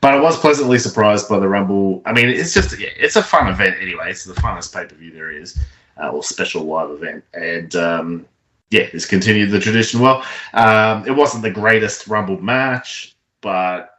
But 0.00 0.14
I 0.14 0.20
was 0.20 0.38
pleasantly 0.38 0.78
surprised 0.78 1.28
by 1.28 1.38
the 1.38 1.48
Rumble. 1.48 2.02
I 2.06 2.12
mean, 2.12 2.28
it's 2.28 2.54
just 2.54 2.78
yeah, 2.78 2.88
it's 2.96 3.16
a 3.16 3.22
fun 3.22 3.48
event 3.48 3.76
anyway. 3.80 4.10
It's 4.10 4.24
the 4.24 4.34
funnest 4.34 4.72
pay 4.74 4.86
per 4.86 4.94
view 4.94 5.10
there 5.10 5.30
is, 5.30 5.58
uh, 6.00 6.08
or 6.10 6.22
special 6.22 6.62
live 6.64 6.90
event, 6.90 7.24
and 7.34 7.74
um, 7.76 8.26
yeah, 8.70 8.88
it's 8.92 9.06
continued 9.06 9.50
the 9.50 9.58
tradition 9.60 10.00
well. 10.00 10.24
Um, 10.52 11.06
it 11.06 11.12
wasn't 11.12 11.42
the 11.42 11.50
greatest 11.50 12.06
Rumble 12.06 12.40
match, 12.40 13.16
but 13.40 13.94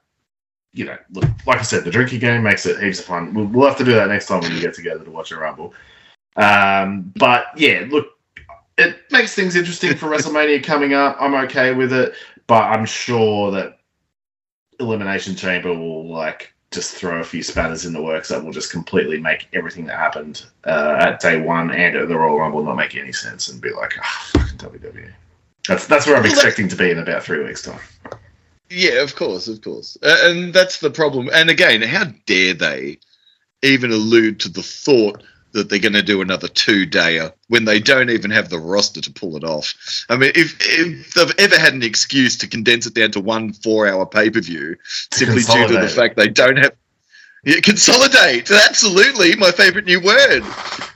you 0.71 0.85
know, 0.85 0.97
look, 1.11 1.25
like 1.47 1.59
I 1.59 1.63
said, 1.63 1.83
the 1.83 1.89
drinking 1.91 2.19
game 2.19 2.43
makes 2.43 2.65
it 2.65 2.79
heaps 2.81 2.99
of 2.99 3.05
fun. 3.05 3.33
We'll, 3.33 3.45
we'll 3.45 3.67
have 3.67 3.77
to 3.79 3.83
do 3.83 3.93
that 3.95 4.07
next 4.07 4.27
time 4.27 4.41
when 4.41 4.53
we 4.53 4.61
get 4.61 4.75
together 4.75 5.03
to 5.03 5.09
watch 5.11 5.31
a 5.31 5.37
Rumble. 5.37 5.73
Um, 6.39 7.11
but 7.17 7.47
yeah, 7.57 7.85
look, 7.89 8.07
it 8.77 8.97
makes 9.11 9.35
things 9.35 9.55
interesting 9.55 9.95
for 9.95 10.07
WrestleMania 10.09 10.63
coming 10.63 10.93
up. 10.93 11.17
I'm 11.19 11.35
okay 11.45 11.73
with 11.73 11.91
it, 11.91 12.13
but 12.47 12.63
I'm 12.63 12.85
sure 12.85 13.51
that 13.51 13.79
Elimination 14.79 15.35
Chamber 15.35 15.73
will 15.73 16.07
like 16.07 16.53
just 16.71 16.95
throw 16.95 17.19
a 17.19 17.23
few 17.23 17.41
spanners 17.43 17.85
in 17.85 17.93
the 17.93 18.01
works 18.01 18.29
that 18.29 18.43
will 18.43 18.51
just 18.51 18.71
completely 18.71 19.19
make 19.19 19.47
everything 19.53 19.85
that 19.87 19.97
happened 19.97 20.45
uh, 20.65 20.97
at 20.99 21.19
day 21.19 21.41
one 21.41 21.71
and 21.71 21.95
at 21.95 22.07
the 22.07 22.15
Royal 22.15 22.39
Rumble 22.39 22.63
not 22.63 22.75
make 22.75 22.95
any 22.95 23.11
sense 23.11 23.49
and 23.49 23.61
be 23.61 23.71
like, 23.71 23.93
ah, 23.99 24.29
fucking 24.33 24.57
WWE. 24.57 25.11
That's 25.67 25.87
that's 25.87 26.07
where 26.07 26.15
I'm 26.15 26.23
Well, 26.23 26.31
expecting 26.31 26.67
to 26.69 26.75
be 26.75 26.91
in 26.91 26.99
about 26.99 27.23
three 27.23 27.43
weeks' 27.43 27.63
time. 27.63 27.79
Yeah, 28.69 29.01
of 29.01 29.15
course, 29.15 29.47
of 29.47 29.61
course. 29.61 29.97
Uh, 30.01 30.15
and 30.23 30.53
that's 30.53 30.79
the 30.79 30.91
problem. 30.91 31.29
And 31.33 31.49
again, 31.49 31.81
how 31.81 32.05
dare 32.25 32.53
they 32.53 32.99
even 33.61 33.91
allude 33.91 34.39
to 34.41 34.49
the 34.49 34.63
thought 34.63 35.23
that 35.51 35.69
they're 35.69 35.79
going 35.79 35.93
to 35.93 36.01
do 36.01 36.21
another 36.21 36.47
two 36.47 36.85
dayer 36.85 37.33
when 37.47 37.65
they 37.65 37.79
don't 37.79 38.09
even 38.09 38.31
have 38.31 38.49
the 38.49 38.59
roster 38.59 39.01
to 39.01 39.11
pull 39.11 39.35
it 39.37 39.43
off? 39.43 39.73
I 40.09 40.17
mean, 40.17 40.31
if, 40.35 40.57
if 40.59 41.13
they've 41.13 41.33
ever 41.37 41.59
had 41.59 41.73
an 41.73 41.83
excuse 41.83 42.37
to 42.37 42.47
condense 42.47 42.85
it 42.85 42.93
down 42.93 43.11
to 43.11 43.19
one 43.19 43.53
four 43.53 43.87
hour 43.87 44.05
pay 44.05 44.29
per 44.29 44.41
view 44.41 44.75
simply 45.11 45.41
due 45.41 45.67
to 45.67 45.79
the 45.79 45.89
fact 45.89 46.15
they 46.15 46.29
don't 46.29 46.57
have. 46.57 46.73
Yeah, 47.45 47.61
consolidate. 47.61 48.51
Absolutely, 48.51 49.35
my 49.37 49.51
favorite 49.51 49.85
new 49.85 50.01
word. 50.01 50.43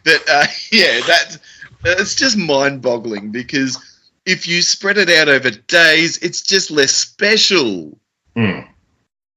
That 0.03 0.21
uh, 0.29 0.45
yeah, 0.71 0.99
that 1.07 1.37
it's 1.85 2.15
just 2.15 2.37
mind 2.37 2.81
boggling 2.81 3.31
because 3.31 3.77
if 4.25 4.47
you 4.47 4.61
spread 4.61 4.97
it 4.97 5.09
out 5.09 5.29
over 5.29 5.51
days, 5.51 6.17
it's 6.19 6.41
just 6.41 6.71
less 6.71 6.91
special. 6.91 7.97
Hmm. 8.35 8.61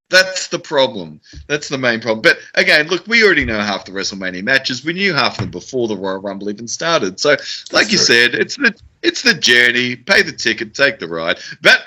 That's 0.09 0.49
the 0.49 0.59
problem. 0.59 1.21
That's 1.49 1.69
the 1.69 1.79
main 1.79 2.01
problem. 2.01 2.23
But 2.23 2.39
again, 2.55 2.87
look, 2.87 3.07
we 3.09 3.25
already 3.25 3.45
know 3.45 3.59
half 3.59 3.87
the 3.87 3.93
WrestleMania 3.93 4.45
matches. 4.45 4.85
We 4.85 4.93
knew 4.93 5.13
half 5.15 5.33
of 5.33 5.39
them 5.39 5.51
before 5.51 5.89
the 5.89 5.97
Royal 5.97 6.21
Rumble 6.21 6.49
even 6.49 6.69
started. 6.69 7.19
So, 7.19 7.37
like 7.73 7.91
you 7.91 7.99
true. 7.99 8.07
said, 8.07 8.35
it's 8.35 8.57
the 8.57 8.75
it's 9.03 9.23
the 9.23 9.35
journey. 9.35 9.97
Pay 9.97 10.23
the 10.23 10.33
ticket, 10.33 10.75
take 10.75 11.01
the 11.01 11.09
ride. 11.09 11.39
But 11.61 11.83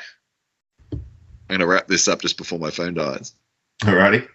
I'm 0.91 0.99
going 1.47 1.59
to 1.61 1.67
wrap 1.67 1.88
this 1.88 2.07
up 2.07 2.22
just 2.22 2.38
before 2.38 2.59
my 2.59 2.72
phone 2.72 2.93
dies. 2.93 3.34
Alrighty. 3.84 4.28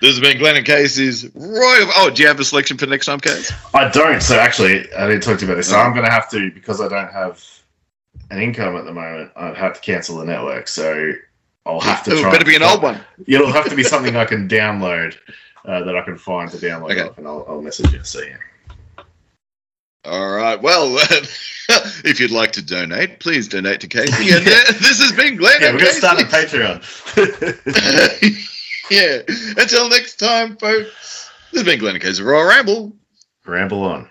This 0.00 0.10
has 0.10 0.20
been 0.20 0.36
Glenn 0.38 0.56
and 0.56 0.66
Casey's 0.66 1.24
Royal. 1.34 1.88
Oh, 1.96 2.10
do 2.12 2.22
you 2.22 2.28
have 2.28 2.38
a 2.38 2.44
selection 2.44 2.76
for 2.76 2.86
next 2.86 3.06
time, 3.06 3.20
Case? 3.20 3.52
I 3.72 3.88
don't. 3.88 4.20
So 4.20 4.36
actually, 4.36 4.92
I 4.92 5.06
didn't 5.06 5.22
talk 5.22 5.38
to 5.38 5.46
you 5.46 5.50
about 5.50 5.58
this. 5.58 5.70
So 5.70 5.76
I'm 5.76 5.92
oh. 5.92 5.94
going 5.94 6.04
to 6.04 6.12
have 6.12 6.28
to 6.30 6.50
because 6.50 6.80
I 6.80 6.88
don't 6.88 7.10
have 7.12 7.42
an 8.30 8.40
income 8.42 8.76
at 8.76 8.84
the 8.84 8.92
moment. 8.92 9.30
I'd 9.36 9.56
have 9.56 9.74
to 9.74 9.80
cancel 9.80 10.18
the 10.18 10.26
network. 10.26 10.68
So 10.68 11.12
I'll 11.66 11.80
have 11.80 12.04
to 12.04 12.12
It 12.12 12.22
better 12.30 12.44
be 12.44 12.56
an 12.56 12.62
old 12.62 12.82
one. 12.82 13.00
It'll 13.26 13.52
have 13.52 13.68
to 13.68 13.74
be 13.76 13.82
something 13.82 14.16
I 14.16 14.24
can 14.24 14.48
download 14.48 15.16
uh, 15.64 15.82
that 15.84 15.96
I 15.96 16.02
can 16.02 16.16
find 16.16 16.50
to 16.52 16.56
download 16.58 16.92
Okay. 16.92 17.02
off, 17.02 17.18
and 17.18 17.26
I'll, 17.26 17.44
I'll 17.48 17.60
message 17.60 17.92
you. 17.92 18.02
So 18.04 18.20
yeah. 18.22 18.36
All 20.04 20.30
right. 20.36 20.60
Well, 20.62 20.96
if 22.04 22.20
you'd 22.20 22.30
like 22.30 22.52
to 22.52 22.62
donate, 22.64 23.18
please 23.18 23.48
donate 23.48 23.80
to 23.80 23.88
Casey. 23.88 24.32
And 24.36 24.46
uh, 24.46 24.72
this 24.78 25.00
has 25.02 25.10
been 25.12 25.36
Glenn. 25.36 25.60
Yeah, 25.60 25.72
we're 25.72 25.80
going 25.80 25.90
to 25.90 25.96
start 25.96 26.20
a 26.20 26.24
Patreon. 26.24 26.80
yeah. 28.90 29.22
Until 29.60 29.88
next 29.88 30.16
time, 30.16 30.56
folks. 30.58 31.30
This 31.50 31.60
has 31.60 31.64
been 31.64 31.80
Glenn 31.80 31.96
and 31.96 32.04
Casey 32.04 32.22
Royal 32.22 32.46
Ramble. 32.48 32.92
Ramble 33.44 33.82
on. 33.82 34.08